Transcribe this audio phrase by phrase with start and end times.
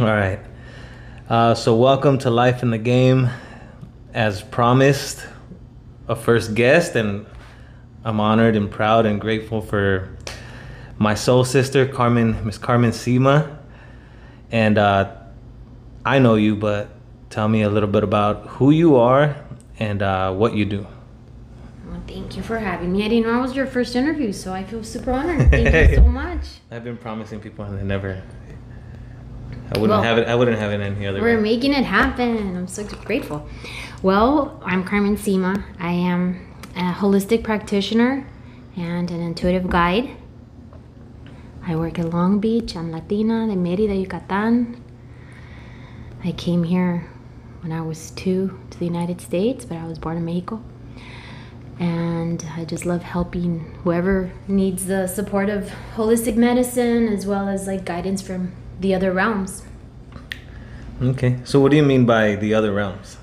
[0.00, 0.40] All right.
[1.28, 3.30] Uh, so, welcome to Life in the Game.
[4.12, 5.24] As promised,
[6.08, 7.26] a first guest, and
[8.02, 10.16] I'm honored and proud and grateful for
[10.98, 13.56] my soul sister, Carmen, Miss Carmen Sima.
[14.50, 15.14] And uh,
[16.04, 16.88] I know you, but
[17.30, 19.36] tell me a little bit about who you are
[19.78, 20.88] and uh, what you do.
[21.86, 23.04] Well, thank you for having me.
[23.04, 25.52] I didn't know it was your first interview, so I feel super honored.
[25.52, 26.44] Thank you so much.
[26.72, 28.20] I've been promising people, and they never.
[29.74, 30.28] I wouldn't Well, have it.
[30.28, 31.42] I wouldn't have it any other We're way.
[31.42, 32.56] making it happen.
[32.56, 33.48] I'm so grateful.
[34.02, 35.64] Well, I'm Carmen Sima.
[35.80, 36.46] I am
[36.76, 38.24] a holistic practitioner
[38.76, 40.10] and an intuitive guide.
[41.66, 42.76] I work in Long Beach.
[42.76, 44.80] I'm Latina de Merida, Yucatan.
[46.22, 47.08] I came here
[47.62, 50.62] when I was two to the United States, but I was born in Mexico.
[51.80, 57.66] And I just love helping whoever needs the support of holistic medicine as well as
[57.66, 59.62] like guidance from the other realms.
[61.02, 61.38] Okay.
[61.44, 63.16] So, what do you mean by the other realms?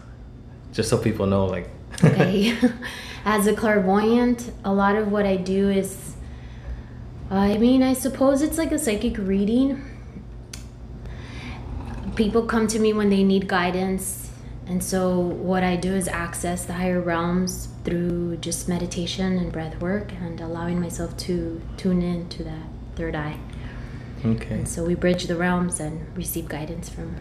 [0.74, 1.70] Just so people know, like.
[2.04, 2.58] okay
[3.26, 6.16] as a clairvoyant a lot of what i do is
[7.30, 9.84] i mean i suppose it's like a psychic reading
[12.16, 14.32] people come to me when they need guidance
[14.66, 19.80] and so what i do is access the higher realms through just meditation and breath
[19.80, 23.38] work and allowing myself to tune in to that third eye
[24.26, 24.56] okay.
[24.56, 27.16] and so we bridge the realms and receive guidance from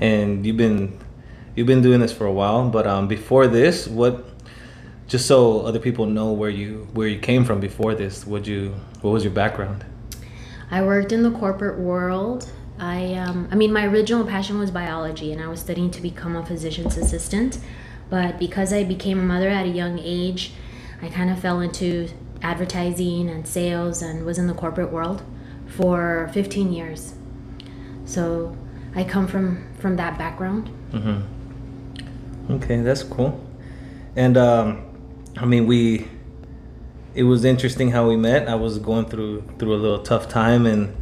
[0.00, 0.98] and you've been
[1.54, 4.24] you've been doing this for a while but um before this what
[5.06, 8.74] just so other people know where you where you came from before this would you
[9.02, 9.84] what was your background
[10.70, 12.50] I worked in the corporate world.
[12.78, 16.34] I, um, I mean, my original passion was biology, and I was studying to become
[16.34, 17.58] a physician's assistant.
[18.10, 20.52] But because I became a mother at a young age,
[21.00, 22.08] I kind of fell into
[22.42, 25.22] advertising and sales and was in the corporate world
[25.76, 27.14] for 15 years.
[28.04, 28.56] So
[28.94, 30.70] I come from from that background.
[30.92, 32.54] mm-hmm.
[32.54, 33.38] okay that's cool
[34.16, 34.82] and um
[35.36, 36.08] i mean we
[37.14, 40.64] it was interesting how we met i was going through through a little tough time
[40.66, 40.94] and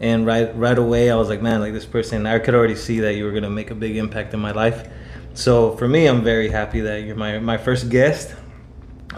[0.00, 3.00] and right right away i was like man like this person i could already see
[3.00, 4.88] that you were to make a big impact in my life
[5.34, 8.34] so for me i'm very happy that you're my my first guest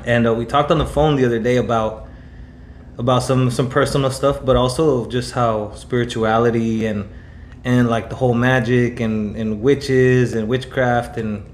[0.07, 2.04] and uh, we talked on the phone the other day about
[2.99, 7.09] about some some personal stuff but also just how spirituality and
[7.65, 11.45] and like the whole magic and and witches and witchcraft and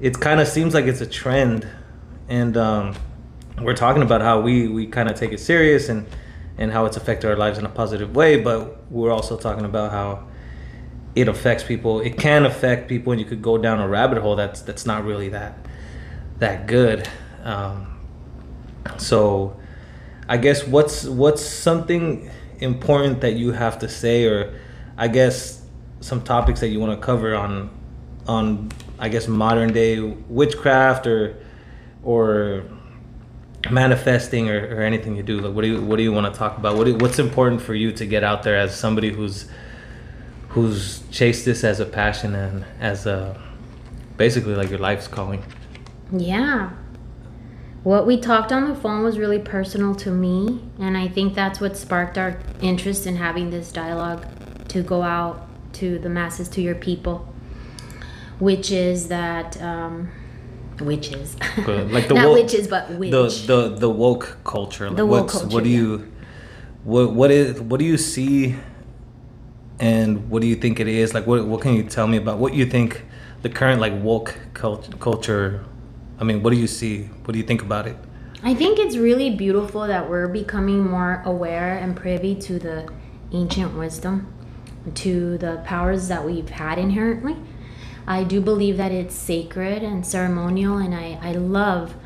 [0.00, 1.66] it kind of seems like it's a trend.
[2.28, 2.96] And um
[3.60, 6.06] we're talking about how we we kind of take it serious and
[6.58, 9.90] and how it's affected our lives in a positive way but we're also talking about
[9.90, 10.26] how
[11.14, 12.00] it affects people.
[12.00, 15.04] It can affect people and you could go down a rabbit hole that's that's not
[15.04, 15.58] really that
[16.38, 17.08] that good.
[17.42, 17.98] Um
[18.98, 19.56] so
[20.28, 24.58] i guess what's what's something important that you have to say or
[24.96, 25.62] i guess
[26.00, 27.70] some topics that you want to cover on
[28.26, 31.36] on i guess modern day witchcraft or
[32.02, 32.64] or
[33.70, 35.40] manifesting or, or anything you do?
[35.40, 36.76] Like what do you what do you want to talk about?
[36.76, 39.48] What do, what's important for you to get out there as somebody who's
[40.48, 43.38] who's chased this as a passion and as a
[44.16, 45.44] basically like your life's calling?
[46.12, 46.70] Yeah.
[47.86, 51.60] What we talked on the phone was really personal to me, and I think that's
[51.60, 54.26] what sparked our interest in having this dialogue
[54.70, 57.32] to go out to the masses, to your people,
[58.40, 60.10] which is that, um,
[60.80, 61.36] witches.
[61.58, 63.12] Like the Not woke- witches, but witch.
[63.12, 65.78] the the the woke culture like The woke culture, what do yeah.
[65.78, 66.12] you
[66.82, 68.56] what what is what do you see
[69.78, 72.38] and what do you think it is like what what can you tell me about
[72.38, 73.04] what you think
[73.42, 75.64] the current like woke cult- culture
[76.20, 77.96] i mean what do you see what do you think about it
[78.42, 82.88] I think it's really beautiful that we're becoming more aware and privy to the
[83.32, 84.32] ancient wisdom,
[84.94, 87.36] to the powers that we've had inherently.
[88.06, 91.96] I do believe that it's sacred and ceremonial, and I, I love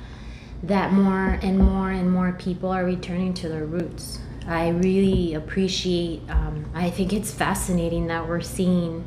[0.63, 4.21] that more and more and more people are returning to their roots.
[4.47, 9.05] I really appreciate, um, I think it's fascinating that we're seeing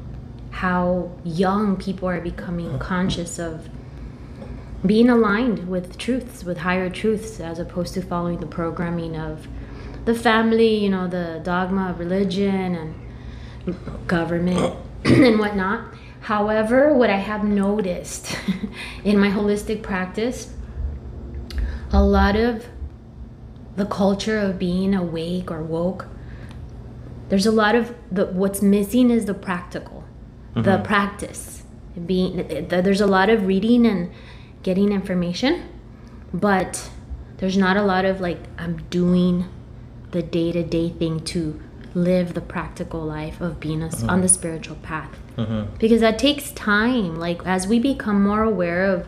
[0.52, 3.70] how young people are becoming conscious of
[4.86, 9.48] being aligned with truths, with higher truths, as opposed to following the programming of
[10.06, 12.76] the family, you know, the dogma of religion
[13.66, 14.76] and government
[15.06, 15.94] and whatnot.
[16.22, 18.38] However, what I have noticed
[19.04, 20.54] in my holistic practice,
[21.92, 22.66] a lot of
[23.76, 26.08] the culture of being awake or woke,
[27.30, 30.04] there's a lot of the what's missing is the practical,
[30.54, 30.84] the mm-hmm.
[30.84, 31.64] practice.
[32.06, 34.12] Being there's a lot of reading and
[34.64, 35.70] getting information,
[36.34, 36.90] but
[37.38, 39.46] there's not a lot of like I'm doing
[40.12, 41.62] the day to day thing to
[41.94, 44.10] live the practical life of being a, Mm-hmm.
[44.10, 45.10] on the spiritual path.
[45.80, 47.16] Because that takes time.
[47.16, 49.08] Like as we become more aware of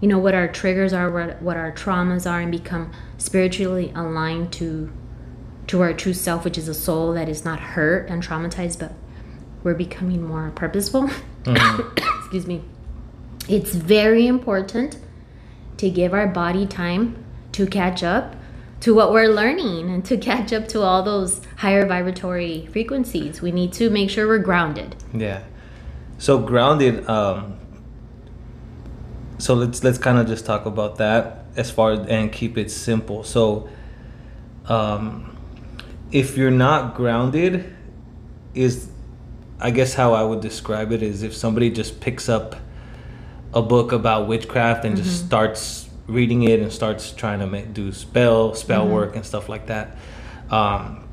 [0.00, 4.52] you know what our triggers are what, what our traumas are and become spiritually aligned
[4.52, 4.92] to
[5.68, 8.92] to our true self which is a soul that is not hurt and traumatized but
[9.62, 11.08] we're becoming more purposeful.
[11.46, 12.62] Excuse me
[13.48, 14.98] it's very important
[15.76, 18.36] to give our body time to catch up
[18.80, 23.50] to what we're learning and to catch up to all those higher vibratory frequencies we
[23.52, 25.42] need to make sure we're grounded Yeah.
[26.18, 27.08] So grounded.
[27.08, 27.58] Um,
[29.38, 33.24] so let's let's kind of just talk about that as far and keep it simple.
[33.24, 33.68] So,
[34.66, 35.36] um,
[36.10, 37.74] if you're not grounded,
[38.54, 38.88] is
[39.60, 42.56] I guess how I would describe it is if somebody just picks up
[43.54, 47.90] a book about witchcraft and just starts reading it and starts trying to make, do
[47.92, 49.96] spell spell work and stuff like that.
[50.50, 51.08] Um,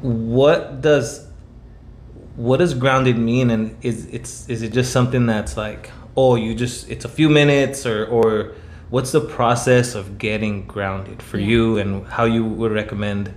[0.00, 1.26] what does
[2.36, 3.50] what does grounded mean?
[3.50, 7.28] And is it's is it just something that's like oh you just it's a few
[7.28, 8.52] minutes or or
[8.90, 11.46] what's the process of getting grounded for Yeah.
[11.46, 13.32] you and how you would recommend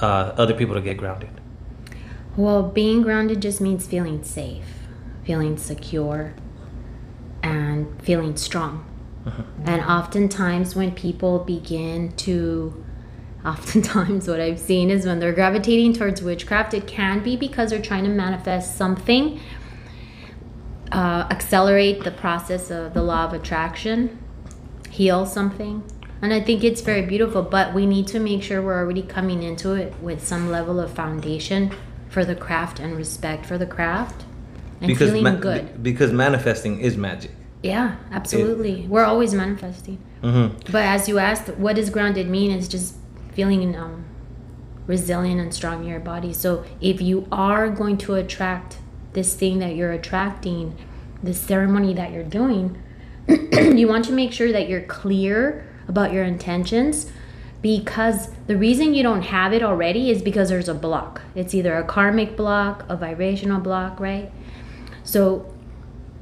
[0.00, 1.30] uh, other people to get grounded?
[2.36, 4.66] Well, being grounded just means feeling safe,
[5.24, 6.34] feeling secure,
[7.44, 8.84] and feeling strong.
[9.64, 12.84] And oftentimes, when people begin to,
[13.44, 17.80] oftentimes, what I've seen is when they're gravitating towards witchcraft, it can be because they're
[17.80, 19.40] trying to manifest something,
[20.92, 24.18] uh, accelerate the process of the law of attraction,
[24.90, 25.82] heal something.
[26.20, 29.42] And I think it's very beautiful, but we need to make sure we're already coming
[29.42, 31.74] into it with some level of foundation
[32.08, 34.24] for the craft and respect for the craft
[34.80, 35.82] and feeling ma- good.
[35.82, 37.30] be- because manifesting is magic
[37.62, 38.86] Yeah, absolutely.
[38.86, 39.98] We're always manifesting.
[40.22, 42.50] hmm But as you asked, what does grounded mean?
[42.50, 42.94] Is just
[43.32, 44.04] feeling um,
[44.86, 46.32] resilient and strong in your body.
[46.32, 48.78] So if you are going to attract
[49.14, 50.76] this thing that you're attracting,
[51.22, 52.76] this ceremony that you're doing,
[53.28, 57.10] you want to make sure that you're clear about your intentions
[57.62, 61.22] because the reason you don't have it already is because there's a block.
[61.34, 64.30] It's either a karmic block, a vibrational block, right?
[65.04, 65.54] So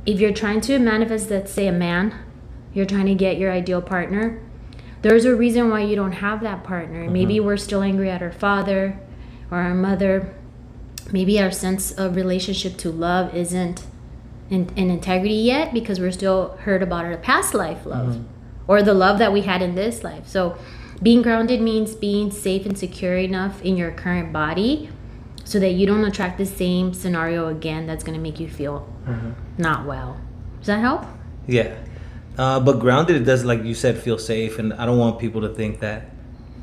[0.05, 2.15] if you're trying to manifest, let's say, a man,
[2.75, 4.43] you're trying to get your ideal partner,
[5.03, 7.05] there's a reason why you don't have that partner.
[7.05, 7.13] Mm-hmm.
[7.13, 8.99] Maybe we're still angry at our father
[9.51, 10.35] or our mother.
[11.13, 13.87] Maybe our sense of relationship to love isn't
[14.51, 18.25] in, in integrity yet because we're still hurt about our past life love mm-hmm.
[18.67, 20.29] or the love that we had in this life.
[20.29, 20.57] So,
[21.03, 24.89] being grounded means being safe and secure enough in your current body
[25.45, 28.89] so that you don't attract the same scenario again that's going to make you feel
[29.59, 30.21] not well.
[30.59, 31.05] Does that help?
[31.47, 31.77] Yeah.
[32.39, 34.59] Uh, but grounded, it does, like you said, feel safe.
[34.59, 36.05] And I don't want people to think that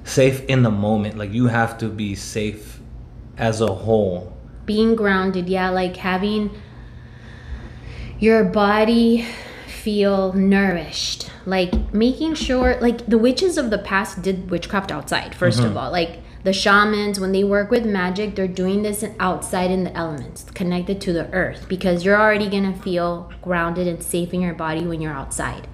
[0.04, 1.18] safe in the moment.
[1.18, 2.80] Like you have to be safe
[3.38, 4.36] as a whole.
[4.66, 6.52] Being grounded, yeah, like having
[8.20, 9.26] your body
[9.68, 11.30] feel nourished.
[11.46, 15.92] Like making sure, like the witches of the past did witchcraft outside, 1st of all.
[15.92, 20.46] Like the shamans, when they work with magic, they're doing this outside in the elements,
[20.56, 24.84] connected to the earth, because you're already gonna feel grounded and safe in your body
[24.84, 25.68] when you're outside.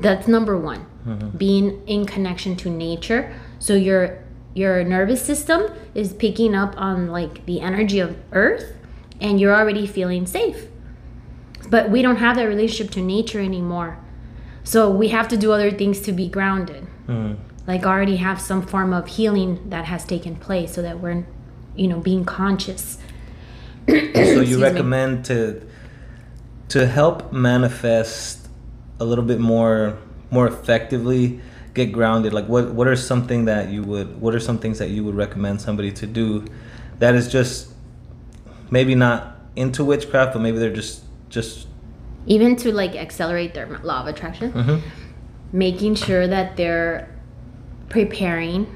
[0.00, 0.86] That's number one.
[1.36, 3.34] Being in connection to nature.
[3.58, 4.24] So your
[4.54, 8.74] your nervous system is picking up on like the energy of earth
[9.20, 10.68] and you're already feeling safe.
[11.68, 13.98] But we don't have that relationship to nature anymore.
[14.64, 16.86] So we have to do other things to be grounded.
[17.06, 17.36] Mm.
[17.66, 21.24] Like already have some form of healing that has taken place so that we're
[21.76, 22.98] you know being conscious.
[23.88, 24.62] so you me.
[24.62, 25.62] recommend to
[26.68, 28.48] to help manifest
[28.98, 29.98] a little bit more
[30.30, 31.40] more effectively
[31.74, 34.90] get grounded like what what are something that you would what are some things that
[34.90, 36.44] you would recommend somebody to do
[36.98, 37.72] that is just
[38.70, 41.66] maybe not into witchcraft but maybe they're just just
[42.26, 44.80] even to like accelerate their law of attraction mhm.
[45.52, 47.08] making sure that they're
[47.92, 48.66] preparing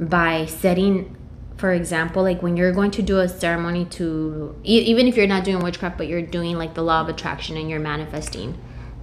[0.00, 1.14] by setting
[1.56, 5.26] for example like when you're going to do a ceremony to e- even if you're
[5.26, 8.58] not doing witchcraft but you're doing like the law of attraction and you're manifesting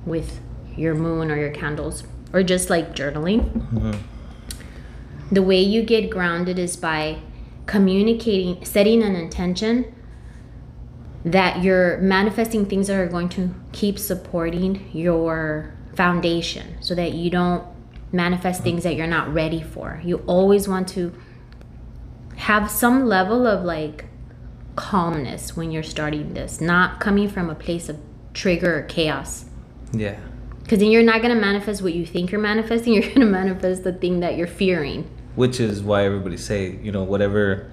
[0.05, 0.39] with
[0.75, 3.41] your moon or your candles or just like journaling
[3.71, 3.95] Mhm.
[5.31, 7.17] the way you get grounded is by
[7.67, 9.85] communicating setting an intention
[11.25, 17.29] that you're manifesting things that are going to keep supporting your foundation so that you
[17.29, 17.63] don't
[18.13, 19.99] manifest things that you're not ready for.
[20.05, 21.13] You always want to
[22.37, 24.05] have some level of like
[24.75, 27.97] calmness when you're starting this not coming from a place of
[28.33, 29.45] trigger or chaos.
[29.91, 30.19] Yeah.
[30.61, 33.25] Because then you're not going to manifest what you think you're manifesting you're going to
[33.25, 35.09] manifest the thing that you're fearing.
[35.35, 37.71] Which is why everybody say you know whatever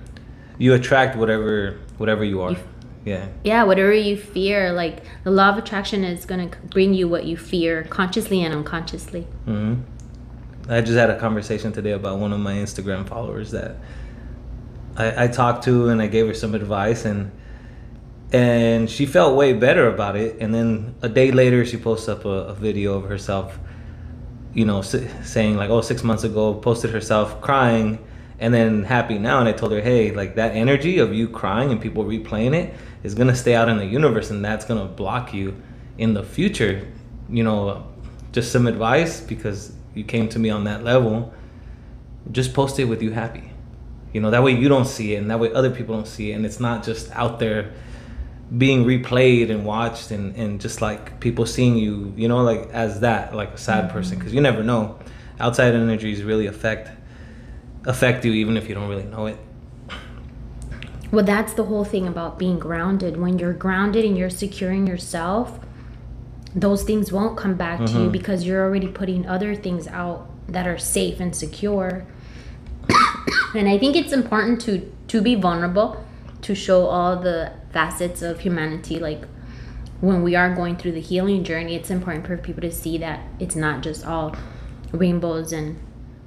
[0.58, 2.52] you attract whatever whatever you are.
[2.52, 2.58] You-
[3.02, 3.28] yeah.
[3.44, 7.24] yeah whatever you fear like the law of attraction is going to bring you what
[7.24, 9.22] you fear consciously and unconsciously.
[9.46, 9.76] Hmm
[10.70, 13.76] I just had a conversation today about one of my Instagram followers that
[14.96, 17.32] I, I talked to, and I gave her some advice, and
[18.32, 20.36] and she felt way better about it.
[20.40, 23.58] And then a day later, she posts up a, a video of herself,
[24.54, 27.98] you know, saying like, "Oh, six months ago, posted herself crying."
[28.38, 31.72] And then happy now, and I told her, hey, like that energy of you crying
[31.72, 35.34] and people replaying it is gonna stay out in the universe, and that's gonna block
[35.34, 35.60] you
[35.98, 36.86] in the future.
[37.28, 37.86] You know,
[38.32, 41.32] just some advice because you came to me on that level.
[42.30, 43.52] Just post it with you happy.
[44.12, 46.32] You know, that way you don't see it, and that way other people don't see
[46.32, 47.72] it, and it's not just out there
[48.56, 53.00] being replayed and watched, and, and just like people seeing you, you know, like as
[53.00, 53.92] that, like a sad mm-hmm.
[53.92, 54.98] person, because you never know.
[55.38, 56.90] Outside energies really affect
[57.86, 59.38] affect you, even if you don't really know it.
[61.10, 65.58] well that's the whole thing about being grounded when you're grounded and you're securing yourself
[66.54, 70.66] those things won't come back to you because you're already putting other things out that
[70.66, 72.06] are safe and secure.
[73.52, 76.04] And i think it's important to to be vulnerable
[76.42, 79.00] to show all the facets of humanity.
[79.00, 79.24] Like
[80.00, 83.20] when we are going through the healing journey it's important for people to see that
[83.38, 84.36] it's not just all
[84.92, 85.78] rainbows and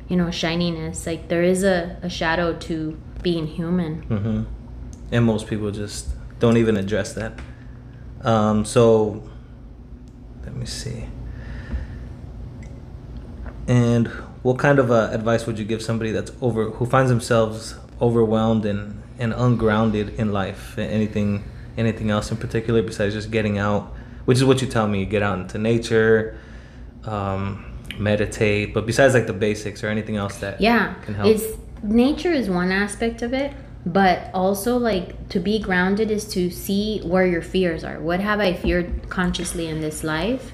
[0.10, 1.08] you know shininess.
[1.08, 4.03] Like there is a, a shadow to being human.
[4.03, 4.44] Hmm
[5.12, 7.39] And most people just don't even address that.
[8.22, 9.30] Um, so
[10.45, 11.07] let me see.
[13.67, 14.07] And
[14.43, 18.65] what kind of uh, advice would you give somebody that's over who finds themselves overwhelmed
[18.65, 20.77] and, and ungrounded in life?
[20.77, 21.43] Anything
[21.77, 23.93] anything else in particular besides just getting out?
[24.25, 25.05] Which is what you tell me.
[25.05, 26.38] Get out into nature,
[27.05, 27.65] um,
[27.97, 28.73] meditate.
[28.73, 31.27] But besides like the basics or anything else that yeah can help.
[31.27, 31.45] it's
[31.81, 33.53] nature is one aspect of it
[33.85, 37.99] but also like to be grounded is to see where your fears are.
[37.99, 40.51] What have i feared consciously in this life?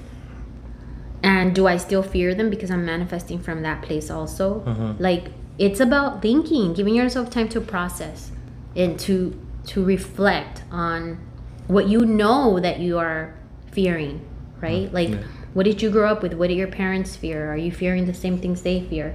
[1.22, 2.50] And do i still fear them?
[2.50, 4.60] Because i'm manifesting from that place also.
[4.60, 5.02] Mm-hmm.
[5.02, 8.32] like it's about thinking giving yourself time to process
[8.74, 11.18] and to to reflect on
[11.66, 13.34] what you know that you are
[13.70, 14.26] fearing
[14.60, 14.92] right?
[14.92, 15.22] Like Yeah.
[15.54, 16.34] what did you grow up with?
[16.34, 17.50] What do your parents fear?
[17.52, 19.14] Are you fearing the same things they fear?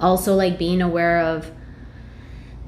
[0.00, 1.50] Also like being aware of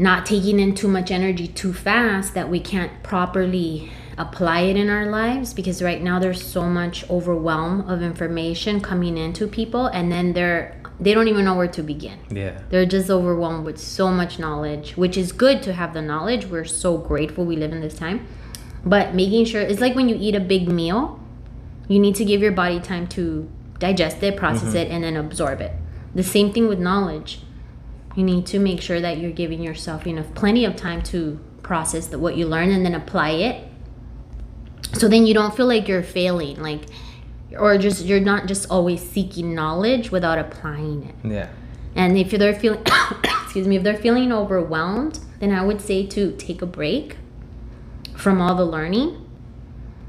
[0.03, 4.91] not taking in too much energy too fast that we can't properly apply it in
[4.91, 10.11] our lives because right now there's so much overwhelm of information coming into people and
[10.11, 12.19] then they're they don't even know where to begin.
[12.31, 12.61] Yeah.
[12.69, 16.47] they're just overwhelmed with so much knowledge which is good to have the knowledge.
[16.47, 18.27] We're so grateful we live in this time.
[18.85, 21.21] But making sure it's like when you eat a big meal
[21.89, 24.77] you need to give your body time to digest it process mm-hmm.
[24.79, 25.73] it and then absorb it.
[26.15, 27.41] The same thing with knowledge
[28.17, 32.09] you need to make sure that you're giving yourself enough plenty of time to process
[32.09, 33.69] the, what you learn and then apply it.
[34.95, 36.83] So then you don't feel like you're failing like
[37.59, 41.15] or just you're not just always seeking knowledge without applying it.
[41.31, 41.49] Yeah.
[41.95, 42.83] and if they're feeling,
[43.45, 47.17] excuse me, if they're feeling overwhelmed, then I would say to take a break
[48.17, 49.19] from all the learning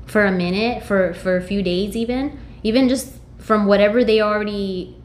[0.06, 4.96] for a minute, for for a few days, even even just from whatever they already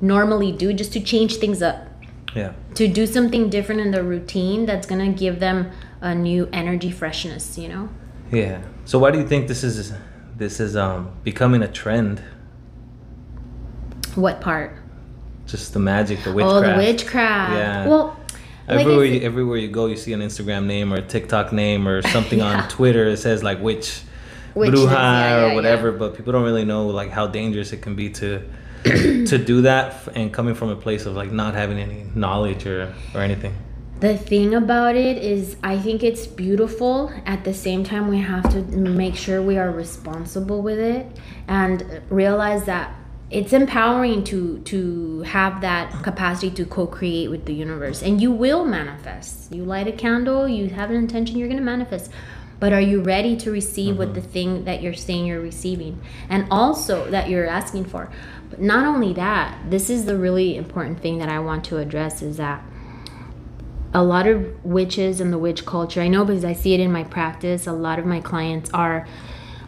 [0.00, 1.88] normally do, just to change things up,
[2.34, 2.52] Yeah.
[2.74, 7.56] to do something different in their routine that's gonna give them a new energy freshness.
[7.58, 7.88] You know.
[8.32, 8.62] Yeah.
[8.84, 9.92] So why do you think this is
[10.36, 12.20] this is um becoming a trend?
[14.14, 14.76] What part?
[15.46, 16.64] Just the magic, the witchcraft.
[16.64, 17.52] Oh, the witchcraft.
[17.52, 17.86] Yeah.
[17.86, 18.06] Well.
[18.66, 21.86] like Everywhere you, everywhere you go, you see an Instagram name or a TikTok name
[21.86, 22.62] or something Yeah.
[22.62, 23.06] on Twitter.
[23.08, 24.00] It says like witch,
[24.54, 25.98] Witchness, bruja yeah, or whatever, yeah.
[25.98, 28.42] but people don't really know like how dangerous it can be to
[29.26, 32.92] to do that and coming from a place of like not having any knowledge or
[33.14, 33.54] or anything.
[34.00, 37.10] The thing about it is, I think it's beautiful.
[37.24, 41.06] At the same time, we have to make sure we are responsible with it
[41.48, 42.94] and realize that
[43.30, 48.02] it's empowering to to have that capacity to co-create with the universe.
[48.02, 49.50] And you will manifest.
[49.50, 52.10] You light a candle you have an intention you're going to manifest.
[52.60, 54.14] But are you ready to receive what mm-hmm.
[54.14, 56.00] the thing that you're saying you're receiving?
[56.28, 58.10] And also that you're asking for
[58.54, 62.22] but not only that this is the really important thing that i want to address
[62.22, 62.62] is that
[63.92, 66.92] a lot of witches and the witch culture i know because i see it in
[66.92, 69.06] my practice a lot of my clients are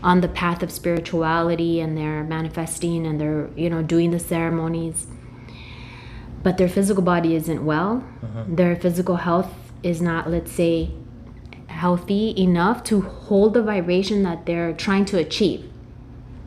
[0.02, 5.06] on the path of spirituality and they're manifesting and they're you know doing the ceremonies.
[6.42, 8.04] But their physical body isn't well.
[8.22, 8.44] Uh-huh.
[8.46, 9.52] Their physical health
[9.82, 10.90] is not let's say
[11.66, 15.70] healthy enough to hold the vibration that they're trying to achieve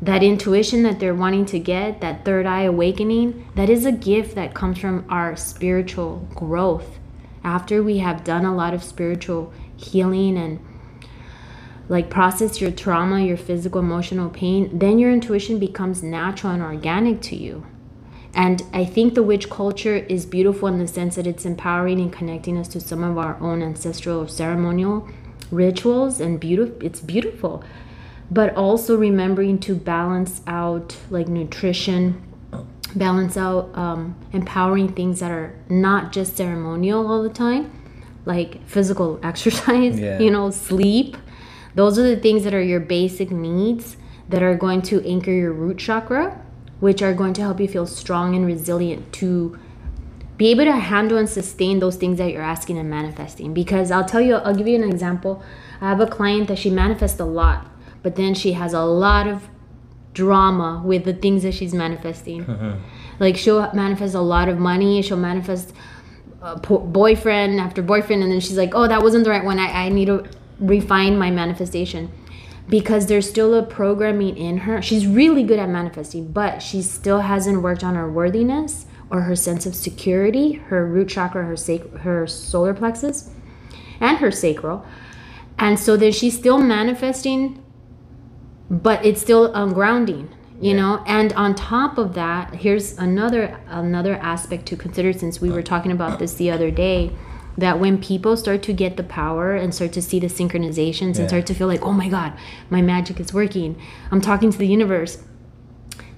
[0.01, 4.35] that intuition that they're wanting to get that third eye awakening that is a gift
[4.35, 6.99] that comes from our spiritual growth
[7.43, 10.59] after we have done a lot of spiritual healing and
[11.87, 17.19] like process your trauma, your physical, emotional pain, then your intuition becomes natural and organic
[17.21, 17.65] to you.
[18.33, 22.13] And I think the witch culture is beautiful in the sense that it's empowering and
[22.13, 25.09] connecting us to some of our own ancestral ceremonial
[25.51, 27.63] rituals and beautiful it's beautiful.
[28.31, 32.21] But also remembering to balance out like nutrition,
[32.95, 37.71] balance out um, empowering things that are not just ceremonial all the time,
[38.25, 40.19] like physical exercise, Yeah.
[40.19, 41.17] you know, sleep.
[41.75, 43.97] Those are the things that are your basic needs
[44.29, 46.39] that are going to anchor your root chakra,
[46.79, 49.57] which are going to help you feel strong and resilient to
[50.37, 53.53] be able to handle and sustain those things that you're asking and manifesting.
[53.53, 55.43] Because I'll tell you, I'll give you an example.
[55.81, 57.67] I have a client that she manifests a lot,
[58.03, 59.47] but then she has a lot of
[60.13, 62.45] drama with the things that she's manifesting.
[63.19, 65.73] Like she'll manifest a lot of money, she'll manifest
[66.41, 69.59] a po- boyfriend after boyfriend, and then she's like, oh, that wasn't the right one.
[69.59, 70.25] I, I need to
[70.59, 72.11] refine my manifestation.
[72.69, 74.81] Because there's still a programming in her.
[74.81, 79.35] She's really good at manifesting, but she still hasn't worked on her worthiness or her
[79.35, 83.31] sense of security, her root chakra, her sac- her solar plexus,
[83.99, 84.85] and her sacral.
[85.57, 87.61] And so then she's still manifesting
[88.69, 90.27] but it's still ungrounding
[90.61, 90.75] you Yeah.
[90.75, 95.63] know and on top of that here's another another aspect to consider since we were
[95.63, 97.11] talking about this the other day
[97.57, 101.21] that when people start to get the power and start to see the synchronizations Yeah.
[101.21, 102.33] and start to feel like oh my god
[102.69, 103.75] my magic is working
[104.11, 105.23] i'm talking to the universe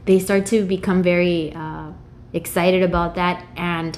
[0.05, 1.91] they start to become very uh,
[2.33, 3.97] excited about that and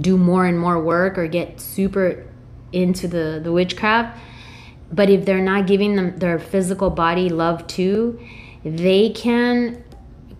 [0.00, 2.24] do more and more work or get super
[2.72, 4.18] into the the witchcraft
[4.92, 8.18] but if they're not giving them their physical body love too
[8.64, 9.84] they can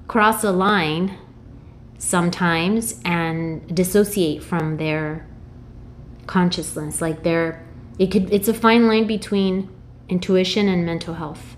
[0.09, 1.17] cross a line
[1.99, 5.27] sometimes and dissociate from their
[6.27, 7.01] consciousness.
[7.01, 7.65] Like they're
[7.99, 9.71] it could it's a fine line between
[10.09, 11.57] intuition and mental health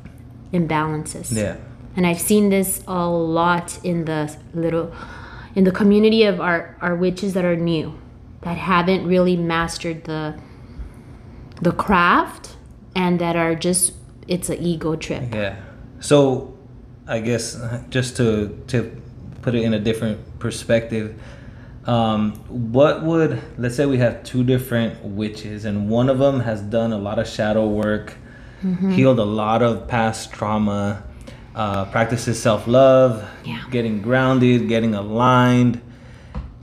[0.53, 1.35] imbalances.
[1.35, 1.57] Yeah.
[1.97, 4.95] and I've seen this a lot in the little
[5.55, 7.99] in the community of our our witches that are new
[8.43, 10.39] that haven't really mastered the
[11.61, 12.57] the craft
[12.95, 13.93] and that are just
[14.27, 15.35] it's an ego trip.
[15.35, 15.57] Yeah.
[16.01, 16.57] So,
[17.07, 17.59] I guess
[17.91, 18.95] just to to
[19.43, 21.19] put it in a different perspective,
[21.87, 26.61] um, what would let's say we have two different witches, and one of them has
[26.61, 28.15] done a lot of shadow work,
[28.91, 31.03] healed a lot of past trauma,
[31.55, 33.63] uh, practices self love, Yeah.
[33.71, 35.81] getting grounded, getting aligned,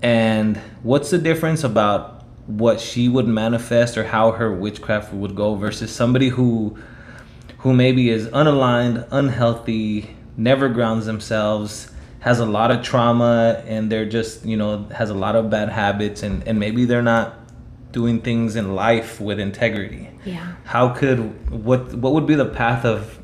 [0.01, 2.14] and what's the difference about
[2.47, 6.77] what she would manifest or how her witchcraft would go versus somebody who
[7.59, 14.05] who maybe is unaligned, unhealthy, never grounds themselves, has a lot of trauma, and they're
[14.05, 17.39] just, you know, has a lot of bad habits, and, and maybe they're not
[17.91, 20.09] doing things in life with integrity.
[20.25, 20.53] Yeah.
[20.63, 23.19] How could, what, what would be the path of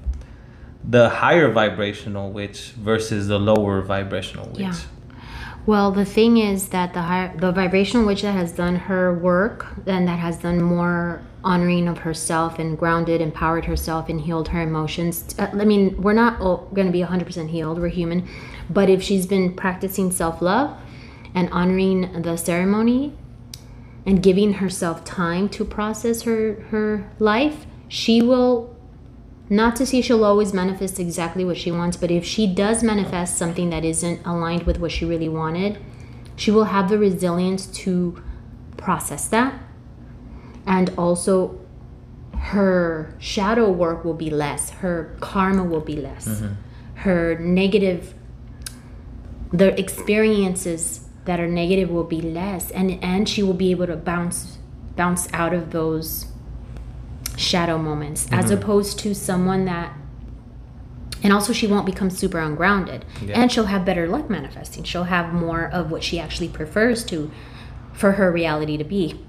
[0.83, 4.61] the higher vibrational witch versus the lower vibrational witch?
[4.61, 4.75] Yeah.
[5.71, 9.67] Well, the thing is that the higher, the vibrational witch that has done her work
[9.85, 14.61] and that has done more honoring of herself and grounded, empowered herself, and healed her
[14.63, 15.33] emotions.
[15.39, 18.27] uh, I mean, we're not going to be 100% healed, we're human.
[18.69, 20.77] But if she's been practicing self love
[21.33, 23.13] and honoring the ceremony
[24.05, 28.70] and giving herself time to process her, her life, she will
[29.51, 33.37] not to say she'll always manifest exactly what she wants, but if she does manifest
[33.37, 35.77] something that isn't aligned with what she really wanted,
[36.37, 38.23] she will have the resilience to
[38.77, 39.53] process that.
[40.65, 41.59] And also,
[42.33, 46.53] her shadow work will be less, her karma will be less, mm-hmm.
[46.99, 48.13] her negative,
[49.51, 53.97] the experiences that are negative will be less, and, and she will be able to
[53.97, 54.59] bounce
[54.95, 56.30] bounce out of those
[57.41, 58.55] shadow moments as mm-hmm.
[58.55, 59.93] opposed to someone that
[61.23, 63.05] and also she won't become super ungrounded.
[63.21, 63.39] Yeah.
[63.39, 64.83] and she'll have better luck manifesting.
[64.83, 67.31] She'll have more of what she actually prefers to
[67.93, 69.23] for her reality to be.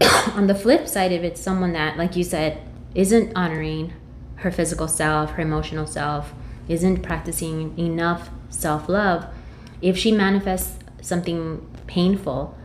[0.34, 2.60] On the flip side if it's someone that like you said
[2.94, 3.92] isn't honoring
[4.36, 6.34] her physical self her emotional self
[6.68, 9.26] isn't practicing enough self-love
[9.80, 12.56] if she manifests something painful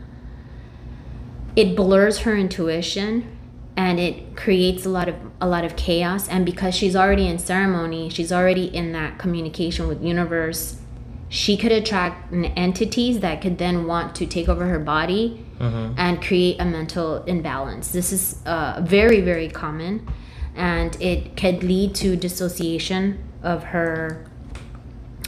[1.55, 3.36] it blurs her intuition
[3.77, 6.27] and it creates a lot of a lot of chaos.
[6.27, 10.77] And because she's already in ceremony she's already in that communication with universe
[11.29, 15.45] she could attract entities that could then want to take over her body
[15.97, 17.91] and create a mental imbalance.
[17.91, 20.07] This is uh, very very common
[20.55, 24.25] and it could lead to dissociation of her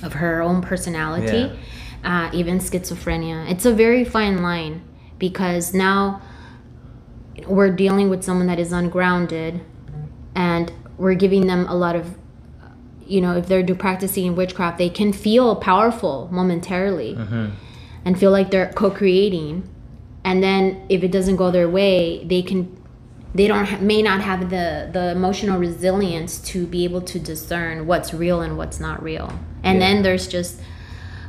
[0.02, 1.52] of her own personality
[2.04, 3.50] uh, even schizophrenia.
[3.50, 4.82] It's a very fine line
[5.18, 6.22] because now
[7.48, 9.62] we're dealing with someone that is ungrounded
[10.36, 12.18] and we're giving them a lot of
[13.06, 17.50] you know if they're do practicing witchcraft they can feel powerful momentarily mm-hmm.
[18.06, 19.68] and feel like they're co-creating.
[20.24, 22.76] And then if it doesn't go their way they can
[23.34, 27.88] they don't ha- may not have the the emotional resilience to be able to discern
[27.88, 29.32] what's real and what's not real.
[29.64, 29.88] And Yeah.
[29.88, 30.60] then there's just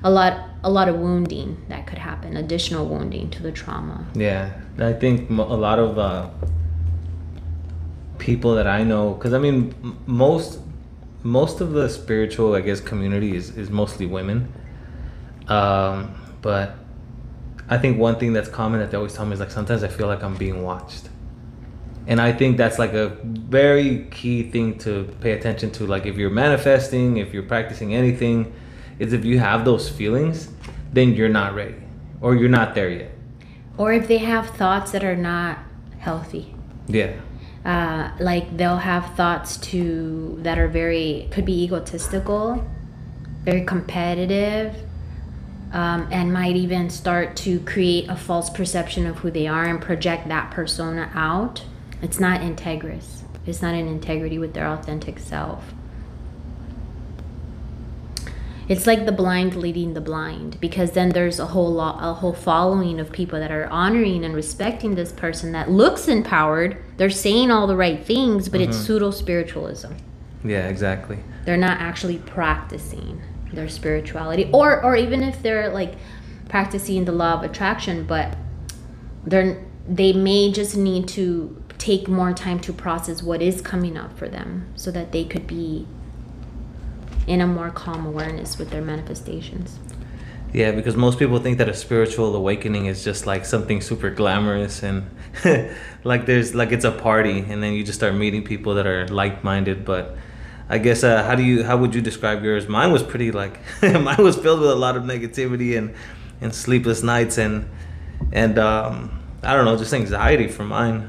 [0.02, 4.04] a lot a lot of wounding that could happen additional wounding to the trauma.
[4.14, 4.50] Yeah,
[4.82, 6.30] I think a lot of uh,
[8.18, 9.74] people that I know, because I mean,
[10.06, 10.60] most
[11.22, 14.52] most of the spiritual, I guess, community is, is mostly women.
[15.48, 16.76] Um, but
[17.68, 19.88] I think one thing that's common that they always tell me is like sometimes I
[19.88, 21.08] feel like I'm being watched,
[22.06, 25.86] and I think that's like a very key thing to pay attention to.
[25.86, 28.52] Like if you're manifesting, if you're practicing anything,
[28.98, 30.48] is if you have those feelings,
[30.92, 31.82] then you're not ready
[32.20, 33.10] or you're not there yet.
[33.76, 35.58] Or if they have thoughts that are not
[35.98, 36.54] healthy.
[36.86, 37.12] Yeah.
[37.64, 42.64] uh, like they'll have thoughts to that are very could be egotistical
[43.44, 44.74] very competitive
[45.72, 49.80] um, and might even start to create a false perception of who they are and
[49.80, 51.64] project that persona out.
[52.02, 53.22] It's not integrous.
[53.46, 55.72] It's not in integrity with their authentic self
[58.70, 62.32] it's like the blind leading the blind because then there's a whole lot a whole
[62.32, 66.76] following of people that are honoring and respecting this person that looks empowered.
[66.96, 68.86] They're saying all the right things but it's mm-hmm.
[68.86, 69.92] pseudo spiritualism.
[70.44, 71.18] Yeah, exactly.
[71.44, 73.20] they're not actually practicing
[73.52, 75.96] their spirituality or or even if they're like
[76.48, 78.38] practicing the law of attraction but
[79.26, 84.16] they're they may just need to take more time to process what is coming up
[84.16, 85.88] for them so that they could be
[87.26, 89.78] in a more calm awareness with their manifestations
[90.52, 94.82] Yeah, because most people think that a spiritual awakening is just like something super glamorous
[94.82, 95.08] and
[96.04, 99.06] like there's like it's a party and then you just start meeting people that are
[99.08, 100.16] like-minded, but
[100.68, 102.68] I guess uh, how do you how would you describe yours?
[102.68, 105.94] Mine was pretty like mine was filled with a lot of negativity and
[106.40, 107.68] and sleepless nights and
[108.32, 111.08] and um I don't know, just anxiety for mine.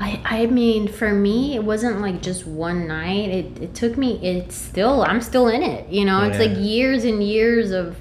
[0.00, 3.28] I, I mean, for me, it wasn't like just one night.
[3.28, 5.90] It, it took me, it's still, I'm still in it.
[5.90, 6.46] You know, it's Yeah.
[6.46, 7.96] like years and years of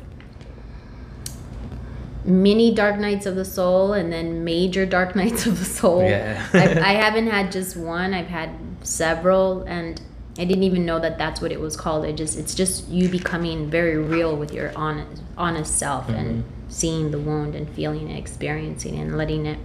[2.23, 6.01] mini dark nights of the soul and then major dark nights of the soul.
[6.03, 6.41] Yeah.
[6.53, 9.63] I've, I haven't had just one, I've had several.
[9.63, 10.01] And
[10.37, 12.05] I didn't even know that that's what it was called.
[12.05, 16.69] It just, it's just you becoming very real with your honest, honest self and mm-hmm.
[16.69, 19.59] seeing the wound and feeling it, experiencing it, and letting it,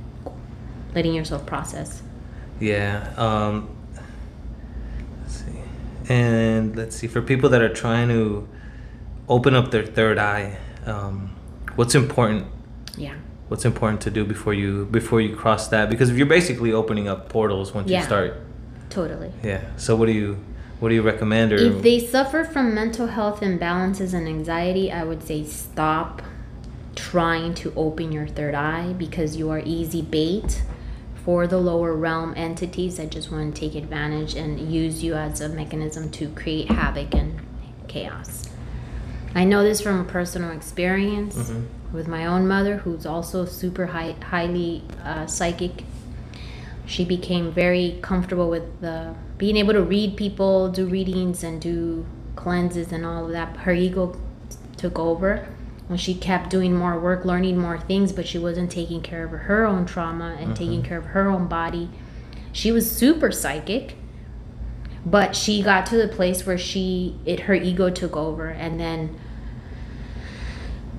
[0.96, 2.02] letting yourself process.
[2.60, 3.12] Yeah.
[3.16, 3.68] Um,
[5.22, 6.12] let's see.
[6.12, 7.06] And let's see.
[7.06, 8.48] For people that are trying to
[9.28, 11.34] open up their third eye, um,
[11.76, 12.46] what's important?
[12.96, 13.14] Yeah.
[13.48, 15.90] What's important to do before you before you cross that?
[15.90, 18.00] Because if you're basically opening up portals once Yeah.
[18.00, 18.40] you start.
[18.90, 19.32] Totally.
[19.42, 19.62] Yeah.
[19.76, 20.38] So what do you
[20.80, 21.52] what do you recommend?
[21.52, 26.22] Or If they suffer from mental health imbalances and anxiety, I would say stop
[26.94, 30.62] trying to open your third eye because you are easy bait
[31.24, 35.40] for the lower realm entities that just want to take advantage and use you as
[35.40, 37.40] a mechanism to create havoc and
[37.88, 38.50] chaos.
[39.34, 41.64] I know this from a personal experience Mhm.
[41.92, 45.84] with my own mother, who's also super high, highly uh, psychic.
[46.86, 52.04] She became very comfortable with the being able to read people, do readings, and do
[52.36, 53.56] cleanses and all of that.
[53.58, 54.14] Her ego
[54.76, 55.46] took over
[55.86, 59.30] when she kept doing more work, learning more things, but she wasn't taking care of
[59.30, 60.54] her own trauma and mm-hmm.
[60.54, 61.90] taking care of her own body.
[62.52, 63.96] She was super psychic,
[65.04, 69.18] but she got to the place where she it her ego took over, and then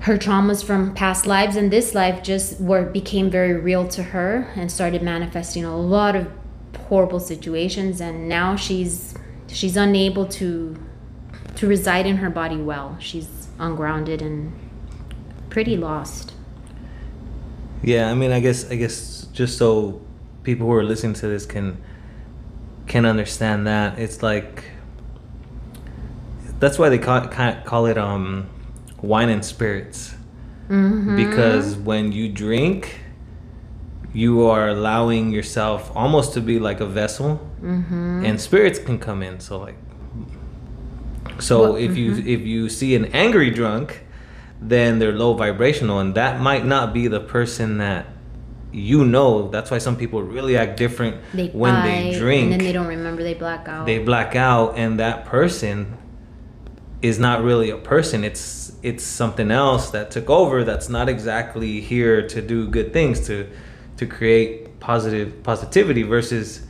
[0.00, 4.52] her traumas from past lives and this life just were became very real to her
[4.54, 6.30] and started manifesting a lot of
[6.88, 9.14] horrible situations and now she's
[9.48, 10.76] she's unable to
[11.56, 14.52] to reside in her body well she's ungrounded and
[15.50, 16.32] pretty lost
[17.82, 20.00] Yeah, I mean, I guess, I guess, just so
[20.42, 21.76] people who are listening to this can
[22.86, 24.64] can understand that it's like
[26.58, 28.48] that's why they call it, call it um,
[29.02, 30.14] wine and spirits
[30.68, 31.16] mm-hmm.
[31.16, 33.00] because when you drink,
[34.14, 38.24] you are allowing yourself almost to be like a vessel, mm-hmm.
[38.24, 39.38] and spirits can come in.
[39.40, 39.76] So like,
[41.38, 44.05] so Well, if you if you see an angry drunk,
[44.60, 48.06] then they're low vibrational, and that might not be the person that
[48.72, 49.48] you know.
[49.48, 52.44] That's why some people really act different they when they drink.
[52.44, 55.96] and then they don't remember they black out they black out, and that person
[57.02, 58.24] is not really a person.
[58.24, 63.26] It's it's something else that took over that's not exactly here to do good things
[63.26, 63.50] to
[63.96, 66.66] to create positive positivity versus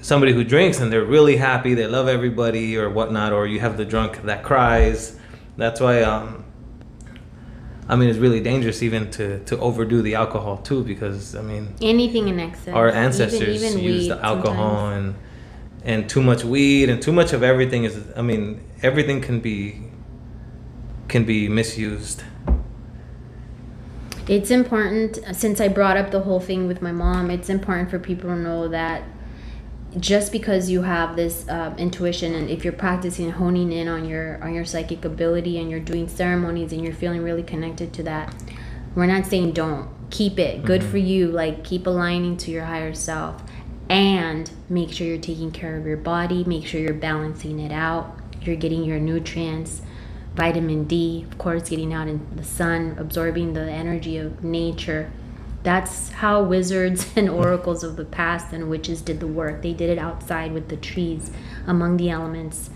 [0.00, 3.76] somebody who drinks and they're really happy, they love everybody or whatnot, or you have
[3.76, 5.16] the drunk that cries.
[5.56, 6.39] That's why um,
[7.90, 11.74] I mean, it's really dangerous even to, to overdo the alcohol too, because I mean,
[11.82, 12.72] anything in excess.
[12.72, 15.16] Our ancestors even, even used the alcohol sometimes.
[15.82, 18.00] and and too much weed and too much of everything is.
[18.16, 19.90] I mean, everything can be
[21.08, 22.22] can be misused.
[24.28, 27.28] It's important since I brought up the whole thing with my mom.
[27.28, 29.02] It's important for people to know that
[29.98, 34.42] just because you have this uh, intuition and if you're practicing honing in on your
[34.42, 38.32] on your psychic ability and you're doing ceremonies and you're feeling really connected to that
[38.94, 39.88] we're not saying don't.
[40.10, 40.64] Keep it.
[40.64, 40.90] Good mm-hmm.
[40.90, 41.28] for you.
[41.28, 43.42] Like keep aligning to your higher self
[43.88, 46.44] and make sure you're taking care of your body.
[46.44, 48.16] Make sure you're balancing it out.
[48.42, 49.82] You're getting your nutrients
[50.32, 55.10] vitamin d of course getting out in the sun absorbing the energy of nature
[55.62, 59.62] that's how wizards and oracles of the past and witches did the work.
[59.62, 61.30] They did it outside with the trees,
[61.66, 62.70] among the elements,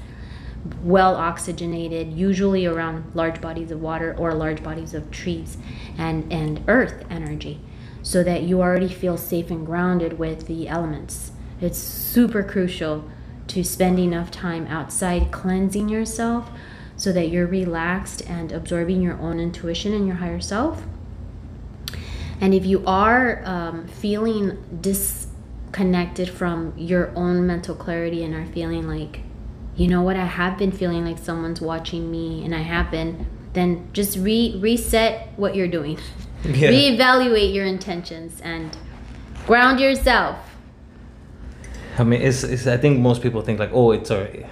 [0.83, 5.57] well oxygenated, usually around large bodies of water or large bodies of trees
[5.99, 7.61] and, and earth energy,
[8.03, 11.33] so that you already feel safe and grounded with the elements.
[11.61, 13.09] It's super crucial
[13.49, 16.51] to spend enough time outside cleansing yourself
[16.97, 20.83] so that you're relaxed and absorbing your own intuition and your higher self
[22.45, 28.87] and if you are um, feeling disconnected from your own mental clarity and are feeling
[28.87, 29.21] like,
[29.77, 33.27] you know what, I have been feeling like someone's watching me and I have been,
[33.55, 35.99] then just re- reset what you're doing.
[36.45, 36.69] Yeah.
[36.69, 38.77] Reevaluate your intentions and
[39.47, 40.37] ground yourself.
[41.97, 44.47] I mean, it's, it's, I think most people think like, oh, it's a,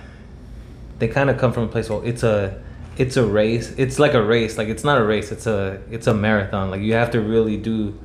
[0.98, 2.62] they kind of come from a place, well, it's a,
[2.96, 3.72] it's a race.
[3.76, 4.58] It's like a race.
[4.58, 5.32] Like it's not a race.
[5.32, 6.70] It's a it's a marathon.
[6.70, 7.98] Like you have to really do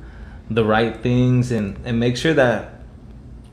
[0.50, 2.82] the right things and and make sure that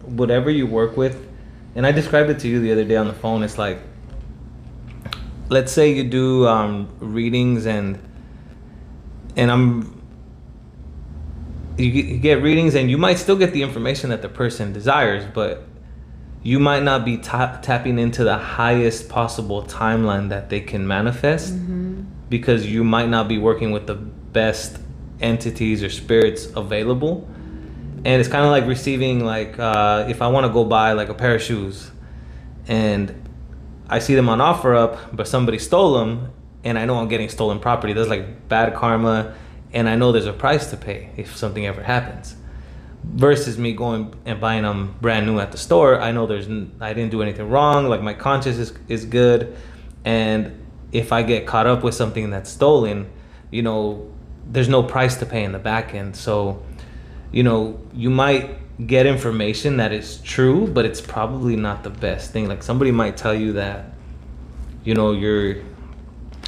[0.04, 1.28] whatever you work with.
[1.76, 3.43] And I described it to you the other day on the phone.
[3.43, 3.80] It's like
[5.50, 8.00] let's say you do um, readings and
[9.36, 10.02] and I'm
[11.78, 15.67] you get readings and you might still get the information that the person desires, but
[16.45, 21.51] you might not be ta- tapping into the highest possible timeline that they can manifest
[21.51, 22.03] mm-hmm.
[22.29, 24.77] because you might not be working with the best
[25.19, 27.27] entities or spirits available
[28.05, 31.10] and it's kind of like receiving like uh, if i want to go buy like
[31.10, 31.89] a pair of shoes
[32.67, 33.27] and
[33.89, 36.31] i see them on OfferUp but somebody stole them
[36.63, 39.34] and i know i'm getting stolen property there's like bad karma
[39.73, 42.36] and i know there's a price to pay if something ever happens
[43.13, 46.48] versus me going and buying them brand new at the store i know there's
[46.82, 49.56] i didn't do anything wrong like my conscience is, is good.
[50.04, 53.10] And if i get caught up with something that's stolen
[53.52, 54.12] you know
[54.48, 56.15] there's no price to pay in the back end.
[56.15, 56.63] So
[57.32, 62.32] you know you might get information that is true but it's probably not the best
[62.32, 62.48] thing.
[62.48, 63.96] Like somebody might tell you that
[64.84, 65.56] you know you're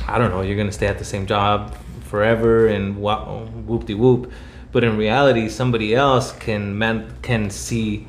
[0.08, 4.32] i don't know you're gonna stay at the same job forever and whoop de whoop
[4.78, 8.06] but in reality somebody else can man can see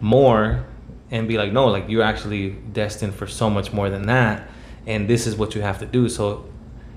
[0.00, 0.66] more
[1.12, 4.48] and be like no like you're actually destined for so much more than that
[4.86, 6.08] and this is what you have to do.
[6.08, 6.44] So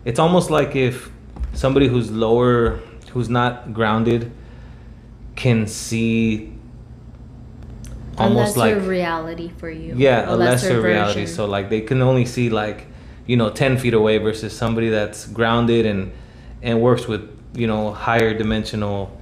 [0.06, 1.12] it's almost like if
[1.54, 2.80] somebody who's lower
[3.12, 4.32] who's not grounded
[5.36, 6.54] can see
[8.18, 9.94] almost a lesser like reality for you.
[9.98, 11.26] Yeah a, a lesser, lesser reality.
[11.28, 12.88] so like they can only see like
[13.26, 16.12] you know 10 feet away versus somebody that's grounded and
[16.62, 19.16] and works with you know higher dimensional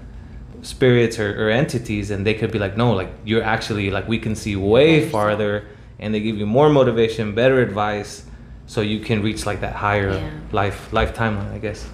[0.61, 4.17] spirits or, or, entities and they could be like no like you're actually like we
[4.19, 5.65] can see way farther
[5.99, 8.25] and they give you more motivation better advice
[8.65, 10.31] so you can reach like that higher yeah.
[10.51, 11.87] life life timeline i guess.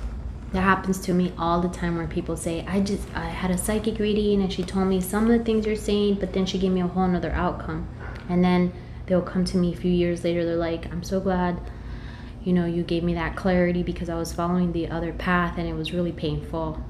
[0.54, 3.58] That happens to me all the time where people say i just i had a
[3.58, 6.58] psychic reading and she told me some of the things you're saying but then she
[6.58, 7.88] gave me a whole nother outcome.
[8.30, 8.72] And then
[9.06, 11.60] they'll come to me a few years later they're like i'm so glad
[12.44, 15.68] you know, you gave me that clarity because I was following the other path and
[15.68, 16.84] it was really painful.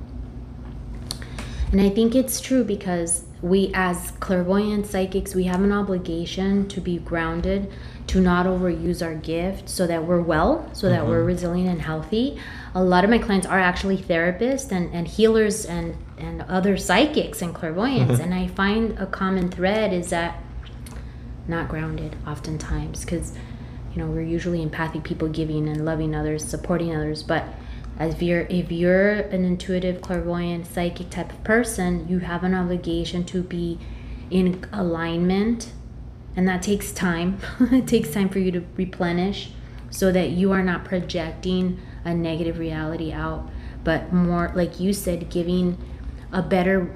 [1.71, 6.79] And I think it's true because we, as clairvoyant psychics, we have an obligation to
[6.79, 7.71] be grounded,
[8.07, 11.09] to not overuse our gift so that we're well, so that mm-hmm.
[11.09, 12.39] we're resilient and healthy.
[12.75, 17.41] A lot of my clients are actually therapists and, and healers and, and other psychics
[17.41, 18.13] and clairvoyants.
[18.13, 18.21] Mm-hmm.
[18.21, 20.41] And I find a common thread is that
[21.47, 23.33] not grounded oftentimes because
[23.93, 27.23] you know we're usually empathic people giving and loving others supporting others.
[27.23, 27.45] But
[27.99, 33.23] if you're if you're an intuitive clairvoyant psychic type of person you have an obligation
[33.25, 33.79] to be
[34.33, 35.71] in alignment.
[36.35, 37.37] And that takes time.
[37.71, 39.51] It takes time for you to replenish
[39.91, 43.49] so that you are not projecting a negative reality out,
[43.83, 45.77] but more, like you said, giving
[46.31, 46.91] a better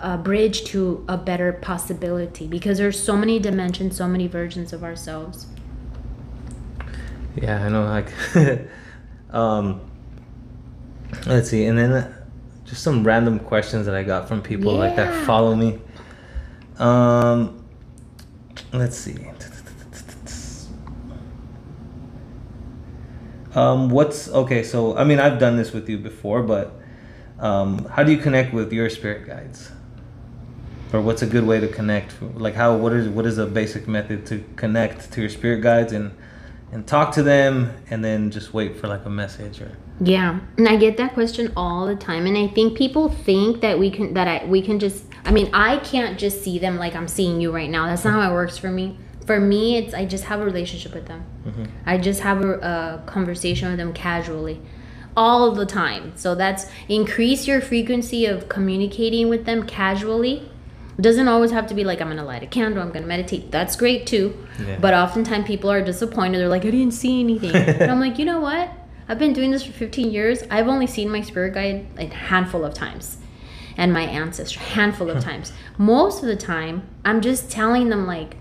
[0.00, 2.48] a bridge to a better possibility.
[2.48, 5.46] Because there's so many dimensions, so many versions of ourselves.
[7.36, 7.84] Yeah, I know.
[7.84, 8.12] Like,
[9.30, 9.80] um,
[11.26, 12.24] let's see, and then uh,
[12.64, 15.80] just some random questions that I got from people like that follow me.
[16.78, 17.64] Um,
[18.72, 19.16] let's see.
[23.54, 24.64] Um, what's okay?
[24.64, 26.74] So, I mean, I've done this with you before, but
[27.38, 29.70] um, how do you connect with your spirit guides?
[30.92, 32.20] Or what's a good way to connect?
[32.20, 32.76] Like, how?
[32.76, 36.12] What is what is a basic method to connect to your spirit guides and
[36.74, 40.68] and talk to them, and then just wait for like a message or Yeah, and
[40.68, 44.12] I get that question all the time, and I think people think that we can
[44.14, 45.04] that I we can just.
[45.24, 47.86] I mean, I can't just see them like I'm seeing you right now.
[47.86, 48.98] That's not how it works for me.
[49.24, 51.24] For me, it's I just have a relationship with them.
[51.46, 51.64] Mm-hmm.
[51.86, 54.60] I just have a, a conversation with them casually,
[55.16, 56.12] all the time.
[56.16, 60.50] So that's increase your frequency of communicating with them casually.
[60.96, 63.50] It doesn't always have to be like I'm gonna light a candle, I'm gonna meditate.
[63.50, 64.46] That's great too.
[64.64, 64.78] Yeah.
[64.80, 66.38] But oftentimes people are disappointed.
[66.38, 67.54] They're like, I didn't see anything.
[67.54, 68.70] and I'm like, you know what?
[69.08, 70.42] I've been doing this for 15 years.
[70.50, 73.18] I've only seen my spirit guide a handful of times,
[73.76, 75.52] and my ancestor a handful of times.
[75.76, 78.36] Most of the time, I'm just telling them like,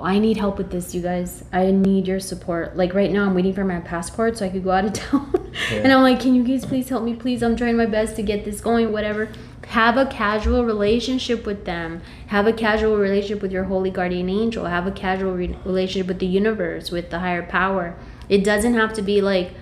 [0.00, 1.44] I need help with this, you guys.
[1.52, 2.76] I need your support.
[2.76, 5.50] Like right now, I'm waiting for my passport so I could go out of town.
[5.72, 7.14] and I'm like, can you guys please help me?
[7.14, 9.28] Please, I'm trying my best to get this going, whatever.
[9.70, 12.02] Have a casual relationship with them.
[12.28, 14.66] Have a casual relationship with your holy guardian angel.
[14.66, 17.96] Have a casual re- relationship with the universe, with the higher power.
[18.28, 19.52] It doesn't have to be like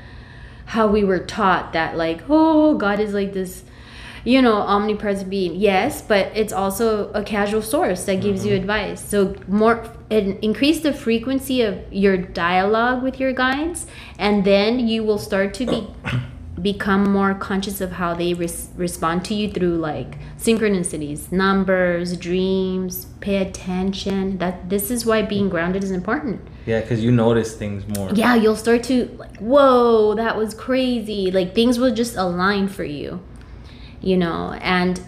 [0.67, 3.65] how we were taught that, like, oh, God is like this
[4.25, 5.55] you know, omnipresent being.
[5.55, 8.61] Yes, but it's also a casual source that gives you mm-hmm.
[8.61, 9.09] advice.
[9.09, 13.87] So more and increase the frequency of your dialogue with your guides,
[14.19, 15.87] and then you will start to be
[16.63, 23.07] become more conscious of how they res- respond to you through like synchronicities, numbers, dreams.
[23.21, 24.39] Pay attention.
[24.39, 28.11] That this is why being grounded is important yeah, because you notice things more.
[28.13, 32.85] yeah you'll start to like whoa that was crazy like things will just align for
[32.85, 33.21] you
[34.03, 35.01] you know and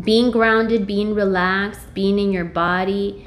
[0.00, 3.26] being grounded being relaxed being in your body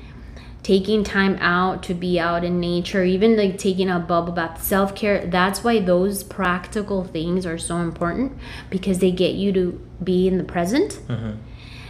[0.64, 5.26] taking time out to be out in nature even like taking a bubble bath self-care
[5.26, 8.32] that's why those practical things are so important
[8.70, 11.00] because they get you to be in the present.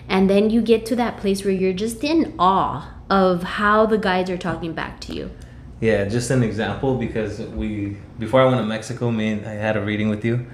[0.08, 3.98] And then you get to that place where you're just in awe of how the
[3.98, 5.32] guides are talking back to you.
[5.80, 9.78] Yeah, just an example because we before I went to Mexico, me and I had
[9.78, 10.46] a reading with you,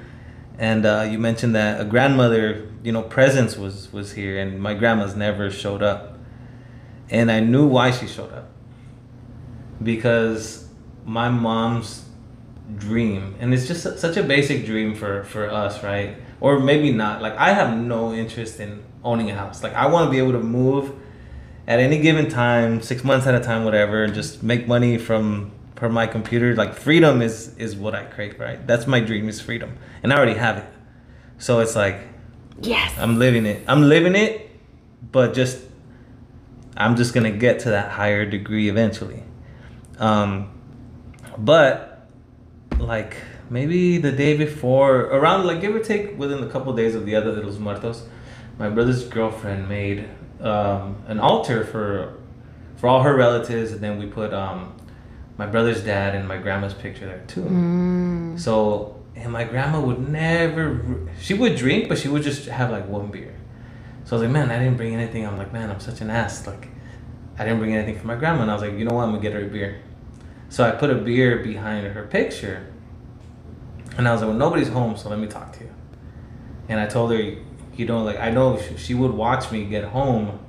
[0.58, 4.74] and uh, you mentioned that a grandmother, you know, presence was was here, and my
[4.74, 6.17] grandma's never showed up,
[7.10, 8.50] and I knew why she showed up,
[9.82, 10.68] because
[11.06, 12.06] my mom's
[12.78, 16.18] dream, and it's just such a basic dream for for us, right?
[16.40, 17.22] Or maybe not.
[17.22, 19.64] Like I have no interest in owning a house.
[19.64, 20.94] Like I want to be able to move
[21.68, 25.52] at any given time, six months at a time, whatever, and just make money from
[25.76, 26.56] from my computer.
[26.56, 28.66] Like freedom is is what I crave, right?
[28.68, 30.66] That's my dream is freedom, and I already have it.
[31.38, 32.00] So it's like
[32.62, 33.64] yes I'm living it.
[33.68, 34.50] I'm living it,
[35.12, 35.60] but just
[36.78, 39.24] I'm just gonna get to that higher degree eventually.
[40.00, 40.52] Um,
[41.38, 42.08] but
[42.78, 43.18] like
[43.50, 47.14] maybe the day before, around like give or take within a couple days of the
[47.14, 48.08] Día de los muertos,
[48.58, 50.08] my brother's girlfriend made
[50.42, 52.18] um, an altar for
[52.76, 54.76] for all her relatives, and then we put um,
[55.38, 57.42] my brother's dad and my grandma's picture there too.
[57.42, 58.40] Mm.
[58.40, 62.88] So, and my grandma would never, she would drink, but she would just have like
[62.88, 63.34] one beer.
[64.08, 65.28] So I was like, man, I didn't bring anything.
[65.28, 66.48] I'm like, man, I'm such an ass.
[66.48, 66.70] Like,
[67.38, 68.44] I didn't bring anything for my grandma.
[68.44, 69.04] And I was like, you know what?
[69.04, 69.82] I'm gonna get her a beer.
[70.48, 72.74] So I put a beer behind her picture.
[73.98, 75.72] And I was like, well, nobody's home, so let me talk to you.
[76.70, 80.40] And I told her, you know, like, I know she, would watch me get home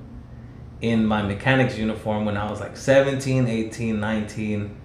[0.81, 4.81] in my mechanic's uniform when I was like 17, 18, 19.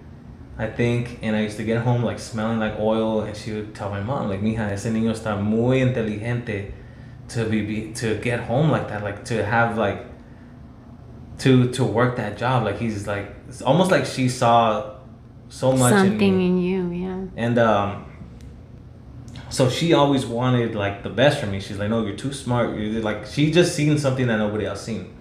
[0.58, 3.72] I think, and I used to get home like smelling like oil, and she would
[3.72, 6.74] tell my mom, like, "Mija, ese niño está muy inteligente
[7.28, 10.06] to be, be to get home like that, like to have like
[11.38, 12.64] to to work that job.
[12.64, 14.94] Like he's like it's almost like she saw
[15.48, 18.06] so much something in me, in you yeah and um,
[19.50, 21.60] so she always wanted like the best for me.
[21.60, 24.82] She's like, "No, you're too smart." You're like she just seen something that nobody else
[24.82, 25.14] seen,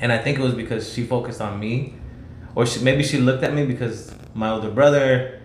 [0.00, 1.94] and I think it was because she focused on me,
[2.54, 5.35] or she, maybe she looked at me because my older brother,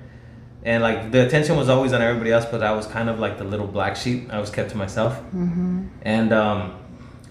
[0.64, 3.38] and like the attention was always on everybody else, but I was kind of like
[3.38, 4.32] the little black sheep.
[4.32, 5.88] I was kept to myself, mm-hmm.
[6.03, 6.78] and um,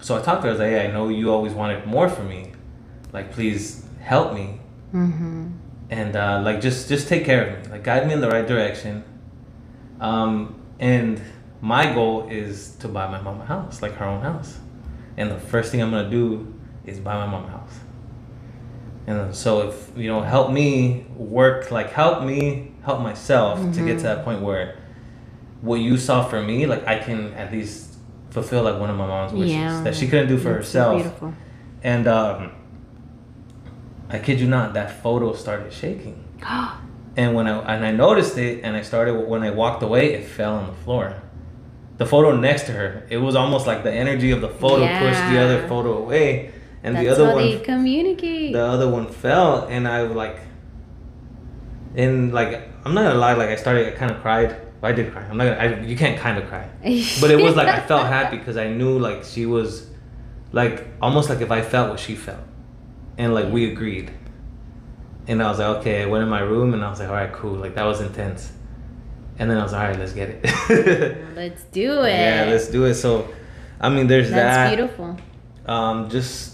[0.01, 0.49] so I talked to her.
[0.49, 2.51] I was like, "Hey, I know you always wanted more for me.
[3.13, 4.59] Like, please help me."
[4.93, 5.47] Mm-hmm.
[5.89, 8.45] and uh, like just just take care of me, like guide me in the right
[8.45, 9.05] direction.
[10.01, 11.21] Um, and
[11.61, 14.57] my goal is to buy my mom a house, like her own house.
[15.15, 16.53] And the first thing I'm gonna do
[16.85, 17.79] is buy my mom a house.
[19.07, 23.71] And so if you know, help me work, like help me help myself mm-hmm.
[23.73, 24.77] to get to that point where
[25.61, 27.95] what you saw for me, like I can at least
[28.29, 29.81] fulfill like one of my mom's wishes yeah.
[29.83, 31.19] that she couldn't do for That's herself.
[31.19, 31.33] So
[31.83, 32.51] and um,
[34.09, 36.23] I kid you not, that photo started shaking.
[37.17, 40.25] and when I and I noticed it, and I started when I walked away, it
[40.25, 41.21] fell on the floor.
[41.97, 44.99] The photo next to her, it was almost like the energy of the photo yeah.
[44.99, 46.51] pushed the other photo away,
[46.83, 48.53] and That's the other one they communicate.
[48.53, 50.39] The other one fell, and I was like,
[51.95, 54.59] and like I'm not gonna lie, like I started, I kind of cried.
[54.83, 55.21] I did cry.
[55.21, 55.57] I'm not gonna.
[55.57, 56.67] I, you can't kind of cry,
[57.21, 59.87] but it was like I felt happy because I knew like she was,
[60.51, 62.43] like almost like if I felt what she felt,
[63.17, 64.11] and like we agreed.
[65.27, 66.01] And I was like, okay.
[66.01, 67.53] I went in my room and I was like, all right, cool.
[67.53, 68.51] Like that was intense.
[69.37, 71.35] And then I was like, all right, let's get it.
[71.35, 72.09] let's do it.
[72.09, 72.95] Yeah, let's do it.
[72.95, 73.31] So,
[73.79, 74.75] I mean, there's That's that.
[74.75, 75.17] That's beautiful.
[75.67, 76.50] Um, just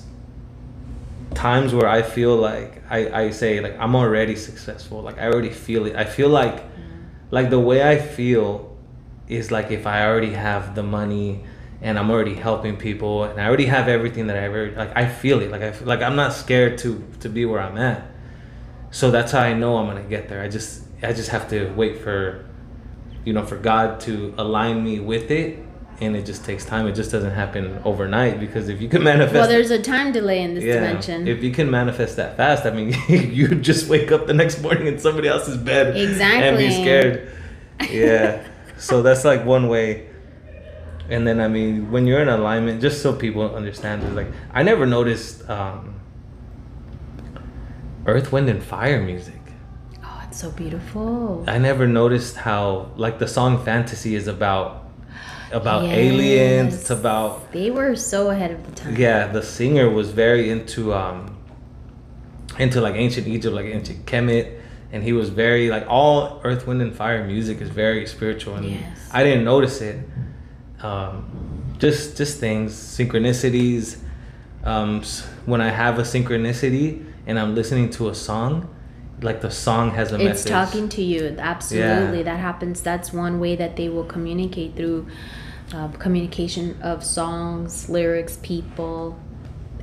[1.33, 5.01] times where I feel like I, I say like I'm already successful.
[5.01, 5.95] Like I already feel it.
[5.95, 7.05] I feel like mm.
[7.31, 8.77] like the way I feel
[9.27, 11.43] is like if I already have the money
[11.81, 15.07] and I'm already helping people and I already have everything that I ever like I
[15.07, 15.51] feel it.
[15.51, 18.05] Like I feel, like I'm not scared to to be where I'm at.
[18.91, 20.41] So that's how I know I'm gonna get there.
[20.41, 22.45] I just I just have to wait for
[23.25, 25.66] you know for God to align me with it
[25.99, 26.87] and it just takes time.
[26.87, 30.41] It just doesn't happen overnight because if you can manifest, well, there's a time delay
[30.41, 31.27] in this yeah, dimension.
[31.27, 34.87] If you can manifest that fast, I mean, you just wake up the next morning
[34.87, 37.31] in somebody else's bed exactly and be scared.
[37.89, 40.07] Yeah, so that's like one way.
[41.09, 44.61] And then I mean, when you're in alignment, just so people understand, is like I
[44.63, 45.99] never noticed um,
[48.05, 49.39] Earth, Wind, and Fire music.
[50.03, 51.45] Oh, it's so beautiful.
[51.47, 54.86] I never noticed how like the song "Fantasy" is about
[55.51, 55.97] about yes.
[55.97, 56.73] aliens.
[56.75, 58.95] It's about they were so ahead of the time.
[58.95, 61.37] Yeah, the singer was very into um
[62.59, 64.59] into like ancient Egypt, like ancient Kemet,
[64.91, 68.65] and he was very like all Earth, Wind, and Fire music is very spiritual, and
[68.65, 69.09] yes.
[69.11, 69.97] I didn't notice it.
[70.81, 73.99] Um, just just things, synchronicities.
[74.63, 75.01] Um,
[75.45, 78.67] when I have a synchronicity and I'm listening to a song,
[79.21, 80.31] like the song has a it's message.
[80.31, 81.35] It's talking to you.
[81.39, 82.23] Absolutely, yeah.
[82.23, 82.81] that happens.
[82.81, 85.07] That's one way that they will communicate through
[85.73, 89.17] uh, communication of songs, lyrics, people,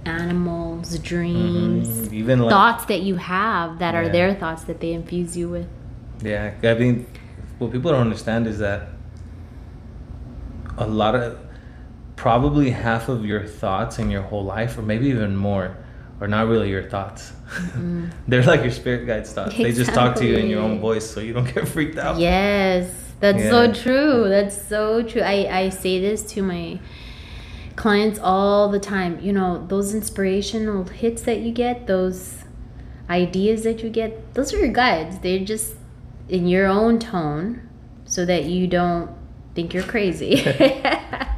[0.07, 2.14] animals, dreams, mm-hmm.
[2.14, 4.01] even like, thoughts that you have that yeah.
[4.01, 5.68] are their thoughts that they infuse you with.
[6.22, 7.07] Yeah, I mean,
[7.59, 8.89] what people don't understand is that
[10.78, 11.39] a lot of
[12.16, 15.76] probably half of your thoughts in your whole life, or maybe even more,
[16.21, 17.33] are not really your thoughts.
[17.57, 18.09] Mm-hmm.
[18.29, 19.49] They're like your spirit guide's thoughts.
[19.49, 19.71] Exactly.
[19.71, 22.19] They just talk to you in your own voice, so you don't get freaked out.
[22.19, 23.51] Yes that's yeah.
[23.51, 24.29] so true.
[24.29, 25.23] That's so true.
[25.23, 26.79] I, I say this to my
[27.75, 29.19] clients all the time.
[29.21, 32.45] You know, those inspirational hits that you get, those
[33.09, 35.21] ideas that you get, those are your guides.
[35.21, 35.75] They're just
[36.29, 37.67] in your own tone
[38.05, 39.11] so that you don't
[39.55, 40.37] think you're crazy.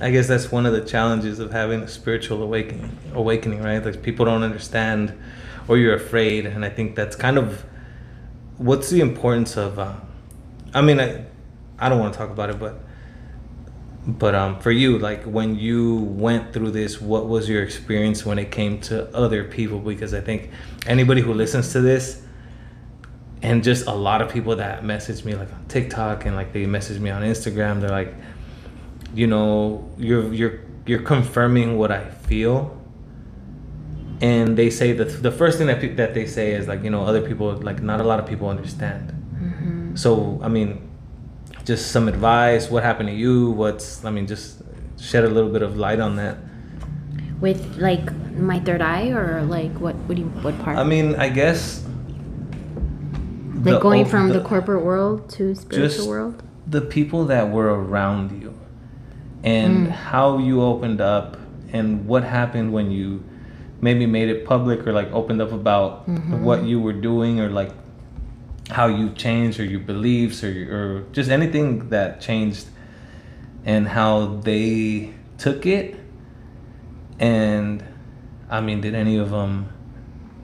[0.00, 3.84] I guess that's one of the challenges of having a spiritual awakening, awakening, right?
[3.84, 5.18] Like people don't understand
[5.68, 6.46] or you're afraid.
[6.46, 7.64] And I think that's kind of
[8.56, 9.94] what's the importance of, uh,
[10.72, 11.24] I mean, I,
[11.78, 12.80] I don't want to talk about it, but
[14.06, 18.38] but um, for you, like when you went through this, what was your experience when
[18.38, 19.78] it came to other people?
[19.78, 20.50] Because I think
[20.86, 22.22] anybody who listens to this,
[23.42, 26.64] and just a lot of people that message me like on TikTok and like they
[26.64, 28.14] message me on Instagram, they're like,
[29.14, 32.76] you know, you're you're you're confirming what I feel.
[34.22, 36.90] And they say that the first thing that pe- that they say is like, you
[36.90, 39.12] know, other people like not a lot of people understand.
[39.34, 39.96] Mm-hmm.
[39.96, 40.90] So I mean,
[41.64, 44.62] just some advice what happened to you what's i mean just
[44.98, 46.36] shed a little bit of light on that
[47.40, 51.14] with like my third eye or like what what do you what part i mean
[51.16, 51.84] i guess
[53.62, 58.42] like going from the, the, corporate world to spiritual world the people that were around
[58.42, 58.54] you
[59.42, 59.90] and mm.
[59.90, 61.36] how you opened up
[61.72, 63.24] and what happened when you
[63.80, 66.44] maybe made it public or like opened up about mm-hmm.
[66.44, 67.72] what you were doing or like
[68.70, 72.66] how you changed or your beliefs or, or just anything that changed
[73.64, 75.96] and how they took it
[77.18, 77.84] and
[78.50, 79.72] i mean did any of them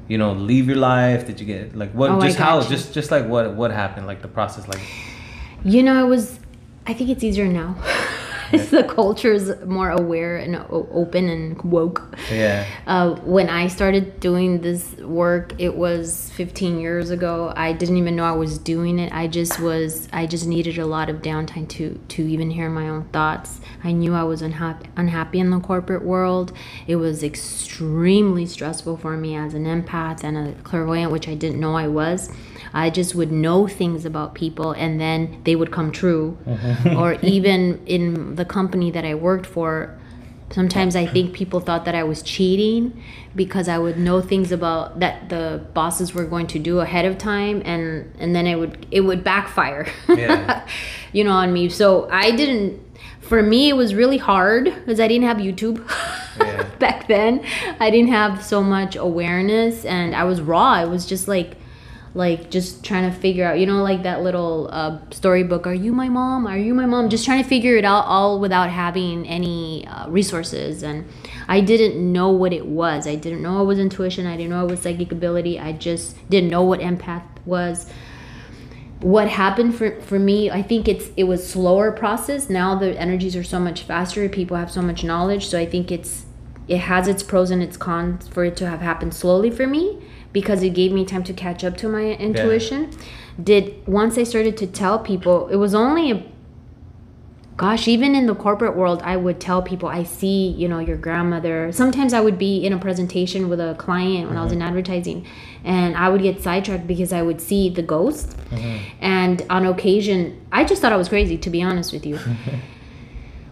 [0.09, 2.68] you know leave your life did you get like what oh, just how you.
[2.68, 4.80] just just like what what happened like the process like
[5.64, 6.38] you know it was
[6.86, 7.76] i think it's easier now
[8.70, 12.03] the culture is more aware and o- open and woke.
[12.30, 12.66] Yeah.
[12.86, 17.53] Uh, when I started doing this work, it was 15 years ago.
[17.57, 19.12] I didn't even know I was doing it.
[19.12, 20.09] I just was.
[20.12, 23.61] I just needed a lot of downtime to to even hear my own thoughts.
[23.82, 26.53] I knew I was unhappy unhappy in the corporate world.
[26.86, 31.61] It was extremely stressful for me as an empath and a clairvoyant, which I didn't
[31.61, 32.30] know I was.
[32.72, 36.38] I just would know things about people and then they would come true.
[36.96, 39.98] or even in the company that I worked for,
[40.50, 43.02] sometimes I think people thought that I was cheating
[43.34, 47.18] because I would know things about that the bosses were going to do ahead of
[47.18, 49.86] time and and then it would it would backfire.
[50.09, 50.66] Yeah.
[51.12, 51.68] you know on me.
[51.68, 52.80] So I didn't
[53.20, 55.84] for me it was really hard because I didn't have YouTube.
[56.38, 56.62] Yeah.
[56.78, 57.42] back then
[57.80, 61.57] i didn't have so much awareness and i was raw it was just like
[62.16, 65.92] like just trying to figure out you know like that little uh, storybook are you
[65.92, 66.46] my mom?
[66.46, 67.10] Are you my mom?
[67.10, 70.82] Just trying to figure it out all without having any uh, resources.
[70.82, 71.06] And
[71.46, 73.06] i didn't know what it was.
[73.06, 74.26] I didn't know it was intuition.
[74.26, 75.60] I didn't know it was psychic ability.
[75.60, 77.88] I just didn't know what empath was.
[79.00, 82.48] What happened for, for me i think it's it was slower process.
[82.48, 84.26] Now the energies are so much faster.
[84.30, 85.46] People have so much knowledge.
[85.48, 86.24] So i think it's
[86.66, 90.02] it has its pros and its cons for it to have happened slowly for me
[90.32, 92.90] because it gave me time to catch up to my intuition
[93.42, 96.24] did once i started to tell people it was only a
[97.56, 100.96] gosh even in the corporate world i would tell people i see you know your
[100.96, 101.72] grandmother.
[101.72, 104.68] Sometimes i would be in a presentation with a client when i was in mm-hmm.
[104.68, 105.26] advertising
[105.64, 108.36] and i would get sidetracked because i would see the ghost.
[108.50, 108.96] Mm-hmm.
[109.00, 112.18] And on occasion i just thought i was crazy to be honest with you.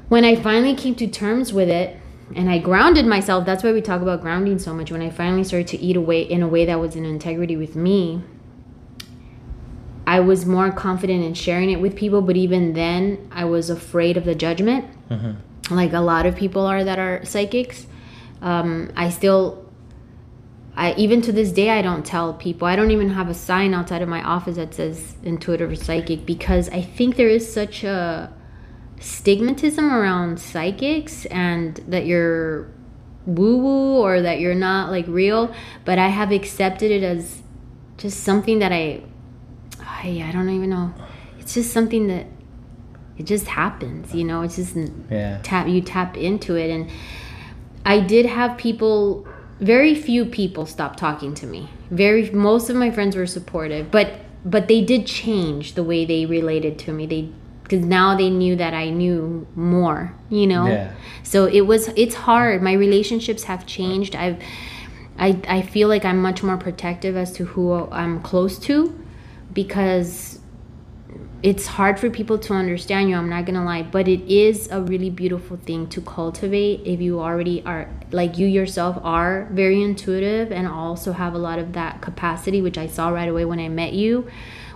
[0.09, 1.99] When i finally came to terms with it
[2.35, 5.45] and i grounded myself that's why we talk about grounding so much when i finally
[5.45, 8.23] started to eat away in a way that was in integrity with me
[10.07, 14.17] I was more confident in sharing it with people, but even then, I was afraid
[14.17, 14.85] of the judgment,
[15.71, 17.87] like a lot of people are that are psychics.
[18.43, 19.65] Um, I still,
[20.77, 22.69] I even to this day, I don't tell people.
[22.69, 26.27] I don't even have a sign outside of my office that says intuitive or psychic
[26.27, 28.31] because I think there is such a
[28.99, 32.69] stigmatism around psychics and that you're
[33.27, 35.55] woo woo or that you're not like real.
[35.85, 37.43] But I have accepted it as
[37.97, 39.03] just something that I
[39.81, 40.93] I, I don't even know.
[41.39, 42.27] It's just something that
[43.17, 44.43] it just happens, you know.
[44.43, 44.77] It's just
[45.11, 45.41] Yeah.
[45.43, 46.91] tap you tap into it, and
[47.85, 49.27] I did have people.
[49.61, 51.71] Very few people stopped talking to me.
[51.91, 54.15] Very most of my friends were supportive, but
[54.45, 57.07] but they did change the way they related to me.
[57.07, 57.29] They
[57.65, 60.67] because now they knew that I knew more, you know.
[60.67, 60.93] Yeah.
[61.23, 62.63] So it was it's hard.
[62.63, 64.15] My relationships have changed.
[64.15, 64.41] I've
[65.19, 68.99] I I feel like I'm much more protective as to who I'm close to
[69.53, 70.39] because
[71.45, 74.81] it's hard for people to understand you i'm not gonna lie but it is a
[74.81, 80.51] really beautiful thing to cultivate if you already are like you yourself are very intuitive
[80.51, 83.69] and also have a lot of that capacity which i saw right away when i
[83.69, 84.27] met you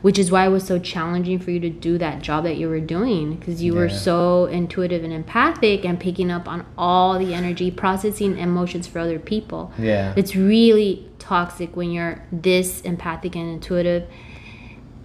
[0.02, 2.68] which is why it was so challenging for you to do that job that you
[2.68, 7.34] were doing because you were so intuitive and empathic and picking up on all the
[7.34, 10.14] energy processing emotions for other people Yeah.
[10.16, 14.08] it's really toxic when you're this empathic and intuitive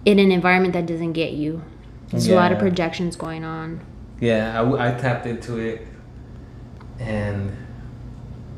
[0.04, 1.62] in an environment that doesn't get you.
[2.10, 3.80] There's a lot of projections going on.
[4.20, 5.86] Yeah, I tapped into it,
[7.00, 7.56] and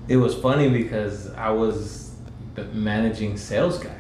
[0.09, 2.13] it was funny because I was
[2.55, 3.96] the managing sales guys,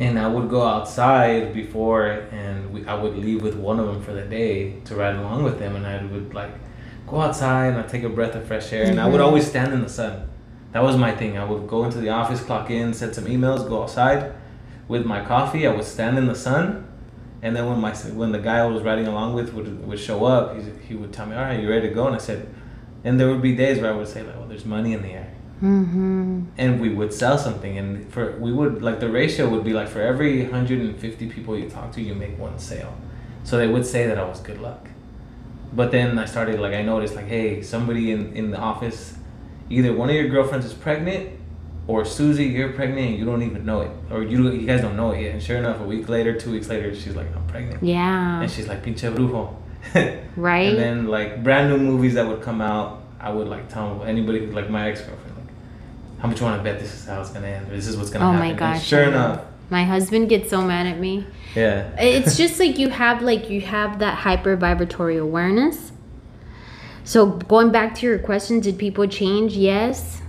[0.00, 4.02] and I would go outside before, and we, I would leave with one of them
[4.02, 6.50] for the day to ride along with them, and I would like
[7.06, 9.24] go outside and I'd take a breath of fresh air, and I would Mhm.
[9.26, 10.14] always stand in the sun.
[10.72, 11.36] That was my thing.
[11.36, 14.32] I would go into the office, clock in, send some emails, go outside
[14.88, 15.66] with my coffee.
[15.66, 16.84] I would stand in the sun,
[17.42, 20.24] and then when my when the guy I was riding along with would would show
[20.24, 22.46] up, he, he would tell me, "All right, you ready to go?" And I said,
[23.04, 25.12] and there would be days where I would say like, "Well, there's money in the
[25.19, 25.19] air,"
[25.62, 26.44] Mm-hmm.
[26.56, 29.88] and we would sell something, and for we would like the ratio would be like
[29.88, 32.94] for every 150 people you talk to, you make one sale.
[33.44, 34.88] So they would say that I was good luck.
[35.72, 39.14] But then I started like I noticed like, hey, somebody in in the office,
[39.68, 41.38] either one of your girlfriends is pregnant,
[41.86, 44.96] or Susie, you're pregnant and you don't even know it, or you you guys don't
[44.96, 45.32] know it yet.
[45.32, 47.82] And sure enough, a week later, two weeks later, she's like, I'm pregnant.
[47.82, 48.40] Yeah.
[48.42, 49.54] And she's like, pinche brujo.
[50.36, 50.68] Right?
[50.70, 54.46] And then like brand new movies that would come out, I would like tell anybody
[54.46, 55.29] like my ex girlfriend
[56.20, 57.70] how much you want to bet this is how it's gonna end?
[57.70, 58.40] This is what's gonna oh happen.
[58.40, 58.86] Oh my And gosh.
[58.86, 61.26] sure enough, My husband gets so mad at me.
[61.54, 61.90] yeah.
[61.98, 65.92] It's just like you have like you have that hyper vibratory awareness.
[67.04, 69.54] So going back to your question, did people change?
[69.56, 70.22] Yes.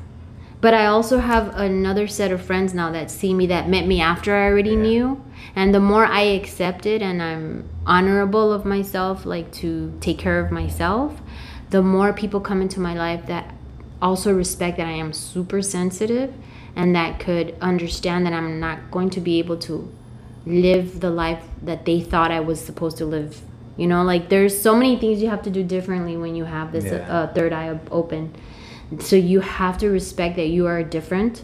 [0.62, 4.00] but I also have another set of friends now that see me that met me
[4.00, 4.88] after I already Yeah.
[4.88, 5.24] knew.
[5.56, 10.40] And the more I accept it and I'm honorable of myself, like to take care
[10.40, 11.20] of myself,
[11.72, 13.56] the more people come into my life that
[14.02, 16.34] also respect that I am super sensitive
[16.76, 19.92] and that could understand that I'm not going to be able to
[20.46, 23.42] live the life that they thought I was supposed to live.
[23.78, 26.72] You know, like there's so many things you have to do differently when you have
[26.72, 27.08] this Yeah.
[27.10, 28.34] uh, third eye open.
[29.00, 31.44] So you have to respect that you are different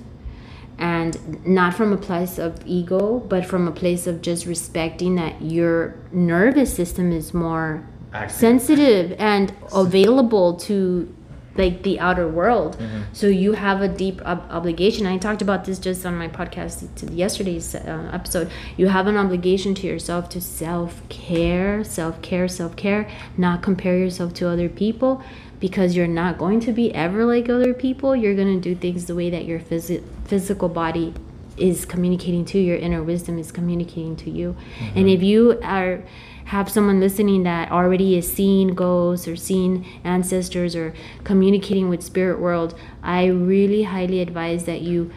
[0.77, 5.41] and not from a place of ego, but from a place of just respecting that
[5.41, 7.83] your nervous system is more
[8.13, 8.35] Active.
[8.35, 11.13] sensitive and available to
[11.57, 12.77] like the outer world.
[12.77, 13.01] Mm-hmm.
[13.13, 15.05] So you have a deep ob- obligation.
[15.05, 18.49] I talked about this just on my podcast to yesterday's uh, episode.
[18.77, 23.09] You have an obligation to yourself to self care, self care, self care.
[23.37, 25.23] Not compare yourself to other people
[25.59, 28.15] because you're not going to be ever like other people.
[28.15, 31.13] You're gonna do things the way that your phys- physical body
[31.57, 34.55] is communicating to your inner wisdom is communicating to you
[34.95, 36.03] and if you are
[36.47, 40.93] have someone listening that already is seeing ghosts or seeing ancestors or
[41.23, 45.11] communicating with spirit world i really highly advise that you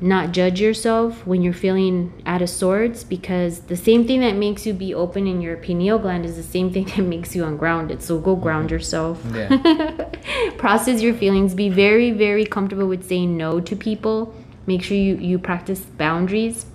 [0.00, 4.66] not judge yourself when you're feeling out of sorts because the same thing that makes
[4.66, 8.02] you be open in your pineal gland is the same thing that makes you ungrounded.
[8.02, 8.42] So go mm-hmm.
[8.42, 9.22] ground yourself.
[9.32, 10.10] Yeah.
[10.58, 11.54] process your feelings.
[11.54, 14.34] Be very very comfortable with saying no to people.
[14.66, 16.66] Make sure you you practice boundaries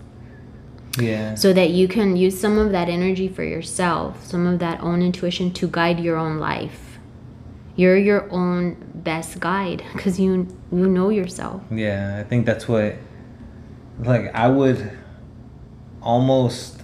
[0.99, 1.35] Yeah.
[1.35, 5.01] so that you can use some of that energy for yourself some of that own
[5.01, 6.91] intuition to guide your own life
[7.75, 12.95] you're your own best guide because you you know yourself Yeah, I think that's what
[13.99, 14.97] like I would
[16.01, 16.81] almost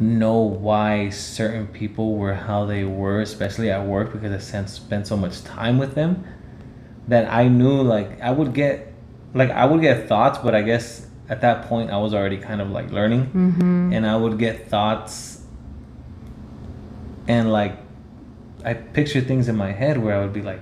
[0.00, 5.06] know why certain people were how they were, especially at work because I spent spent
[5.06, 6.24] so much time with them
[7.08, 8.92] that I knew like I would get
[9.34, 12.60] like I would get thoughts, but I guess at that point I was already kind
[12.60, 13.26] of like learning.
[13.26, 13.92] Mm-hmm.
[13.92, 15.42] and I would get thoughts
[17.26, 17.78] and like
[18.64, 20.60] I picture things in my head where I would be like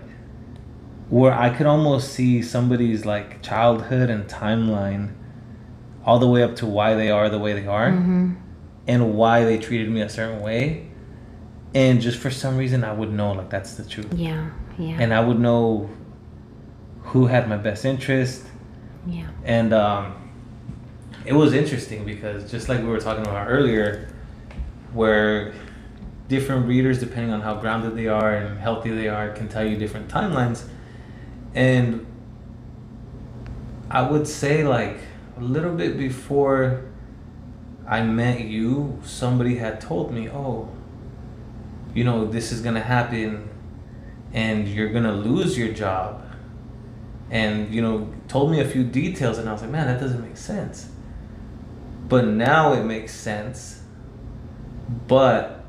[1.08, 5.14] where I could almost see somebody's like childhood and timeline
[6.04, 8.32] all the way up to why they are the way they are Mm-hmm.
[8.88, 10.88] and why they treated me a certain way.
[11.74, 14.12] And just for some reason I would know like that's the truth.
[14.14, 14.96] Yeah yeah.
[15.00, 15.90] And I would know
[17.02, 18.44] who had my best interest.
[19.06, 19.28] Yeah.
[19.44, 20.14] And um,
[21.24, 24.08] it was interesting because just like we were talking about earlier,
[24.92, 25.54] where
[26.28, 29.76] different readers, depending on how grounded they are and healthy they are, can tell you
[29.76, 30.64] different timelines.
[31.54, 32.06] And
[33.90, 34.98] I would say, like,
[35.36, 36.84] a little bit before
[37.86, 40.70] I met you, somebody had told me, oh,
[41.94, 43.48] you know, this is going to happen
[44.32, 46.22] and you're going to lose your job
[47.30, 50.20] and you know told me a few details and i was like man that doesn't
[50.20, 50.91] make sense
[52.12, 53.80] but now it makes sense.
[55.08, 55.64] But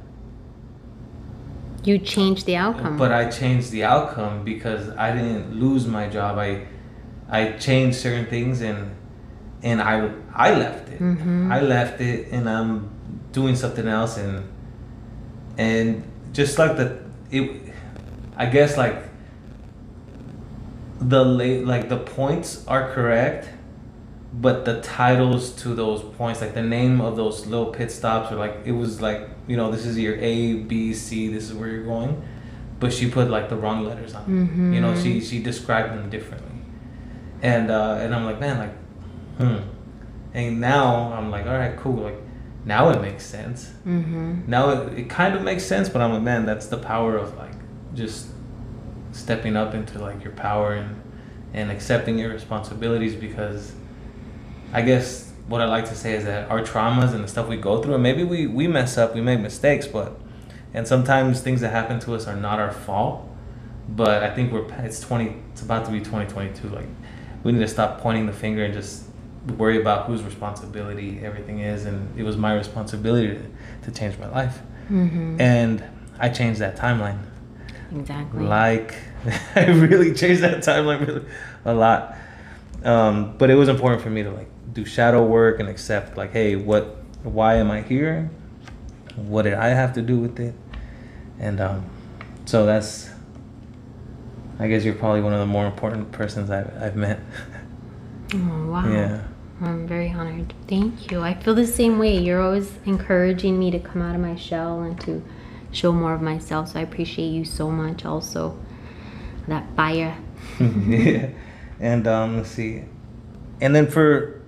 [1.86, 2.98] you change the outcome.
[2.98, 6.38] But i changed the outcome because i didn't lose my job.
[6.38, 6.68] I
[7.30, 8.92] i changed certain things and
[9.70, 11.00] and i i left it.
[11.00, 11.50] Mhm.
[11.50, 12.90] i left it and i'm
[13.32, 14.44] doing something else and
[15.58, 16.88] and just like the
[17.32, 17.46] it
[18.36, 18.98] i guess like
[21.00, 23.48] the late like the points are correct
[24.34, 28.36] but the titles to those points like the name of those little pit stops are
[28.36, 31.70] like it was like you know this is your a b c this is where
[31.70, 32.22] you're going.
[32.80, 34.74] But she put like the wrong letters on it.
[34.76, 36.50] you know she she described them differently.
[37.42, 38.76] And uh and i'm like man like
[39.38, 39.70] hmm.
[40.34, 41.98] And now i'm like all right cool.
[41.98, 42.18] Like
[42.66, 43.72] now it makes sense.
[43.86, 44.44] Mm-hmm.
[44.48, 47.38] now it, it kind of makes sense but i'm like man that's the power of
[47.38, 47.54] like
[47.94, 48.28] just
[49.12, 51.02] stepping up into like your power and
[51.54, 53.74] and accepting your responsibilities because
[54.74, 57.58] i guess what i like to say is that our traumas and the stuff we
[57.58, 60.20] go through and maybe we we mess up we make mistakes but
[60.74, 63.28] and sometimes things that happen to us are not our fault
[63.90, 66.88] but i think we're it's 20 it's about to be 2022 like
[67.44, 69.04] we need to stop pointing the finger and just
[69.58, 73.46] worry about whose responsibility everything is and it was my responsibility to,
[73.84, 74.62] to change my life.
[74.90, 75.40] Mm-hmm.
[75.40, 75.84] and
[76.20, 77.20] i changed that timeline.
[77.96, 78.44] Exactly.
[78.44, 78.96] Like
[79.56, 81.26] i really changed that timeline really
[81.66, 82.16] a lot.
[82.84, 86.32] Um, but it was important for me to like do shadow work and accept like
[86.32, 88.30] hey what why am i here
[89.16, 90.54] what did i have to do with it
[91.40, 91.86] and um,
[92.46, 93.10] so that's
[94.60, 97.20] i guess you're probably one of the more important persons i've, I've met
[98.34, 99.24] oh, wow yeah
[99.62, 100.54] I'm very honored.
[100.68, 101.22] Thank you.
[101.22, 102.18] I feel the same way.
[102.18, 105.24] You're always encouraging me to come out of my shell and to
[105.72, 106.70] show more of myself.
[106.70, 108.58] So I appreciate you so much also.
[109.48, 110.18] That fire.
[110.60, 111.30] yeah
[111.80, 112.86] And um, let's see,
[113.60, 114.42] and then for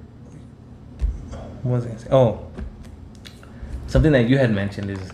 [1.65, 2.09] what was I gonna say?
[2.11, 2.47] Oh,
[3.87, 5.11] something that you had mentioned is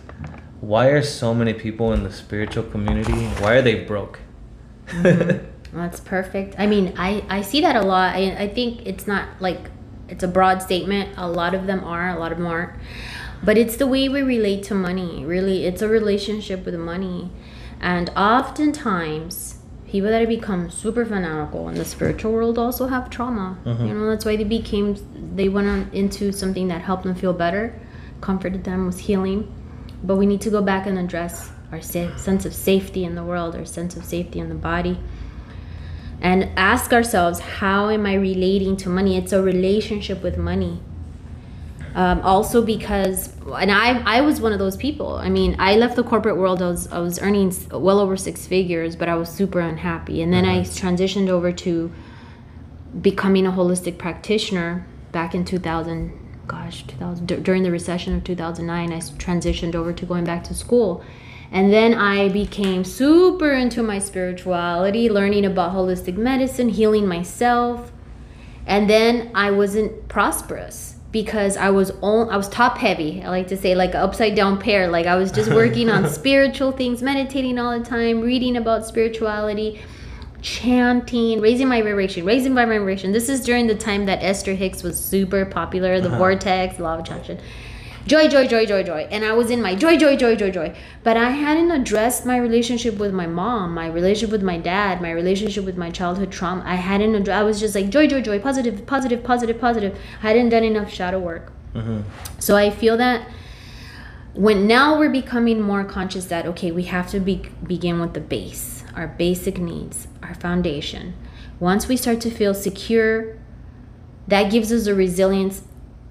[0.60, 3.26] why are so many people in the spiritual community?
[3.40, 4.20] Why are they broke?
[4.86, 5.46] Mm-hmm.
[5.72, 6.54] That's perfect.
[6.58, 8.14] I mean, I, I see that a lot.
[8.14, 9.70] I, I think it's not like
[10.08, 11.14] it's a broad statement.
[11.16, 12.78] A lot of them are, a lot of them aren't.
[13.42, 15.24] But it's the way we relate to money.
[15.24, 17.30] Really, it's a relationship with money.
[17.80, 19.51] And oftentimes,
[19.92, 23.58] people that have become super fanatical in the spiritual world also have trauma.
[23.66, 23.88] Mhm.
[23.88, 24.96] You know, that's why they became,
[25.36, 27.64] they went on into something that helped them feel better,
[28.22, 29.40] comforted them, was healing.
[30.02, 33.22] But we need to go back and address our sa- sense of safety in the
[33.22, 34.96] world, our sense of safety in the body
[36.20, 40.74] and ask ourselves how am i relating to money it's a relationship with money
[41.94, 45.16] um, also because and I, I was one of those people.
[45.16, 48.46] I mean i left the corporate world i was, I was earning well over six
[48.46, 50.22] figures but i was super unhappy.
[50.22, 51.92] And then i transitioned over to
[53.00, 58.92] becoming a holistic practitioner back in 2000 gosh 2000 dur- during the recession of 2009
[58.92, 61.04] I transitioned over to going back to school.
[61.50, 67.92] And then I became super into my spirituality, learning about holistic medicine, healing myself.
[68.64, 73.22] And then I wasn't prosperous because I was on, I was top heavy.
[73.22, 74.88] I like to say like upside down pear.
[74.88, 79.80] Like I was just working on spiritual things, meditating all the time, reading about spirituality,
[80.40, 83.12] chanting, raising my vibration, raising my vibration.
[83.12, 86.18] This is during the time that Esther Hicks was super popular, the Uh-huh.
[86.18, 87.38] vortex, law of attraction
[88.06, 89.06] joy, joy, joy, joy, joy.
[89.10, 90.74] And I was in my joy, joy, joy, joy, joy.
[91.02, 95.10] But I hadn't addressed my relationship with my mom, my relationship with my dad, my
[95.10, 96.62] relationship with my childhood trauma.
[96.64, 99.98] I hadn't addressed, I was just like joy, joy, joy, positive, positive, positive, positive.
[100.22, 101.52] I hadn't done enough shadow work.
[101.72, 102.00] hmm
[102.38, 103.28] So I feel that
[104.34, 108.20] when now we're becoming more conscious that okay, we have to be, begin with the
[108.20, 111.14] base, our basic needs, our foundation.
[111.60, 113.38] Once we start to feel secure,
[114.26, 115.62] that gives us a resilience.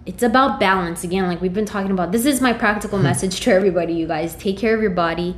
[0.04, 2.12] It's about balance again, like we've been talking about.
[2.12, 3.04] This is my practical hmm.
[3.04, 4.36] message to everybody, you guys.
[4.36, 5.36] Take care of your body.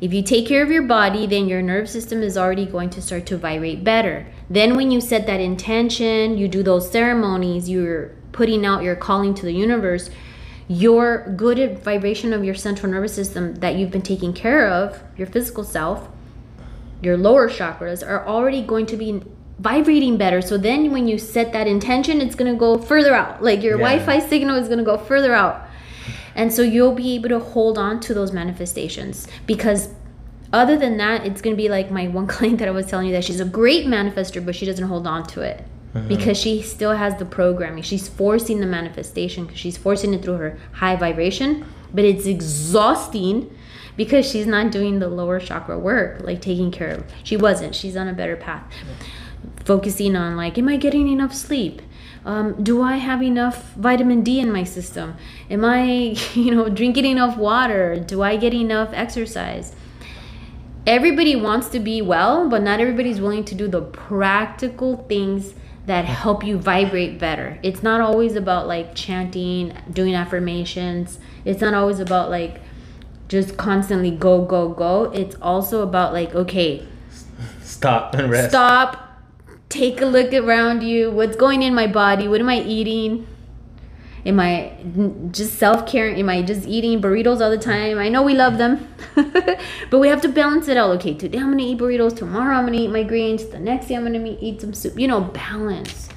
[0.00, 3.02] If you take care of your body, then your nerve system is already going to
[3.02, 4.26] start to vibrate better.
[4.48, 9.34] Then, when you set that intention, you do those ceremonies, you're putting out your calling
[9.34, 10.10] to the universe,
[10.66, 15.26] your good vibration of your central nervous system that you've been taking care of, your
[15.26, 16.08] physical self,
[17.02, 19.22] your lower chakras are already going to be
[19.60, 20.40] vibrating better.
[20.40, 23.42] So then when you set that intention, it's going to go further out.
[23.42, 23.88] Like your Yeah.
[23.88, 25.66] Wi-Fi signal is going to go further out.
[26.34, 29.90] And so you'll be able to hold on to those manifestations because
[30.52, 33.06] other than that, it's going to be like my one client that I was telling
[33.06, 36.08] you that she's a great manifester, but she doesn't hold on to it uh-huh.
[36.08, 37.82] because she still has the programming.
[37.82, 43.54] She's forcing the manifestation because she's forcing it through her high vibration, but it's exhausting
[43.96, 47.04] because she's not doing the lower chakra work, like taking care of.
[47.22, 47.74] She wasn't.
[47.74, 48.64] She's on a better path.
[49.64, 51.82] Focusing on like, am I getting enough sleep?
[52.24, 55.16] Um, do I have enough vitamin D in my system?
[55.50, 57.98] Am I, you know, drinking enough water?
[57.98, 59.74] Do I get enough exercise?
[60.86, 65.54] everybody wants to be well, but not everybody's willing to do the practical things
[65.86, 67.58] that help you vibrate better.
[67.62, 71.18] It's not always about like chanting, doing affirmations.
[71.44, 72.60] It's not always about like
[73.28, 75.04] just constantly go, go, go.
[75.12, 76.86] It's also about like, okay,
[77.62, 78.50] Stop and rest.
[78.50, 79.09] stop,
[79.70, 81.10] take a look around you.
[81.10, 82.28] What's going in my body?
[82.28, 83.26] What am I eating?
[84.26, 84.74] Am I
[85.30, 86.10] just self care?
[86.14, 87.98] Am I just eating burritos all the time?
[87.98, 90.90] I know we love them, but we have to balance it out.
[90.96, 92.14] Okay, today I'm gonna eat burritos.
[92.14, 93.46] Tomorrow I'm gonna eat my greens.
[93.46, 94.98] The next day I'm gonna eat some soup.
[94.98, 96.10] You know, balance.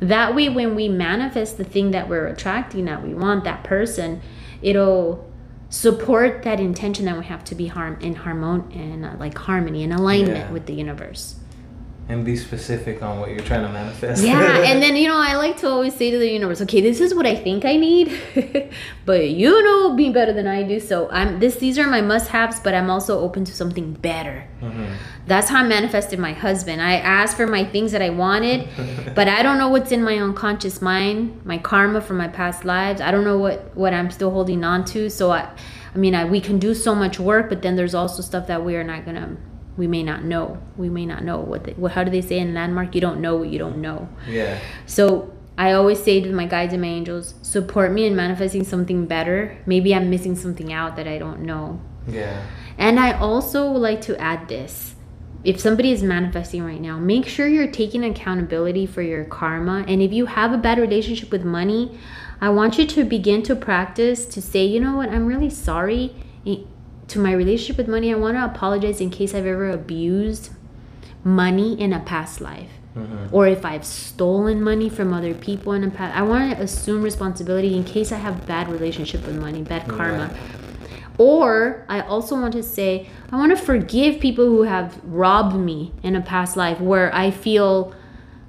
[0.00, 4.22] That way, when we manifest the thing that we're attracting, that we want, that person,
[4.62, 5.30] it'll
[5.68, 9.84] support that intention that we have to be harm in harmon and uh, like harmony
[9.84, 10.50] and alignment Yeah.
[10.50, 11.34] with the universe.
[12.10, 14.24] And be specific on what you're trying to manifest.
[14.24, 17.00] Yeah, and then you know I like to always say to the universe, okay, this
[17.00, 18.12] is what I think I need,
[19.04, 20.80] but you know me better than I do.
[20.80, 21.56] So I'm this.
[21.56, 24.44] These are my must-haves, but I'm also open to something better.
[24.60, 24.94] Mhm.
[25.26, 26.82] That's how I manifested my husband.
[26.82, 28.68] I asked for my things that I wanted,
[29.14, 33.00] but I don't know what's in my unconscious mind, my karma from my past lives.
[33.00, 35.08] I don't know what what I'm still holding on to.
[35.10, 35.48] So I,
[35.94, 38.64] I mean, I, we can do so much work, but then there's also stuff that
[38.64, 39.36] we are not gonna.
[39.76, 40.60] We may not know.
[40.76, 41.64] We may not know what.
[41.64, 42.94] They, what how do they say in landmark?
[42.94, 44.08] You don't know what you don't know.
[44.28, 44.58] Yeah.
[44.86, 49.06] So I always say to my guides and my angels, support me in manifesting something
[49.06, 49.58] better.
[49.66, 51.80] Maybe I'm missing something out that I don't know.
[52.08, 52.44] Yeah.
[52.78, 54.94] And I also would like to add this.
[55.44, 59.84] If somebody is manifesting right now, make sure you're taking accountability for your karma.
[59.86, 61.98] And if you have a bad relationship with money,
[62.40, 66.14] I want you to begin to practice to say, you know what, I'm really sorry
[67.10, 68.12] to my relationship with money.
[68.12, 70.50] I want to apologize in case I've ever abused
[71.24, 72.70] money in a past life.
[72.96, 73.32] Mm-hmm.
[73.32, 76.16] or if I've stolen money from other people in the past.
[76.18, 80.36] I want to assume responsibility in case I have bad relationship with money, bad karma.
[81.16, 85.92] Or I also want to say I want to forgive people who have robbed me
[86.02, 87.94] in a past life where I feel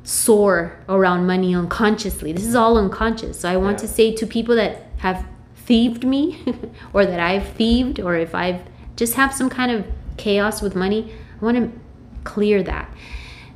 [0.04, 2.34] sore around money unconsciously.
[2.34, 3.40] This is all unconscious.
[3.42, 3.82] So I want Yeah.
[3.82, 5.24] to say to people that have
[5.66, 6.40] thieved me
[6.94, 8.62] or that I've thieved or if I've
[8.96, 9.86] just have some kind of
[10.18, 11.72] chaos with money, I want to
[12.24, 12.94] clear that.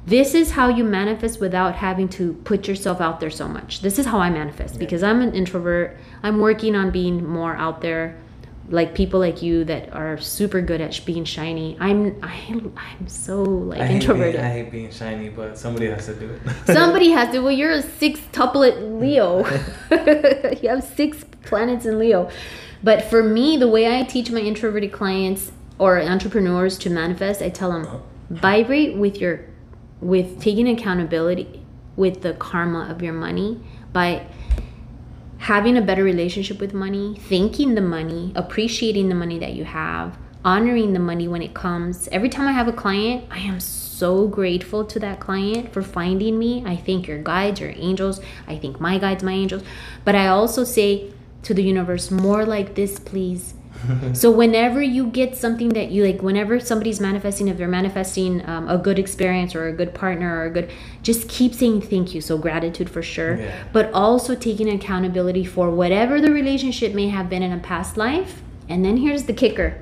[0.06, 3.82] This is how you manifest without having to put yourself out there so much.
[3.82, 5.98] This is how I manifest because I'm an introvert.
[6.22, 8.16] I'm working on being more out there
[8.70, 11.78] like people like you that are super good at being shiny.
[11.80, 14.42] I'm I, I'm so like I hate, being, introverted.
[14.42, 16.42] I hate being shiny, but somebody has to do it.
[16.66, 17.40] Somebody has to.
[17.46, 19.46] Well, you're a six tuplet Leo.
[20.62, 22.30] you have six planets in Leo.
[22.84, 27.50] But for me, the way I teach my introverted clients or entrepreneurs to manifest, I
[27.50, 27.98] tell them uh-huh.
[28.30, 29.46] vibrate with your,
[30.02, 31.66] with taking accountability
[31.96, 33.62] with the karma of your money
[33.94, 34.28] by
[35.38, 40.18] having a better relationship with money, thanking the money, appreciating the money that you have,
[40.44, 42.08] honoring the money when it comes.
[42.10, 46.38] Every time I have a client, I am so grateful to that client for finding
[46.38, 46.64] me.
[46.66, 48.20] I thank your guides, your angels.
[48.48, 49.64] I thank my guides, my angels.
[50.04, 51.12] But I also say
[51.46, 53.54] to the universe, more like this, please.
[54.14, 58.70] so whenever you get something that you like whenever somebody's manifesting if they're manifesting um,
[58.70, 60.72] a good experience or a good partner or a good
[61.04, 62.22] just keep saying thank you.
[62.22, 63.38] So gratitude for sure.
[63.38, 63.64] Yeah.
[63.74, 68.42] but also taking accountability for whatever the relationship may have been in a past life.
[68.68, 69.82] And then here's the kicker.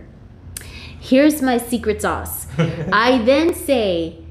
[0.99, 2.47] Here's my secret sauce.
[2.57, 4.22] I then say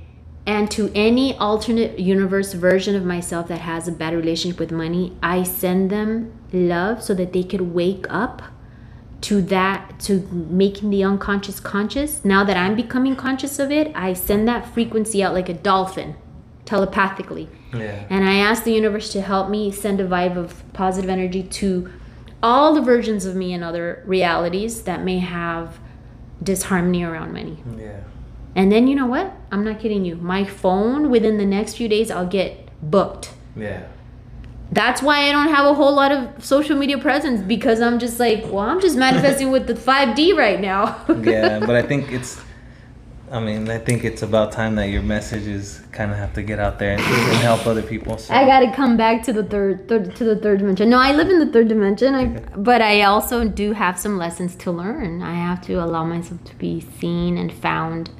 [0.46, 5.16] and to any alternate universe version of myself that has a bad relationship with money
[5.22, 8.42] i send them love so that they could wake up
[9.20, 14.12] to that to making the unconscious conscious now that i'm becoming conscious of it i
[14.12, 16.16] send that frequency out like a dolphin
[16.64, 18.04] telepathically yeah.
[18.10, 21.88] and i ask the universe to help me send a vibe of positive energy to
[22.42, 25.78] all the versions of me in other realities that may have
[26.42, 28.00] disharmony around money Yeah.
[28.54, 31.88] And then you know what i'm not kidding you my phone within the next few
[31.88, 33.84] days i'll get booked Yeah.
[34.72, 38.18] that's why I don't have a whole lot of social media presence because I'm just
[38.18, 41.04] like, well, I'm just manifesting with the 5D right now.
[41.22, 42.40] yeah, but I think it's.
[43.30, 46.58] I mean, I think it's about time that your messages kind of have to get
[46.58, 48.16] out there and, and help other people.
[48.18, 48.32] So.
[48.34, 50.88] I gotta come back to the third, third to the third dimension.
[50.90, 52.14] No, I live in the third dimension.
[52.14, 52.24] I,
[52.56, 55.22] but I also do have some lessons to learn.
[55.22, 58.10] I have to allow myself to be seen and found,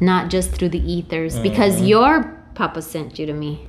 [0.00, 1.38] not just through the ethers.
[1.38, 1.86] Because mm-hmm.
[1.86, 2.22] your
[2.54, 3.68] papa sent you to me,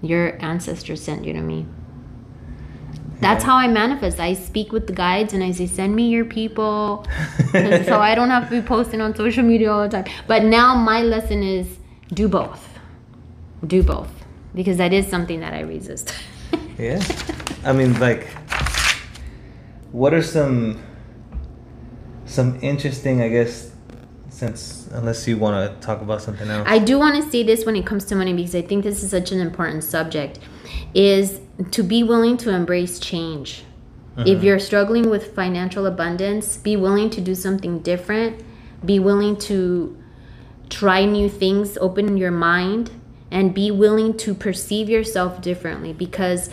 [0.00, 1.66] your ancestors sent you to me.
[3.20, 3.50] That's Yeah.
[3.50, 4.18] how I manifest.
[4.18, 7.06] I speak with the guides and I say, "Send me your people,"
[7.52, 10.04] so I don't have to be posting on social media all the time.
[10.26, 11.78] But now my lesson is
[12.12, 12.68] do both.
[13.64, 14.10] Do both
[14.54, 16.12] because that is something that I resist.
[16.78, 17.00] Yeah.
[17.64, 18.26] I mean, like,
[19.92, 20.82] what are some
[22.24, 23.71] some interesting, I guess,
[24.42, 26.66] since unless you want to talk about something else.
[26.68, 29.04] I do want to say this when it comes to money because I think this
[29.04, 30.40] is such an important subject
[30.94, 31.40] is
[31.70, 33.62] to be willing to embrace change.
[34.16, 34.26] Mm-hmm.
[34.26, 38.42] If you're struggling with financial abundance, be willing to do something different.
[38.84, 39.96] Be willing to
[40.68, 42.90] try new things, open your mind,
[43.30, 46.50] and be willing to perceive yourself differently because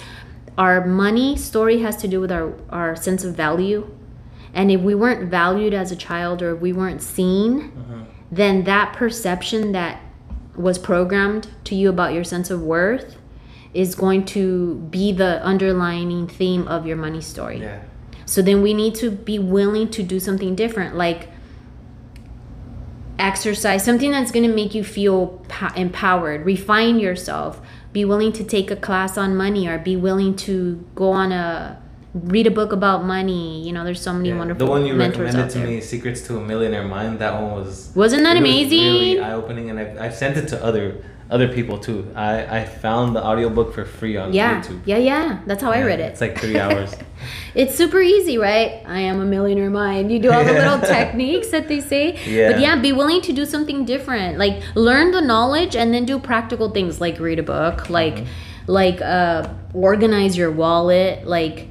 [0.59, 3.89] our money story has to do with our, our sense of value.
[4.53, 8.03] And if we weren't valued as a child or if we weren't seen, uh-huh.
[8.31, 10.01] then that perception that
[10.55, 13.17] was programmed to you about your sense of worth
[13.73, 17.59] is going to be the underlining theme of your money story.
[17.59, 17.81] yeah.
[18.25, 21.29] So then we need to be willing to do something different, like
[23.17, 25.43] exercise, something that's going to make you feel
[25.75, 27.59] empowered, refine yourself,
[27.91, 31.81] be willing to take a class on money or be willing to go on a
[32.13, 33.61] read a book about money.
[33.65, 34.37] You know, there's so many Yeah.
[34.37, 35.67] wonderful The one you recommended to there.
[35.67, 38.83] me, "Secrets to a Millionaire Mind," that one was Wasn't that it was amazing?
[38.93, 40.95] really eye opening, and I've, I've sent it to other
[41.31, 42.07] other people too.
[42.15, 44.79] I I found the audiobook for free on yeah, YouTube.
[44.85, 45.37] yeah, yeah.
[45.45, 46.09] That's how I read it.
[46.13, 46.91] It's like three hours.
[47.53, 48.81] It's super easy, right?
[48.87, 50.11] I am a millionaire mind.
[50.11, 52.15] You do all the little techniques that they say.
[52.27, 52.51] Yeah.
[52.51, 54.37] But yeah, be willing to do something different.
[54.39, 58.71] Like learn the knowledge and then do practical things like read a book, like Mm-hmm.
[58.81, 59.41] like uh
[59.73, 61.67] organize your wallet, like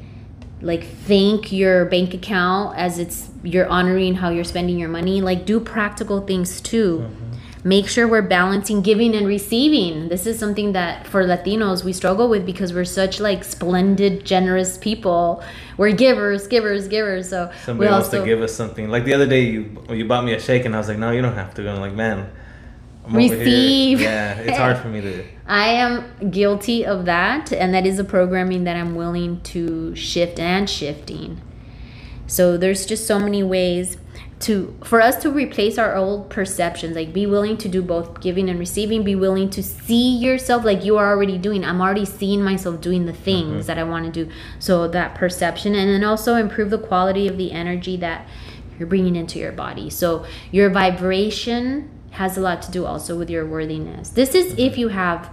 [0.60, 5.20] like thank your bank account as it's you're honoring how you're spending your money.
[5.20, 6.98] Like do practical things too.
[6.98, 7.24] Mm-hmm.
[7.64, 10.08] Make sure we're balancing giving and receiving.
[10.08, 14.78] This is something that for Latinos we struggle with because we're such like splendid, generous
[14.78, 15.42] people.
[15.76, 17.28] We're givers, givers, givers.
[17.28, 18.88] So Somebody we wants also to give us something.
[18.88, 21.10] Like the other day, you you bought me a shake, and I was like, "No,
[21.10, 22.30] you don't have to." And I'm like, "Man,
[23.08, 24.00] I'm Receive.
[24.00, 25.24] Yeah, it's hard for me to.
[25.46, 30.38] I am guilty of that, and that is a programming that I'm willing to shift
[30.38, 31.40] and shifting.
[32.26, 33.96] So there's just so many ways
[34.40, 36.94] to for us to replace our old perceptions.
[36.94, 39.04] Like be willing to do both giving and receiving.
[39.04, 41.64] Be willing to see yourself like you are already doing.
[41.64, 43.66] I'm already seeing myself doing the things mm-hmm.
[43.68, 44.30] that I want to do.
[44.58, 48.28] So that perception, and then also improve the quality of the energy that
[48.78, 49.88] you're bringing into your body.
[49.88, 54.10] So your vibration has a lot to do also with your worthiness.
[54.10, 55.30] This is if you have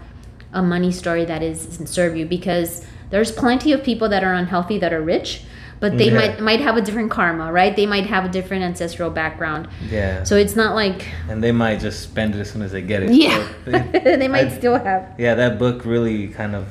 [0.53, 4.77] a money story that is serve you because there's plenty of people that are unhealthy
[4.79, 5.43] that are rich,
[5.79, 6.15] but they Yeah.
[6.19, 7.75] might might have a different karma, right?
[7.75, 9.67] They might have a different ancestral background.
[9.89, 10.23] Yeah.
[10.23, 13.03] So it's not like and they might just spend it as soon as they get
[13.03, 13.11] it.
[13.11, 16.67] yeah, So they- they might I- still have yeah, that book really kind of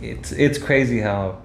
[0.00, 1.38] it's it's crazy how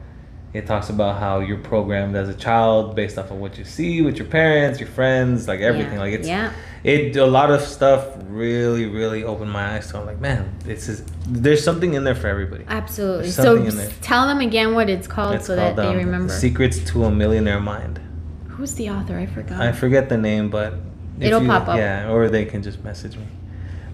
[0.54, 4.02] it talks about how you're programmed as a child based off of what you see
[4.02, 5.94] with your parents, your friends, like everything.
[5.94, 6.00] Yeah.
[6.00, 6.52] Like it's Yeah.
[6.84, 9.98] it a lot of stuff really really opened my eyes to.
[10.00, 12.66] I'm like, man, this is there's something in there for everybody.
[12.68, 13.30] absolutely.
[13.30, 13.64] So
[14.02, 16.34] tell them again what it's called It's so called that they um, remember.
[16.34, 18.00] Secrets to a Millionaire Mind.
[18.48, 19.18] Who's the author?
[19.18, 19.62] I forgot.
[19.62, 20.74] I forget the name, but
[21.20, 21.78] It'll you- pop up.
[21.78, 23.28] Yeah, or they can just message me.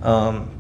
[0.02, 0.52] Um,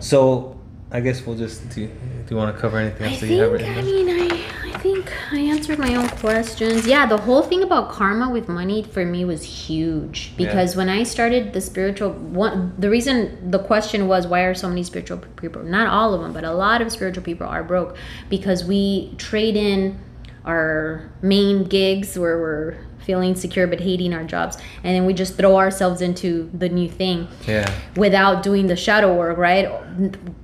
[0.00, 0.58] so
[0.90, 1.86] I guess we'll just do.
[1.86, 1.90] Do
[2.30, 4.41] you want to cover anything I else that you have written I mean, I, I
[4.82, 6.86] think I answered my own questions.
[6.86, 11.04] Yeah, the whole thing about karma with money for me was huge because when I
[11.04, 15.62] started the spiritual one, the reason the question was why are so many spiritual people?
[15.62, 17.96] Not all of them, but a lot of spiritual people are broke
[18.28, 20.00] because we trade in
[20.44, 25.36] our main gigs where we're feeling secure but hating our jobs, and then we just
[25.36, 27.68] throw ourselves into the new thing Yeah.
[27.96, 29.68] without doing the shadow work, right?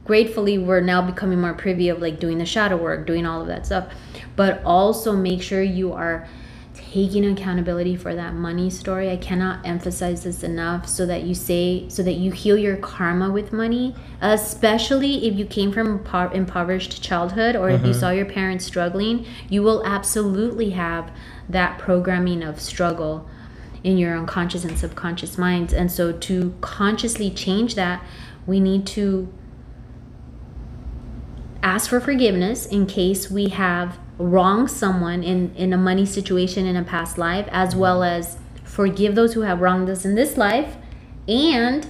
[0.04, 3.46] Gratefully, we're now becoming more privy of like doing the shadow work, doing all of
[3.48, 3.86] that stuff.
[4.38, 6.28] But also make sure you are
[6.92, 9.10] taking accountability for that money story.
[9.10, 13.32] I cannot emphasize this enough so that you say, so that you heal your karma
[13.32, 18.00] with money, especially if you came from impo- impoverished childhood or if you mm-hmm.
[18.00, 21.10] saw your parents struggling, you will absolutely have
[21.48, 23.28] that programming of struggle
[23.82, 25.72] in your unconscious and subconscious minds.
[25.72, 28.04] And so to consciously change that,
[28.46, 29.32] we need to
[31.62, 36.76] ask for forgiveness in case we have wronged someone in, in a money situation in
[36.76, 40.76] a past life, as well as forgive those who have wronged us in this life
[41.26, 41.88] and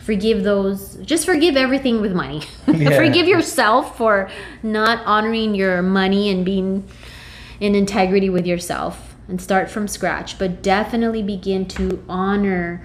[0.00, 2.96] forgive those just forgive everything with money Yeah.
[2.96, 4.30] forgive yourself for
[4.62, 6.88] not honoring your money and being
[7.60, 12.82] in integrity with yourself and start from scratch but definitely begin to honor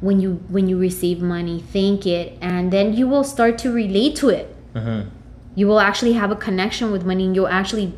[0.00, 4.14] when you when you receive money thank it and then you will start to relate
[4.16, 5.08] to it Mm-hmm.
[5.56, 7.94] you will actually have a connection with money and you'll actually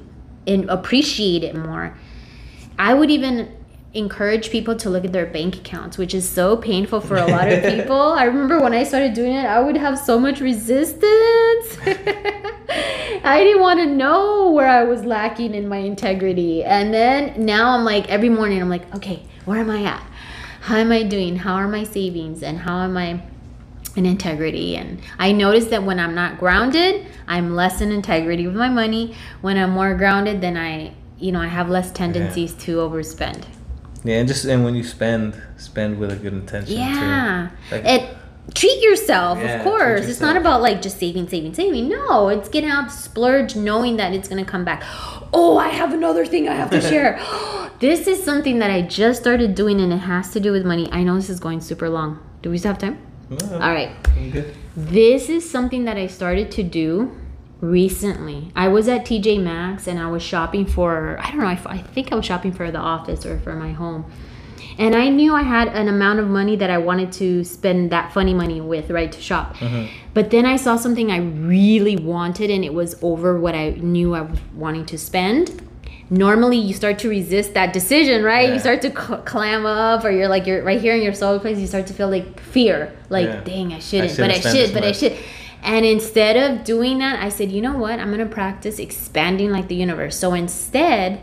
[0.47, 1.97] in, appreciate it more.
[2.79, 3.57] I would even
[3.93, 7.51] encourage people to look at their bank accounts which is so painful for a lot
[7.51, 8.01] of people.
[8.01, 11.77] I remember when i started doing it i would have so much resistance.
[13.23, 16.63] I didn't want to know where i was lacking in my integrity.
[16.63, 20.07] And then now i'm like every morning i'm like okay where am i at?
[20.61, 21.35] How am i doing?
[21.35, 22.45] How are my savings?
[22.45, 23.21] And how am i
[23.97, 24.77] in integrity.
[24.77, 29.15] And i notice that when i'm not grounded i'm less in integrity with my money.
[29.41, 33.45] When i'm more grounded then i you know i have less tendencies to overspend.
[34.03, 37.51] Yeah, and just and when you spend, spend with a good intention yeah.
[37.69, 37.77] Too.
[37.77, 38.17] Like, it
[38.55, 40.01] treat yourself Yeah, of course.
[40.01, 41.89] Treat it's not about like just saving saving saving.
[41.89, 44.83] No it's getting out splurge knowing that it's going to come back.
[45.33, 47.21] Oh i have another thing i have to share.
[47.81, 50.89] This is something that i just started doing and it has to do with money.
[50.91, 52.19] I know this is going super long.
[52.43, 53.91] Do we still have time no, all right
[54.33, 54.55] good.
[54.77, 57.17] This is something that I started to do
[57.61, 58.53] recently.
[58.57, 62.13] I was at TJ Maxx and I was shopping for, I don't know, I think
[62.13, 64.11] I was shopping for the office or for my home.
[64.79, 68.13] And I knew I had an amount of money that I wanted to spend that
[68.13, 69.57] funny money with, right, to shop.
[69.57, 69.93] Mm-hmm.
[70.15, 74.15] But then I saw something I really wanted and it was over what I knew
[74.15, 75.67] I was wanting to spend.
[76.11, 78.49] Normally, you start to resist that decision, right?
[78.49, 78.55] Yeah.
[78.55, 81.39] You start to cl- clam up, or you're like, you're right here in your soul
[81.39, 83.41] place, you start to feel like fear, like, Yeah.
[83.45, 85.17] dang, I shouldn't, shouldn't but I should, but I should.
[85.63, 88.01] And instead of doing that, I said, you know what?
[88.01, 90.17] I'm gonna practice expanding like the universe.
[90.17, 91.21] So instead,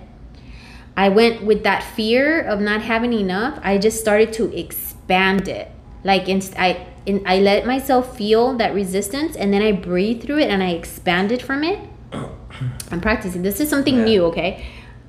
[0.96, 3.60] I went with that fear of not having enough.
[3.64, 5.70] I just started to expand it.
[6.04, 10.50] Like I in, I let myself feel that resistance, and then I breathe through it,
[10.50, 11.80] and I expanded from it.
[12.92, 13.42] I'm practicing.
[13.44, 14.04] This is something Yeah.
[14.06, 14.64] new, okay?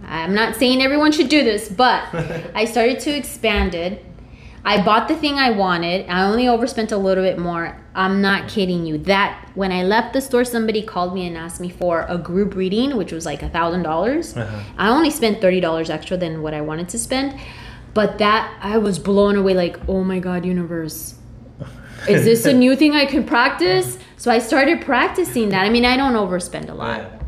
[0.09, 2.03] I'm not saying everyone should do this, but
[2.55, 4.05] I started to expand it.
[4.65, 6.09] I bought the thing I wanted.
[6.09, 7.81] I only overspent a little bit more.
[7.95, 8.99] I'm not kidding you.
[8.99, 12.55] That when I left the store, somebody called me and asked me for a group
[12.55, 14.37] reading, which was like a thousand dollars.
[14.37, 14.63] Uh-huh.
[14.77, 17.39] I only spent thirty dollars extra than what I wanted to spend,
[17.95, 19.55] but that I was blown away.
[19.55, 21.15] Like, oh my god, universe,
[22.09, 23.99] is this a new thing I can practice?
[24.17, 25.65] So I started practicing that.
[25.65, 27.23] I mean, I don't overspend a lot,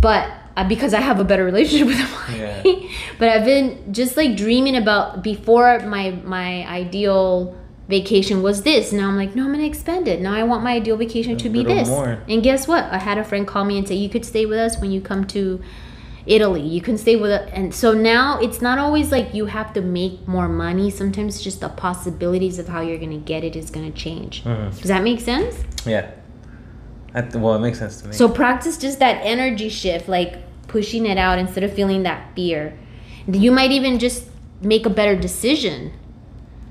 [0.00, 0.30] but
[0.62, 2.38] because I have a better relationship with money.
[2.38, 2.88] Yeah.
[3.18, 7.56] but I've been just like dreaming about before my my ideal
[7.88, 8.92] vacation was this.
[8.92, 10.20] Now I'm like, no, I'm gonna expand it.
[10.20, 11.88] Now I want my ideal vacation to be this.
[11.88, 12.22] more.
[12.28, 12.84] And guess what?
[12.84, 15.00] I had a friend call me and say, you could stay with us when you
[15.00, 15.60] come to
[16.24, 16.62] Italy.
[16.62, 17.50] You can stay with us.
[17.52, 20.88] And so now it's not always like you have to make more money.
[20.88, 24.44] Sometimes just the possibilities of how you're gonna get it is gonna change.
[24.44, 24.70] Mhm.
[24.80, 25.54] Does that make sense?
[25.84, 26.10] Yeah.
[27.14, 28.14] Th- well, it makes sense to me.
[28.14, 30.38] So practice just that energy shift, like
[30.74, 32.76] pushing it out instead of feeling that fear.
[33.28, 34.26] You might even just
[34.60, 35.92] make a better decision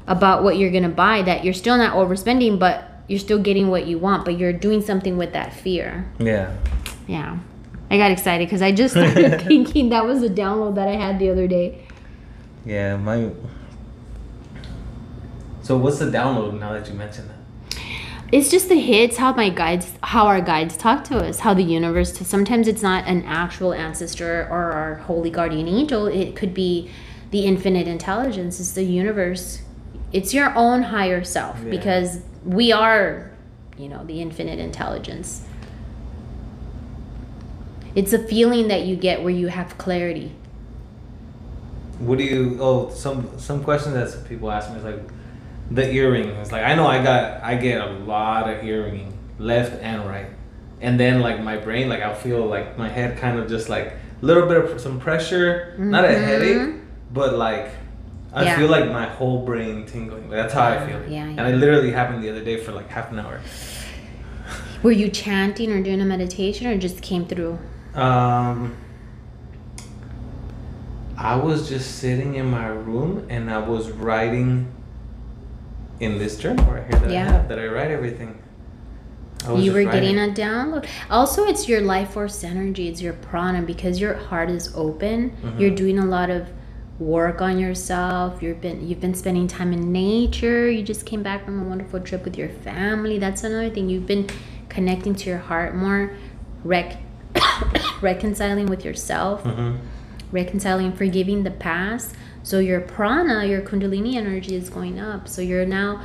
[0.08, 1.22] about what you're gonna buy.
[1.22, 4.26] That you're still not overspending, but you're still getting what you want.
[4.26, 6.12] But you're doing something with that fear.
[6.20, 6.54] yeah.
[7.08, 7.40] Yeah,
[7.92, 11.18] I got excited because I just started thinking that was a download that I had
[11.20, 11.86] the other day.
[12.66, 13.30] Yeah, my.
[15.62, 17.43] So what's the download now that you mentioned that?
[18.32, 21.64] It's just the hits how my guides, how our guides talk to us, how the
[21.64, 22.18] universe.
[22.28, 26.08] Sometimes it's not an actual ancestor or our holy guardian angel.
[26.08, 26.90] It could be
[27.30, 28.60] the infinite intelligence.
[28.60, 29.62] It's the universe.
[30.12, 31.70] It's your own higher self Yeah.
[31.70, 33.32] because we are,
[33.78, 35.42] you know, the infinite intelligence.
[37.96, 40.32] It's a feeling that you get where you have clarity.
[42.00, 42.58] What do you?
[42.60, 45.00] Oh, some some questions that people ask me is like,
[45.72, 46.30] the earring.
[46.30, 50.28] It's like I know I got I get a lot of earring left and right,
[50.82, 53.88] and then like my brain like I'll feel like my head kind of just like
[54.22, 56.24] a little bit of some pressure, not a Mhm.
[56.26, 56.76] headache,
[57.14, 57.70] but like.
[58.36, 58.58] I Yeah.
[58.58, 60.28] feel like my whole brain tingling.
[60.28, 61.00] That's how I feel.
[61.08, 61.24] Yeah, yeah.
[61.26, 61.50] And yeah.
[61.50, 63.40] it literally happened the other day for like half an hour.
[64.82, 67.60] Were you chanting or doing a meditation or just came through?
[67.94, 68.74] Um,
[71.16, 74.66] I was just sitting in my room and I was writing
[76.00, 77.28] in this journal right here that Yeah.
[77.28, 78.38] I have that I write everything.
[79.48, 80.86] I you were getting a download.
[81.12, 82.88] Also, it's your life force energy.
[82.88, 85.32] It's your prana because your heart is open.
[85.44, 85.60] Mhm.
[85.60, 86.48] You're doing a lot of
[87.00, 88.42] work on yourself.
[88.42, 90.70] You've been you've been spending time in nature.
[90.70, 93.20] You just came back from a wonderful trip with your family.
[93.20, 93.90] That's another thing.
[93.90, 94.28] You've been
[94.70, 96.12] connecting to your heart more,
[96.64, 96.98] rec-
[98.02, 99.76] reconciling with yourself, Mhm.
[100.32, 102.16] reconciling, forgiving the past.
[102.44, 105.28] So your prana, your kundalini energy is going up.
[105.28, 106.02] So you're now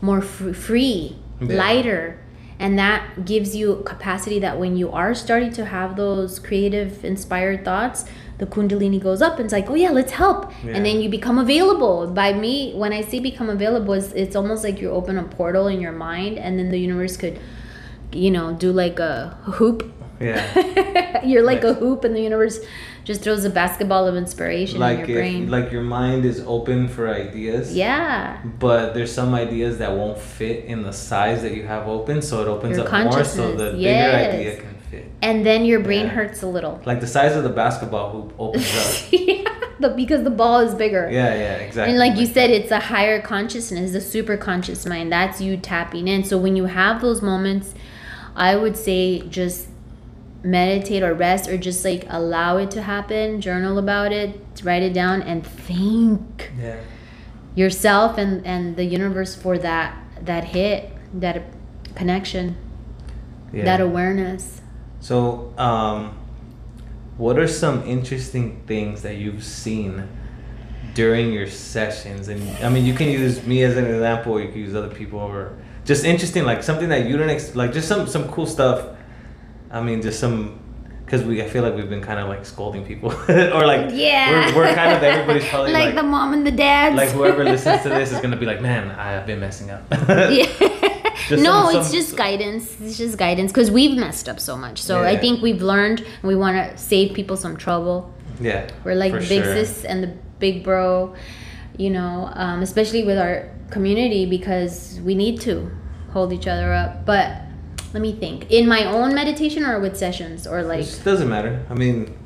[0.00, 1.56] more fr- free, Yeah.
[1.56, 2.18] lighter,
[2.58, 7.64] and that gives you capacity that when you are starting to have those creative, inspired
[7.64, 8.04] thoughts,
[8.38, 10.72] the kundalini goes up and it's like, oh yeah, let's help, Yeah.
[10.74, 12.06] and then you become available.
[12.06, 15.66] By me, when I say become available, it's, it's almost like you open a portal
[15.66, 17.38] in your mind, and then the universe could,
[18.12, 19.92] you know, do like a hoop.
[20.20, 21.24] Yeah.
[21.24, 22.60] You're like a hoop, and the universe
[23.04, 25.50] just throws a basketball of inspiration like in your brain.
[25.50, 27.74] like your mind is open for ideas.
[27.74, 28.40] yeah.
[28.58, 32.42] But there's some ideas that won't fit in the size that you have open, so
[32.42, 34.14] it opens Your up more so the yes.
[34.14, 35.10] bigger idea can fit.
[35.22, 36.12] And then your brain Yeah.
[36.12, 36.80] hurts a little.
[36.84, 39.08] Like the size of the basketball hoop opens up.
[39.12, 39.44] yeah,
[39.80, 41.08] the, because the ball is bigger.
[41.10, 41.90] yeah, yeah, exactly.
[41.90, 45.10] And like you said, it's a higher consciousness, the super conscious mind.
[45.10, 46.22] That's you tapping in.
[46.24, 47.74] So when you have those moments,
[48.36, 49.68] I would say just
[50.44, 54.92] meditate or rest or just like allow it to happen, journal about it, write it
[54.92, 56.76] down, and thank Yeah.
[57.54, 61.42] yourself and, and the universe for that that hit, that
[61.94, 62.56] connection,
[63.52, 63.64] Yeah.
[63.64, 64.60] that awareness.
[65.00, 66.12] So, um,
[67.18, 70.04] what are some interesting things that you've seen
[70.94, 72.28] during your sessions?
[72.28, 74.88] And I mean, you can use me as an example, or you can use other
[74.88, 75.52] people, or
[75.84, 78.91] just interesting, like something that you didn't ex- like, just some some cool stuff.
[79.72, 80.58] I mean, just some.
[81.04, 84.46] Because we, I feel like we've been kind of like scolding people, or like Yeah.
[84.54, 86.96] we're, we're kind of everybody's probably like, like, the mom and the dads.
[86.96, 89.82] like whoever listens to this is gonna be like, man, I have been messing up.
[89.90, 90.46] yeah.
[91.28, 92.80] Just no, some- it's some- just guidance.
[92.80, 94.80] It's just guidance because we've messed up so much.
[94.80, 98.12] So I think we've learned and we want to save people some trouble.
[98.40, 99.54] yeah, We're like the big sure.
[99.64, 101.14] sis and the big bro,
[101.76, 105.70] you know, um, especially with our community because we need to
[106.12, 107.04] hold each other up.
[107.04, 107.36] But
[107.92, 108.50] let me think.
[108.50, 111.64] In my own meditation or with sessions or like It doesn't matter.
[111.70, 112.16] I mean,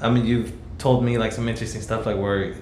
[0.00, 2.54] I mean, you've told me like some interesting stuff, like where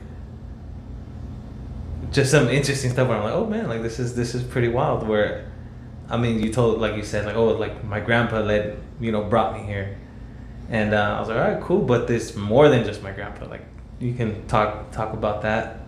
[2.12, 4.69] just some interesting stuff where I'm like, oh man, like this is this is pretty
[4.69, 5.07] wild.
[5.09, 5.51] Where,
[6.09, 9.23] I mean, you told like you said like, oh, like my grandpa led, you know,
[9.24, 9.97] brought me here,
[10.69, 13.47] and uh, I was like, all right, cool, but there's more than just my grandpa.
[13.47, 13.65] Like,
[13.99, 15.81] you can talk talk about that.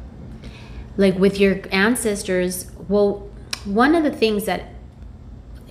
[0.96, 3.28] like with your ancestors well
[3.64, 4.73] one of the things that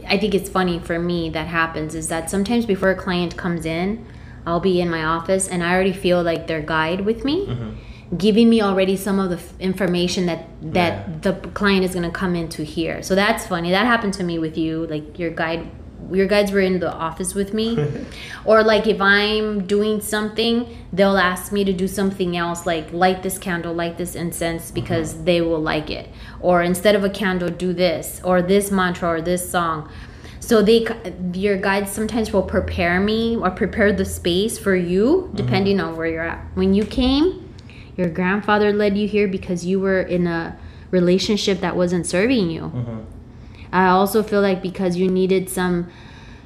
[0.07, 3.65] i think it's funny for me that happens is that sometimes before a client comes
[3.65, 4.05] in
[4.45, 7.75] i'll be in my office and i already feel like their guide with me Mhm.
[8.17, 11.13] giving me already some of the f- information that that Yeah.
[11.21, 13.01] the client is going to come into here.
[13.01, 13.71] So that's funny.
[13.71, 14.85] That happened to me with you.
[14.88, 15.63] Like your guide
[16.11, 17.77] your guides were in the office with me.
[18.45, 23.23] or like if I'm doing something, they'll ask me to do something else like light
[23.23, 25.25] this candle, light this incense because mm-hmm.
[25.25, 26.09] they will like it.
[26.39, 29.89] Or instead of a candle do this or this mantra or this song.
[30.39, 30.85] So they
[31.34, 35.35] your guides sometimes will prepare me or prepare the space for you mm-hmm.
[35.38, 36.45] depending on where you're at.
[36.55, 37.53] When you came,
[37.95, 40.57] your grandfather led you here because you were in a
[40.91, 42.61] relationship that wasn't serving you.
[42.63, 42.99] Mm-hmm.
[43.73, 45.89] I also feel like because you needed some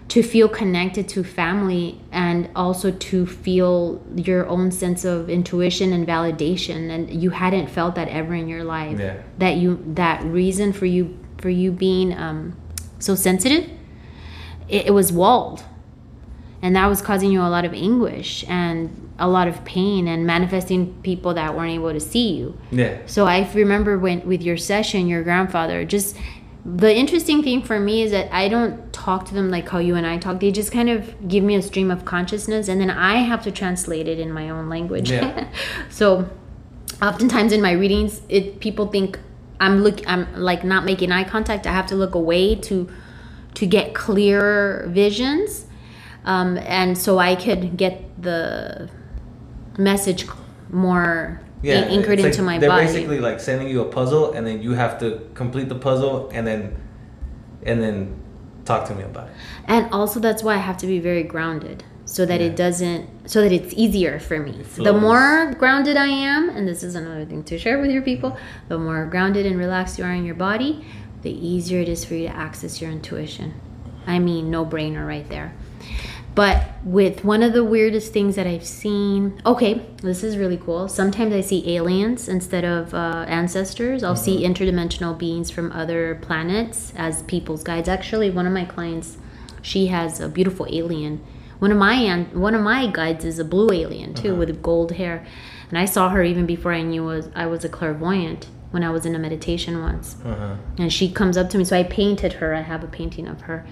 [0.07, 6.07] to feel connected to family and also to feel your own sense of intuition and
[6.07, 9.17] validation and you hadn't felt that ever in your life Yeah.
[9.39, 12.55] that you that reason for you for you being um,
[12.99, 13.69] so sensitive
[14.69, 15.61] it, it was walled
[16.61, 18.89] and that was causing you a lot of anguish and
[19.19, 22.97] a lot of pain and manifesting people that weren't able to see you Yeah.
[23.07, 26.15] so I remember when with your session, your grandfather just
[26.67, 29.95] the interesting thing for me is that I don't talk to them like how you
[29.95, 30.41] and I talk.
[30.41, 33.51] They just kind of give me a stream of consciousness and then I have to
[33.51, 35.09] translate it in my own language.
[35.09, 35.47] Yeah.
[35.89, 36.29] so
[37.01, 39.17] oftentimes in my readings, it people think
[39.61, 41.65] I'm look I'm like not making eye contact.
[41.65, 42.89] I have to look away to
[43.53, 45.67] to get clearer visions.
[46.25, 48.89] Um, and so I could get the
[49.77, 50.27] message
[50.69, 51.81] more Yeah.
[51.81, 52.85] anchored like into my they're body.
[52.87, 56.45] basically like sending you a puzzle, and then you have to complete the puzzle, and
[56.45, 56.75] then
[57.63, 58.15] and then
[58.65, 59.33] talk to me about it.
[59.65, 62.47] And also that's why I have to be very grounded so that Yeah.
[62.47, 64.63] it doesn't so that it's easier for me.
[64.77, 68.37] The more grounded I am, and this is another thing to share with your people,
[68.69, 70.85] the more grounded and relaxed you are in your body,
[71.23, 73.53] the easier it is for you to access your intuition.
[74.05, 75.53] I mean, no brainer right there.
[76.37, 80.87] But with one of the weirdest things that I've seen, okay, this is really cool.
[80.87, 84.03] Sometimes I see aliens instead of uh, ancestors.
[84.03, 87.89] I'll see interdimensional beings from other planets as people's guides.
[87.89, 89.17] Actually, one of my clients,
[89.63, 91.23] she has a beautiful alien.
[91.57, 95.25] One of my one of my guides is a blue alien too, with gold hair,
[95.69, 98.91] and I saw her even before I knew was I was a clairvoyant when I
[98.91, 100.55] was in a meditation once Uh-huh.
[100.77, 103.39] and she comes up to me so i painted her i have a painting of
[103.47, 103.65] her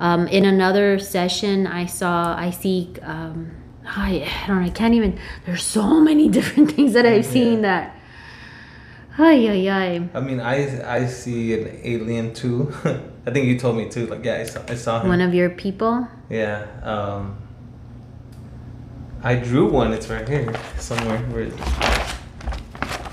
[0.00, 3.50] um, in another session i saw i see um,
[3.86, 7.62] I, I don't know i can't even there's so many different things that i've seen
[7.62, 7.96] that
[9.16, 10.08] ay, ay, ay.
[10.12, 12.74] I mean, I I see an alien too.
[13.26, 14.06] I think you told me too.
[14.06, 15.08] Like, yeah, I saw, I saw him.
[15.08, 16.66] one of your people yeah.
[16.82, 17.36] Um,
[19.22, 19.92] I drew one.
[19.92, 21.18] It's right here somewhere.
[21.18, 21.50] Where?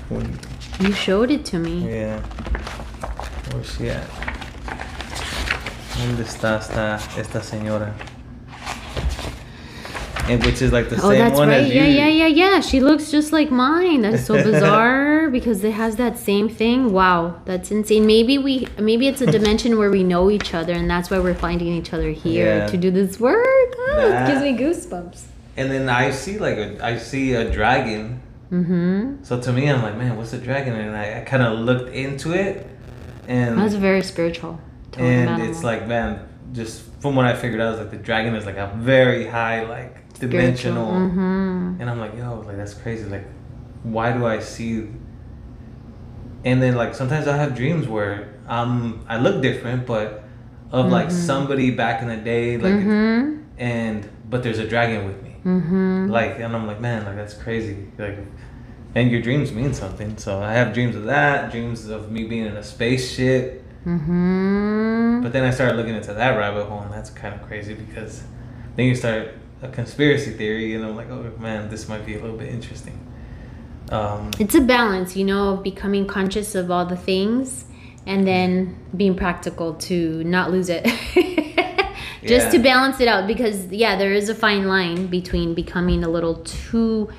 [0.08, 0.38] When,
[0.80, 2.20] you showed it to me yeah.
[3.50, 4.31] Where's she at?
[5.98, 7.92] ¿Dónde está esta esta señora?
[10.28, 11.62] And which is like the Oh, same that's one right.
[11.62, 11.74] as you.
[11.74, 12.60] Yeah, yeah, yeah, yeah.
[12.60, 14.02] She looks just like mine.
[14.02, 16.92] That's so bizarre because it has that same thing.
[16.92, 18.06] Wow, that's insane.
[18.06, 21.34] Maybe we, maybe it's a dimension where we know each other, and that's why we're
[21.34, 22.66] finding each other here Yeah.
[22.68, 23.44] to do this work.
[23.44, 25.22] Oh, it That- gives me goosebumps.
[25.56, 28.22] And then I see like a I see a dragon.
[28.50, 29.24] Mm-hmm.
[29.24, 30.72] So to me, I'm like, man, what's a dragon?
[30.74, 32.66] And I, I kind of looked into it,
[33.26, 34.60] and That's very spiritual.
[34.98, 35.48] And animal.
[35.48, 38.56] it's like, man, just from what I figured out, is like the dragon is like
[38.56, 40.92] a very high like dimensional.
[40.92, 41.80] Mm-hmm.
[41.80, 43.04] And I'm like, yo, like that's crazy.
[43.08, 43.24] Like,
[43.82, 44.88] why do I see?
[46.44, 50.24] And then like sometimes I have dreams where um I look different, but
[50.70, 53.42] of like somebody back in the day, like, Mm-hmm.
[53.58, 55.36] and but there's a dragon with me.
[55.44, 56.08] Mm-hmm.
[56.08, 57.86] Like, and I'm like, man, like that's crazy.
[57.98, 58.18] Like,
[58.94, 60.16] and your dreams mean something.
[60.18, 63.61] So I have dreams of that, dreams of me being in a spaceship.
[63.86, 65.22] Mm-hmm.
[65.22, 68.22] But then I started looking into that rabbit hole, and that's kind of crazy because
[68.76, 72.20] then you start a conspiracy theory, and I'm like, oh man, this might be a
[72.20, 72.98] little bit interesting.
[73.90, 77.66] Um, It's a balance, you know, of becoming conscious of all the things
[78.06, 80.84] and then being practical to not lose it.
[82.24, 82.50] Just Yeah.
[82.50, 86.36] to balance it out because yeah, there is a fine line between becoming a little
[86.36, 87.10] too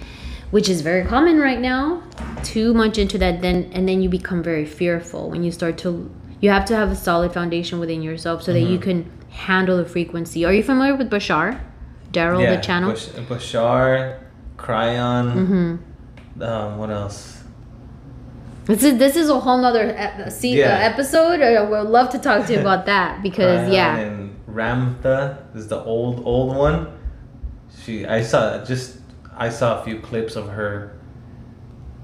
[0.52, 2.04] which is very common right now,
[2.44, 6.10] too much into that then and then you become very fearful when you start to
[6.44, 9.86] you have to have a solid foundation within yourself so that you can handle the
[9.86, 10.44] frequency.
[10.44, 11.62] Are you familiar with Bashar?
[12.12, 12.92] Daryl yeah, the channel?
[12.92, 14.20] Bash- Bashar,
[14.58, 15.34] Kryon.
[15.34, 16.44] Mm-hmm.
[16.44, 17.42] Um, what else?
[18.66, 20.76] This is this is a whole nother ep- see, Yeah.
[20.76, 21.40] uh, episode.
[21.42, 25.70] I would love to talk to you about that because Kryon yeah, And Ramtha is
[25.70, 26.92] the old old one.
[27.84, 28.98] She, I saw just
[29.38, 30.92] I saw a few clips of her,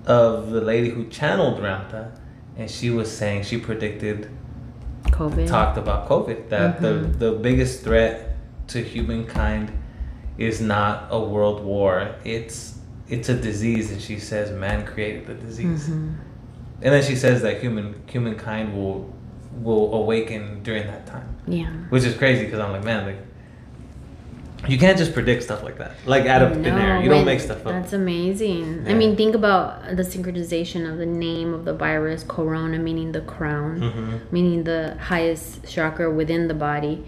[0.06, 2.18] of the lady who channeled Ramtha,
[2.60, 4.30] and she was saying she predicted
[5.06, 5.48] COVID.
[5.48, 6.82] talked about COVID that Mhm.
[6.82, 6.94] the
[7.26, 8.36] the biggest threat
[8.68, 9.72] to humankind
[10.38, 12.16] is not a world war.
[12.24, 12.78] It's
[13.08, 16.12] it's a disease, and she says man created the disease, mm-hmm.
[16.84, 19.12] and then she says that human humankind will
[19.64, 21.30] will awaken during that time.
[21.48, 23.18] Yeah, which is crazy because I'm like, man, like
[24.68, 27.02] you can't just predict stuff like that, like out of thin air.
[27.02, 27.72] You don't make stuff up.
[27.74, 28.84] That's amazing.
[28.84, 28.92] Yeah.
[28.92, 33.22] I mean, think about the synchronization of the name of the virus, corona, meaning the
[33.22, 34.18] crown, mm-hmm.
[34.32, 37.06] meaning the highest chakra within the body,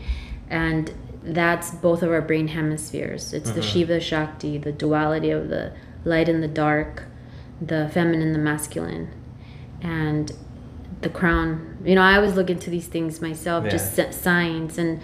[0.50, 3.34] and that's both of our brain hemispheres.
[3.34, 3.60] It's mm-hmm.
[3.60, 5.74] the Shiva Shakti, the duality of the
[6.06, 7.04] light and the dark,
[7.62, 9.10] the feminine, the masculine,
[9.82, 10.32] and
[11.02, 11.78] the crown.
[11.84, 13.72] You know, I always look into these things myself, yeah.
[13.72, 14.78] just signs.
[14.78, 15.02] And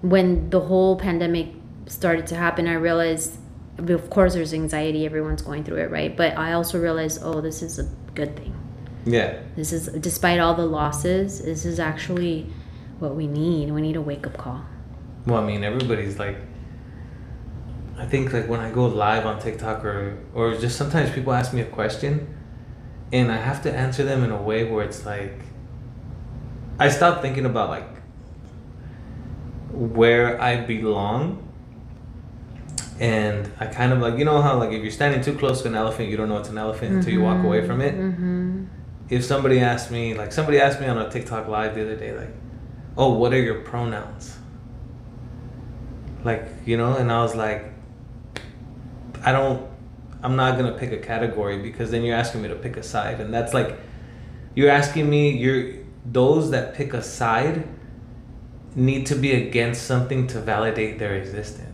[0.00, 1.48] when the whole pandemic
[1.90, 3.36] started to happen, I realized,
[3.78, 5.04] of course, there's anxiety.
[5.04, 6.16] Everyone's going through it, right?
[6.16, 7.84] But I also realized, oh, this is a
[8.14, 8.54] good thing.
[9.04, 9.40] Yeah.
[9.56, 12.46] This is, despite all the losses, this is actually
[12.98, 13.72] what we need.
[13.72, 14.64] We need a wake up call.
[15.26, 16.36] Well, I mean, everybody's like,
[17.98, 21.52] I think like when I go live on TikTok or or just sometimes people ask
[21.52, 22.34] me a question,
[23.12, 25.42] and I have to answer them in a way where it's like,
[26.78, 27.88] I stop thinking about like
[29.72, 31.49] where I belong
[33.00, 35.68] and I kind of like you know how like if you're standing too close to
[35.68, 36.98] an elephant, you don't know it's an elephant mm-hmm.
[36.98, 37.94] until you walk away from it.
[37.94, 38.66] Mm-hmm.
[39.08, 42.16] If somebody asked me, like somebody asked me on a TikTok live the other day,
[42.16, 42.28] like,
[42.98, 44.36] "Oh, what are your pronouns?"
[46.24, 47.72] Like you know, and I was like,
[49.24, 49.66] I don't,
[50.22, 53.18] I'm not gonna pick a category because then you're asking me to pick a side,
[53.18, 53.78] and that's like,
[54.54, 55.72] you're asking me, you're
[56.04, 57.66] those that pick a side
[58.76, 61.69] need to be against something to validate their existence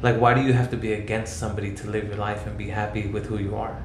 [0.00, 2.68] like why do you have to be against somebody to live your life and be
[2.68, 3.82] happy with who you are?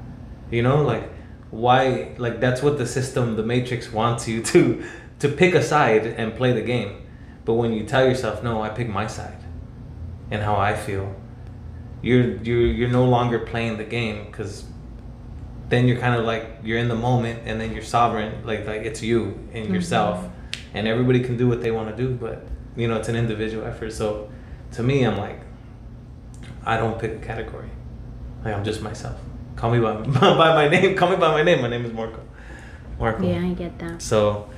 [0.50, 1.10] You know like
[1.50, 4.84] why like that's what the system the matrix wants you to
[5.20, 7.06] to pick a side and play the game.
[7.44, 9.42] But when you tell yourself no i pick my side
[10.30, 11.14] and how i feel
[12.04, 14.64] you're you're you're no longer playing the game because
[15.68, 18.82] then you're kind of like you're in the moment and then you're sovereign like like
[18.82, 19.74] it's you and mm-hmm.
[19.74, 20.28] yourself.
[20.74, 22.46] And everybody can do what they want to do but
[22.76, 23.92] you know it's an individual effort.
[23.92, 24.30] So
[24.72, 25.40] to me i'm like
[26.64, 27.68] I don't pick a category.
[28.44, 29.18] Like I'm just myself.
[29.56, 30.96] Call me by by my name.
[30.96, 31.60] Call me by my name.
[31.62, 32.20] My name is Marco.
[32.98, 33.26] Marco.
[33.26, 34.02] Yeah, I get that.
[34.02, 34.48] So,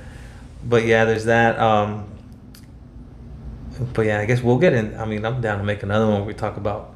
[0.63, 1.59] but yeah, there's that.
[1.59, 2.09] Um,
[3.93, 4.95] but yeah, I guess we'll get in.
[4.99, 6.95] I mean, I'm down to make another one where we talk about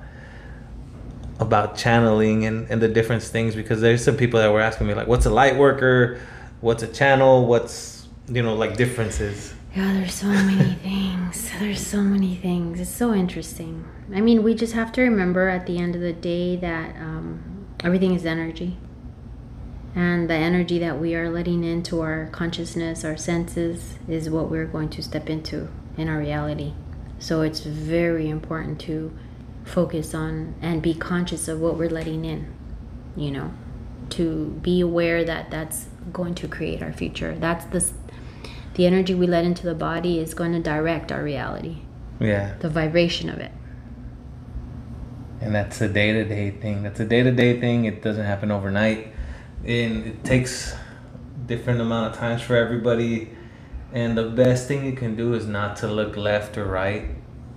[1.39, 4.93] about channeling and, and the different things because there's some people that were asking me
[4.93, 6.19] like, what's a light worker?
[6.61, 7.47] What's a channel?
[7.47, 9.53] What's you know like differences?
[9.75, 11.49] Yeah, there's so many things.
[11.59, 12.81] There's so many things.
[12.81, 13.87] It's so interesting.
[14.13, 17.67] I mean, we just have to remember at the end of the day that um,
[17.81, 18.77] everything is energy.
[19.95, 24.65] And the energy that we are letting into our consciousness, our senses, is what we're
[24.65, 26.73] going to step into in our reality.
[27.19, 29.17] So it's very important to
[29.63, 32.53] focus on and be conscious of what we're letting in,
[33.15, 33.53] you know,
[34.11, 37.35] to be aware that that's going to create our future.
[37.37, 37.79] That's the
[38.75, 41.79] the energy we let into the body is going to direct our reality.
[42.19, 42.55] Yeah.
[42.59, 43.51] The vibration of it.
[45.41, 46.83] And that's a day to day thing.
[46.83, 47.85] That's a day to day thing.
[47.85, 49.13] It doesn't happen overnight.
[49.65, 50.75] And it takes
[51.47, 53.29] different amount of times for everybody.
[53.91, 57.09] And the best thing you can do is not to look left or right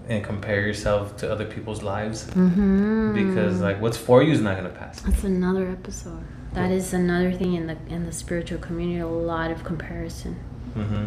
[0.09, 2.24] and compare yourself to other people's lives.
[2.27, 3.15] Mm-hmm.
[3.15, 5.01] Because like what's for you is not gonna pass.
[5.03, 6.24] That's another episode.
[6.55, 9.01] That is another thing in the in the spiritual community.
[9.01, 10.41] A lot of comparison.
[10.75, 11.07] Mm-hmm.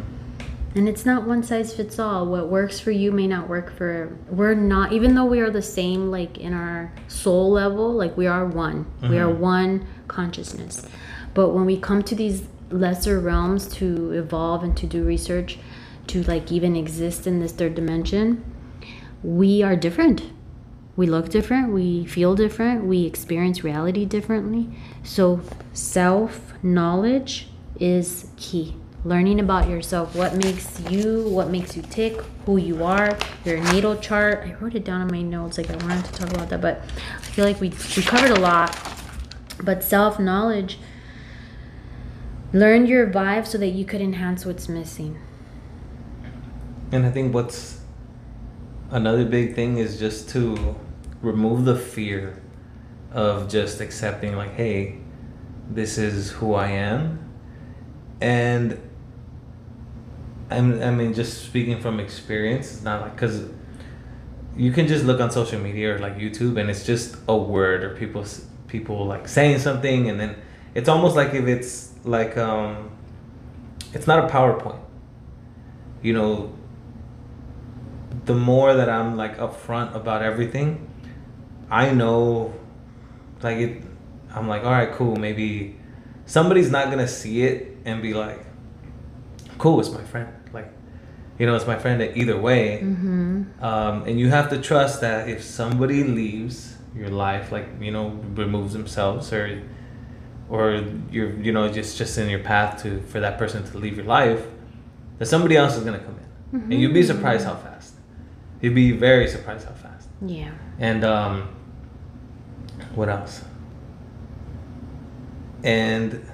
[0.76, 2.28] And it's not one size fits all.
[2.28, 4.16] What works for you may not work for.
[4.30, 8.28] We're not, even though we are the same, like in our soul level, like we
[8.28, 8.86] are one.
[8.86, 9.10] Mm-hmm.
[9.10, 9.42] We are mm-hmm.
[9.42, 10.86] one consciousness.
[11.34, 15.58] But when we come to these lesser realms to evolve and to do research,
[16.08, 18.44] to like even exist in this third dimension,
[19.24, 20.32] we are different.
[20.96, 24.70] We look different, we feel different, we experience reality differently.
[25.04, 25.42] So,
[25.74, 27.50] self knowledge
[27.80, 28.76] is key
[29.08, 30.16] learning about yourself.
[30.16, 34.44] What makes you what makes you tick who you are your natal chart.
[34.46, 36.82] I wrote it down in my notes like i wanted to talk about that but
[37.18, 38.78] i feel like we, we covered a lot.
[39.64, 40.80] But self-knowledge
[42.54, 45.18] learn your vibe so that you could enhance what's missing.
[46.92, 47.82] And i think what's
[48.92, 50.76] another big thing is just to
[51.22, 52.42] remove the fear
[53.12, 54.98] of just accepting like hey
[55.70, 57.24] this is who i am.
[58.20, 58.80] And
[60.50, 63.50] I mean, just speaking from experience, it's not like because
[64.56, 67.84] you can just look on social media or like YouTube, and it's just a word
[67.84, 68.26] or people
[68.68, 70.36] people like saying something, and then
[70.74, 72.92] it's almost like if it's like um,
[73.94, 74.80] it's not a PowerPoint.
[76.02, 76.54] You know,
[78.26, 80.90] the more that I'm like upfront about everything,
[81.70, 82.54] I know
[83.44, 83.84] like it
[84.32, 85.76] i'm like all right cool maybe
[86.26, 88.46] somebody's not gonna see it and be like
[89.58, 90.28] cool it's my friend
[91.40, 93.64] you know it's my friend that either way Mm-hmm.
[93.64, 98.10] um, and you have to trust that if somebody leaves your life like you know
[98.36, 99.62] removes themselves or
[100.50, 103.96] or you're you know just just in your path to for that person to leave
[103.98, 104.44] your life
[105.20, 106.18] that somebody else is gonna come
[106.54, 107.94] in and you'd be surprised how fast
[108.62, 110.52] you'd be very surprised how fast Yeah.
[110.80, 111.50] and um,
[112.96, 113.44] what else?
[115.64, 116.26] And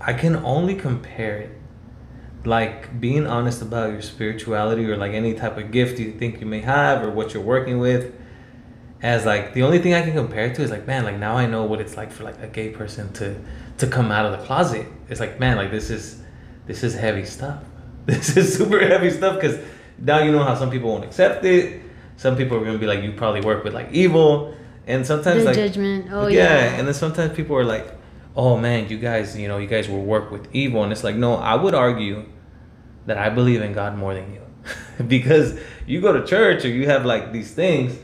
[0.00, 1.53] I can only compare it,
[2.46, 6.46] like being honest about your spirituality or like any type of gift you think you
[6.46, 8.14] may have or what you're working with,
[9.02, 11.36] as like the only thing I can compare it to is like man, like now
[11.36, 13.36] I know what it's like for like a gay person to
[13.78, 14.86] to come out of the closet.
[15.08, 16.22] It's like man, like this is
[16.66, 17.62] this is heavy stuff.
[18.06, 19.58] This is super heavy stuff because
[19.98, 21.80] now you know how some people won't accept it.
[22.18, 24.54] Some people are gonna be like, you probably work with like evil,
[24.86, 26.08] and sometimes The like judgment.
[26.12, 26.76] Oh yeah, yeah.
[26.76, 27.86] and then sometimes people are like,
[28.36, 31.16] "Oh man, you guys, you know, you guys will work with evil," and it's like,
[31.16, 32.26] no, I would argue
[33.06, 34.40] that I believe in God more than you,
[35.06, 37.96] because you go to church or you have like these things,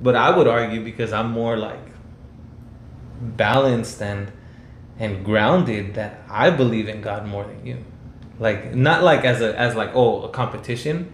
[0.00, 1.78] but I would argue because I'm more like
[3.20, 4.32] balanced and
[4.98, 7.78] and grounded that I believe in God more than you,
[8.38, 11.12] like not like as a as like oh a competition,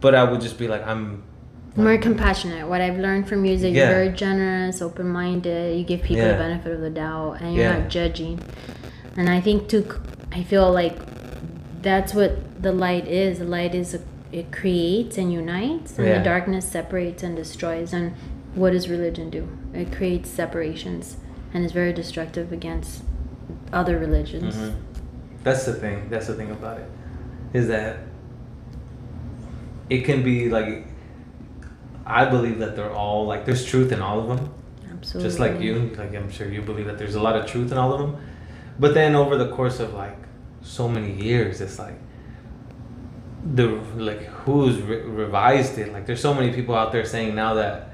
[0.00, 1.22] but I would just be like I'm
[1.76, 2.68] More compassionate.
[2.68, 3.86] What I've learned from you is that Yeah.
[3.88, 5.76] you're very generous, open minded.
[5.76, 6.32] You give people Yeah.
[6.32, 7.78] the benefit of the doubt, and you're Yeah.
[7.80, 8.38] not judging.
[9.16, 9.84] And I think too,
[10.32, 10.96] I feel like
[11.84, 13.38] that's what the light is.
[13.38, 14.00] The light is a,
[14.32, 16.18] it creates and unites, and Yeah.
[16.18, 17.92] the darkness separates and destroys.
[17.92, 18.14] And
[18.54, 19.46] what does religion do?
[19.72, 21.18] It creates separations,
[21.52, 23.04] and is very destructive against
[23.72, 24.56] other religions.
[24.56, 24.72] Mhm.
[25.44, 26.08] That's the thing.
[26.10, 26.88] That's the thing about it,
[27.52, 27.98] is that
[29.90, 30.86] it can be like.
[32.06, 34.50] I believe that they're all like there's truth in all of them,
[34.92, 35.26] Absolutely.
[35.28, 35.90] just like you.
[35.96, 38.16] Like I'm sure you believe that there's a lot of truth in all of them,
[38.78, 40.18] but then over the course of like
[40.64, 41.94] so many years, it's like
[43.44, 43.66] the
[43.96, 45.92] like who's re- revised it.
[45.92, 47.90] Like there's so many people out there saying now that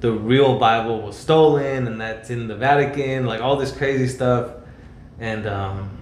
[0.00, 4.52] the real Bible was stolen and that's in the Vatican, like all this crazy stuff,
[5.18, 5.98] and um,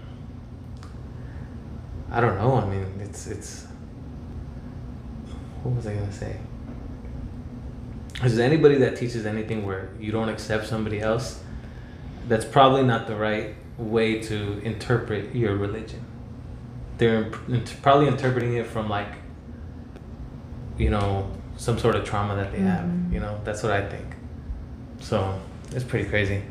[2.11, 2.57] I don't know.
[2.57, 3.67] I mean, it's it's.
[5.63, 6.37] What was I gonna say?
[8.25, 11.41] Is there anybody that teaches anything where you don't accept somebody else?
[12.27, 16.05] That's probably not the right way to interpret your religion.
[16.99, 17.31] They're
[17.83, 19.09] probably interpreting it from like,
[20.79, 22.85] you know, some sort of trauma that they have.
[22.85, 23.13] Mhm.
[23.13, 24.17] You know, that's what I think.
[25.01, 25.39] So
[25.73, 26.43] it's pretty crazy.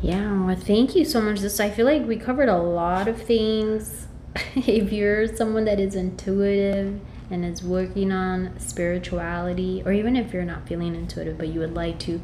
[0.00, 1.40] Yeah, well, thank you so much.
[1.40, 4.06] This I feel like we covered a lot of things.
[4.56, 7.00] if you're someone that is intuitive
[7.32, 11.74] and is working on spirituality, or even if you're not feeling intuitive but you would
[11.74, 12.20] like to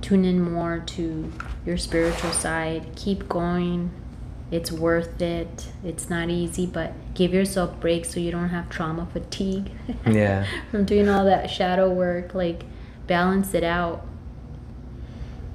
[0.00, 1.32] tune in more to
[1.64, 3.90] your spiritual side, keep going.
[4.50, 5.68] It's worth it.
[5.84, 9.70] It's not easy, but give yourself breaks so you don't have trauma fatigue
[10.06, 10.46] Yeah.
[10.70, 12.34] from doing all that shadow work.
[12.34, 12.64] Like,
[13.06, 14.04] balance it out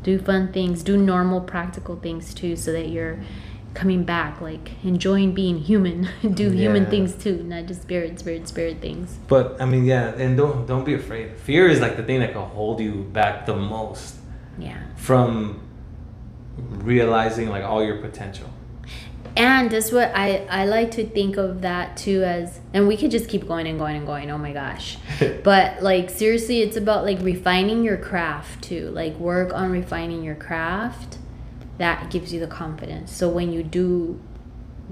[0.03, 3.19] do fun things do normal practical things too so that you're
[3.73, 8.81] coming back like enjoying being human do human things too not just spirit spirit spirit
[8.81, 9.17] things.
[9.27, 11.37] But I mean, yeah, and don't don't be afraid.
[11.37, 14.15] Fear is like the thing that can hold you back the most
[14.57, 14.77] yeah.
[14.95, 15.61] from
[16.57, 18.49] realizing like all your potential.
[19.37, 23.09] and that's what i i like to think of that too as and we could
[23.09, 24.97] just keep going and going and going oh my gosh.
[25.43, 30.35] But like seriously it's about like refining your craft too like work on refining your
[30.35, 31.17] craft
[31.81, 34.19] that gives you the confidence so when you do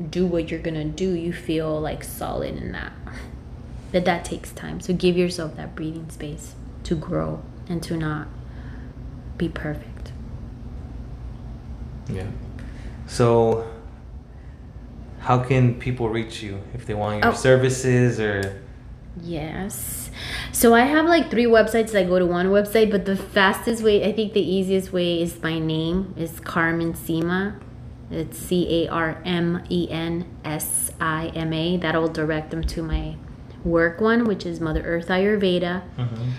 [0.09, 2.91] do what you're gonna do you feel like solid in that
[3.91, 8.27] but that takes time so give yourself that breathing space to grow and to not
[9.37, 10.11] be perfect
[12.11, 12.25] Yeah.
[13.05, 13.67] So,
[15.19, 17.35] how can people reach you if they want your Oh.
[17.35, 18.61] services or?
[19.21, 20.08] Yes.
[20.51, 21.95] So I have like three websites.
[21.95, 25.41] I go to one website, but the fastest way, I think the easiest way is
[25.41, 27.59] my name is Carmen Sima.
[28.11, 31.77] It's C A R M E N S I M A.
[31.77, 33.15] That'll direct them to my
[33.63, 35.83] work one, which is Mother Earth Ayurveda.
[35.97, 36.29] Mhm.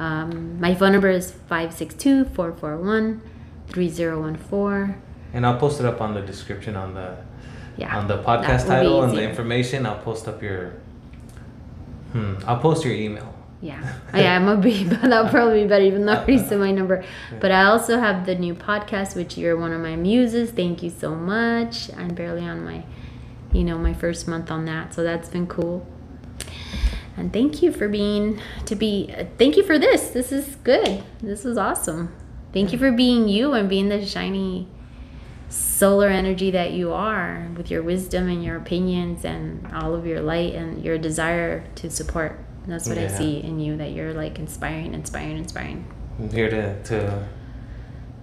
[0.00, 3.20] Um, my phone number is 562 441
[3.68, 4.94] 3014.
[5.34, 7.16] And I'll post it up on the description on the
[7.76, 7.96] Yeah.
[7.96, 9.86] on the podcast title and the information.
[9.86, 10.72] I'll post up your.
[12.12, 12.34] Hmm.
[12.46, 13.34] I'll post your email.
[13.60, 16.38] Yeah, Oh, yeah, I'm a be, but that'll probably be better, even though I already
[16.38, 17.04] said my number.
[17.40, 20.52] But I also have the new podcast, which you're one of my muses.
[20.52, 21.92] Thank you so much.
[21.96, 22.84] I'm barely on my,
[23.52, 25.84] you know, my first month on that, so that's been cool.
[27.16, 29.12] And thank you for being to be.
[29.16, 30.10] Uh, thank you for this.
[30.10, 31.02] This is good.
[31.20, 32.14] This is awesome.
[32.52, 34.68] Thank you for being you and being the shiny
[35.78, 40.20] solar energy that you are with your wisdom and your opinions and all of your
[40.20, 42.36] light and your desire to support.
[42.66, 45.86] That's what I see in you that you're like inspiring, inspiring, inspiring.
[46.18, 47.28] I'm here to to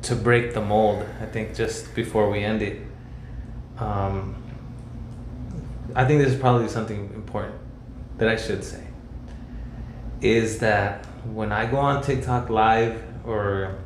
[0.03, 1.03] to break the mold.
[1.21, 2.81] I think just before we end it,
[3.79, 4.35] um,
[5.95, 7.55] I think this is probably something important
[8.17, 8.83] that I should say.
[10.21, 13.77] Is that when I go on TikTok live or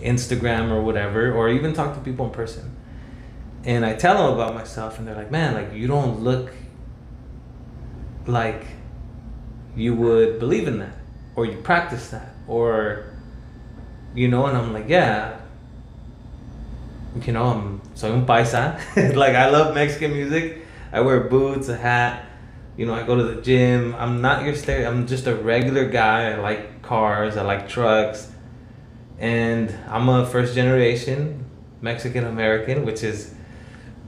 [0.00, 2.76] Instagram or whatever, or even talk to people in person,
[3.64, 6.52] and I tell them about myself, and they're like, "Man, like you don't look
[8.26, 8.66] like
[9.76, 10.96] you would believe in that,
[11.36, 13.04] or you practice that, or
[14.14, 15.36] you know." And I'm like, "Yeah."
[17.26, 18.78] You know, I'm soy un paisa.
[19.16, 20.64] like I love Mexican music.
[20.92, 22.26] I wear boots, a hat.
[22.76, 23.94] You know, I go to the gym.
[23.98, 24.88] I'm not your stereo.
[24.88, 26.30] I'm just a regular guy.
[26.32, 27.36] I like cars.
[27.36, 28.30] I like trucks
[29.18, 31.44] and I'm a first generation
[31.80, 33.34] Mexican American, which is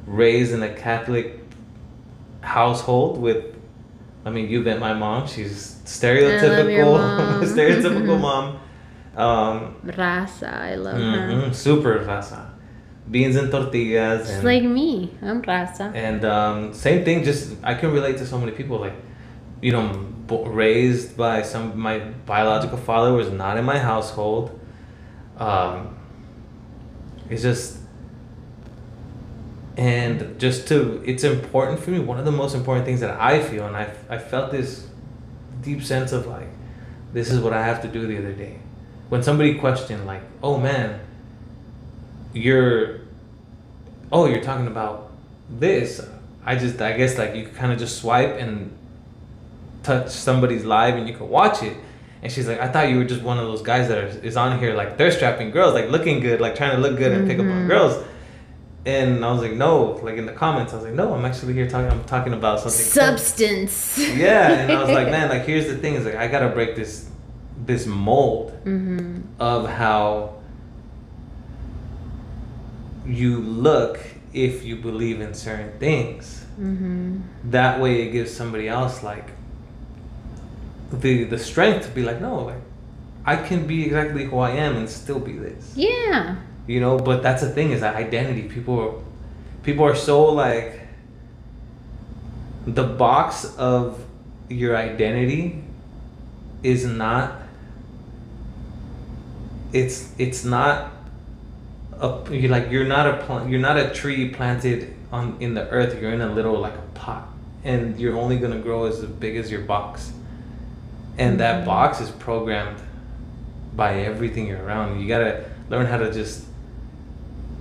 [0.07, 1.39] raised in a Catholic
[2.41, 3.45] household with.
[4.24, 5.27] I mean, you met my mom.
[5.27, 7.43] She's stereotypical, mom.
[7.43, 8.61] stereotypical mom.
[9.16, 11.01] Um, Raza, I love her.
[11.01, 12.51] mhm, super raza,
[13.11, 15.11] beans and tortillas, Just and, like me.
[15.23, 15.93] I'm Raza.
[15.95, 17.24] and um, same thing.
[17.24, 18.78] Just I can relate to so many people.
[18.78, 18.95] Like,
[19.62, 20.07] you know,
[20.47, 24.60] raised by some my biological father was not in my household.
[25.41, 25.97] Um,
[27.29, 27.79] it's just,
[29.77, 31.99] and just to, it's important for me.
[31.99, 34.87] One of the most important things that I feel, and I I felt this
[35.62, 36.49] deep sense of like,
[37.12, 38.59] this is what I have to do the other day.
[39.09, 41.01] When somebody questioned like, oh man,
[42.33, 43.01] you're
[44.12, 45.11] oh you're talking about
[45.49, 46.01] this
[46.45, 48.77] i just i guess like you kind of just swipe and
[49.83, 51.77] touch somebody's live and you can watch it
[52.23, 54.37] and she's like i thought you were just one of those guys that are, is
[54.37, 57.27] on here like they're strapping girls like looking good like trying to look good and
[57.29, 57.69] pick up on Mhm.
[57.69, 58.05] girls
[58.87, 61.53] and i was like no like in the comments i was like no i'm actually
[61.53, 63.99] here talking i'm talking about something Substance.
[64.17, 66.77] yeah and i was like man like here's the thing is like i gotta break
[66.77, 67.09] this
[67.67, 69.21] this mold Mm-hmm.
[69.39, 70.35] of how
[73.07, 73.99] you look
[74.33, 76.45] if you believe in certain things.
[76.61, 77.21] Mm-hmm.
[77.51, 79.27] That way, it gives somebody else like
[80.93, 82.62] the the strength to be like, no, like
[83.25, 85.73] I can be exactly who I am and still be this.
[85.77, 86.37] Yeah.
[86.67, 88.43] You know, but that's the thing is that identity.
[88.49, 88.95] People are
[89.62, 90.81] people are so like
[92.67, 94.05] the box of
[94.49, 95.62] your identity
[96.62, 97.41] is not
[99.73, 100.93] it's it's not
[102.01, 105.69] a you're like you're not a plant you're not a tree planted on in the
[105.71, 107.29] earth you're in a little like a pot
[107.65, 110.12] and you're only going to grow as big as your box
[111.19, 111.66] and that Mhm.
[111.66, 112.77] box is programmed
[113.77, 116.45] by everything you're around you got to learn how to just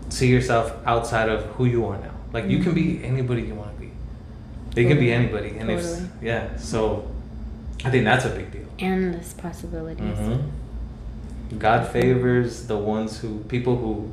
[0.10, 3.72] see yourself outside of who you are now like you can be anybody you want
[3.76, 3.92] to be
[4.82, 5.94] you can be anybody and Totally.
[5.94, 7.08] if yeah so
[7.86, 10.18] i think that's a big deal Endless possibilities.
[10.18, 10.40] Mhm.
[11.58, 14.10] God favors the ones who people who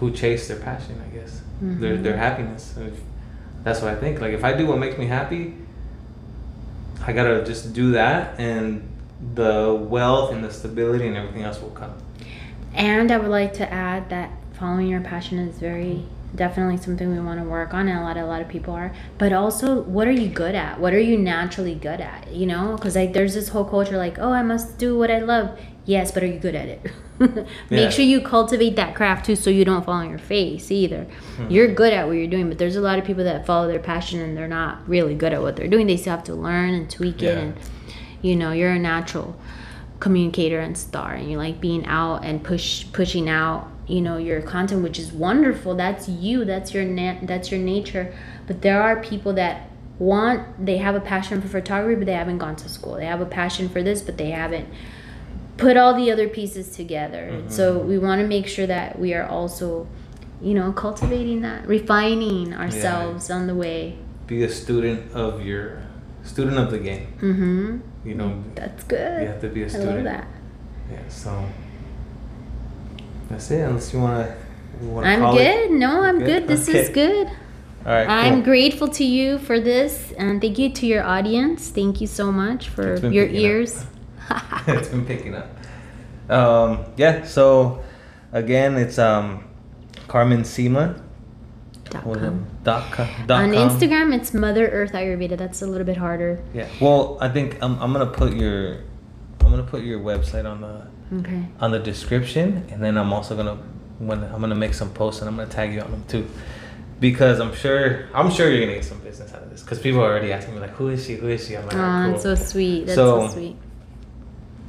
[0.00, 0.96] who chase their passion.
[1.06, 2.02] I guess their Mhm.
[2.02, 2.74] their happiness.
[2.76, 3.00] If-
[3.64, 4.20] that's what I think.
[4.20, 5.54] Like if I do what makes me happy,
[7.06, 8.86] I gotta just do that, and
[9.34, 11.94] the wealth and the stability and everything else will come.
[12.74, 16.04] And I would like to add that following your passion is very
[16.34, 18.92] definitely something we want to work on, and a lot a lot of people are.
[19.16, 20.78] But also, what are you good at?
[20.78, 22.32] What are you naturally good at?
[22.32, 25.20] You know, because like there's this whole culture like, oh, I must do what I
[25.20, 25.58] love.
[25.88, 26.82] Yes, but are you good at it?
[27.18, 27.88] Make Yeah.
[27.88, 31.04] sure you cultivate that craft too, so you don't fall on your face either.
[31.36, 31.50] Hmm.
[31.50, 33.78] You're good at what you're doing, but there's a lot of people that follow their
[33.78, 35.86] passion and they're not really good at what they're doing.
[35.86, 37.56] They still have to learn and tweak it, and
[38.20, 39.34] you know, you're a natural
[39.98, 44.40] communicator and star and you like being out and push pushing out you know your
[44.40, 48.14] content which is wonderful that's you that's your na- that's your nature
[48.46, 52.38] but there are people that want they have a passion for photography but they haven't
[52.38, 54.68] gone to school they have a passion for this but they haven't
[55.58, 59.26] put all the other pieces together so we want to make sure that we are
[59.26, 59.86] also
[60.40, 65.82] you know cultivating that refining ourselves on the way Be a student of your
[66.22, 67.06] student of the game.
[67.20, 67.78] mm-hmm
[68.08, 69.90] You know, that's good you have to be a student.
[69.90, 70.26] I love that
[70.92, 71.08] Yeah.
[71.08, 71.30] So
[73.28, 73.60] that's it.
[73.68, 74.34] Unless you wanna.
[74.82, 75.42] You i'm call it?
[75.44, 76.26] good no i'm Good?
[76.26, 77.26] good, this is good
[77.86, 78.08] All right.
[78.08, 81.70] I'm grateful to you for this, and thank you to your audience.
[81.70, 83.82] Thank you so much for your ears.
[83.82, 83.86] up.
[84.66, 85.48] it's been picking up.
[86.30, 87.82] Um, yeah, so
[88.32, 89.44] again, it's um,
[90.08, 91.00] Carmen Sima
[91.90, 92.46] Dot com.
[92.64, 93.08] Dot com.
[93.26, 93.70] Dot On com.
[93.70, 95.38] Instagram, it's Mother Earth Ayurveda.
[95.38, 96.42] That's a little bit harder.
[96.52, 96.68] Yeah.
[96.80, 98.82] Well, I think I'm, I'm gonna put your
[99.40, 100.86] I'm gonna put your website on the
[101.20, 101.46] Okay.
[101.60, 103.54] on the description, and then I'm also gonna
[103.98, 106.28] when I'm gonna make some posts and I'm gonna tag you on them too,
[107.00, 110.00] because I'm sure I'm sure you're gonna get some business out of this because people
[110.02, 111.14] are already asking me like, who is she?
[111.14, 111.56] Who is she?
[111.56, 112.84] I'm like, Oh, "Alright, that's cool." so sweet.
[112.86, 113.56] That's so, So- sweet.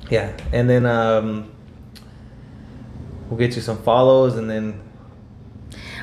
[0.09, 1.51] Yeah, and then um,
[3.29, 4.81] we'll get you some follows, and then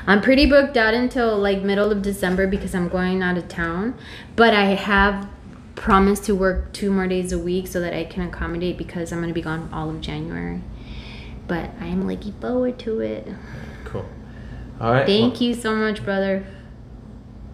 [0.07, 3.95] I'm pretty booked out until like middle of December because I'm going out of town.
[4.37, 5.27] But I have
[5.75, 9.19] promised to work two more days a week so that I can accommodate because I'm
[9.19, 10.61] gonna be gone all of January.
[11.47, 13.27] But I am looking forward to it.
[13.85, 14.05] cool.
[14.79, 15.05] All right.
[15.05, 16.45] Thank you so much, brother.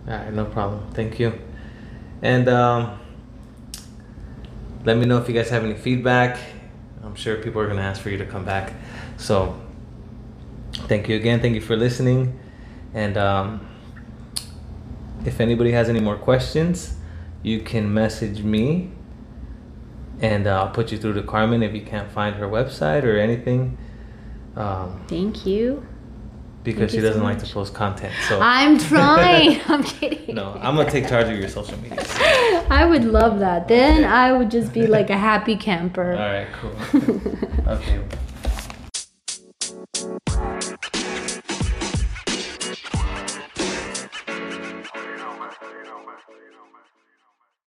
[0.08, 0.92] All right, no problem.
[0.94, 1.40] Thank you.
[2.22, 3.00] And um,
[4.86, 6.40] let me know if you guys have any feedback.
[7.04, 8.74] I'm sure people are going to ask for you to come back.
[9.18, 9.60] So
[10.74, 11.42] thank you again.
[11.42, 12.40] Thank you for listening.
[12.94, 13.68] And um,
[15.26, 16.96] if anybody has any more questions,
[17.42, 18.92] you can message me
[20.22, 23.18] and uh, I'll put you through to Carmen if you can't find her website or
[23.18, 23.78] anything.
[24.56, 25.86] Um, Thank you.
[26.64, 28.14] Because Thank she doesn't like to post content.
[28.28, 29.60] So I'm trying.
[29.68, 30.36] I'm kidding.
[30.36, 32.04] no, I'm gonna take charge of your social media.
[32.70, 33.68] I would love that.
[33.68, 36.14] Then I would just be like a happy camper.
[36.14, 36.76] All right, cool.
[37.68, 38.02] okay.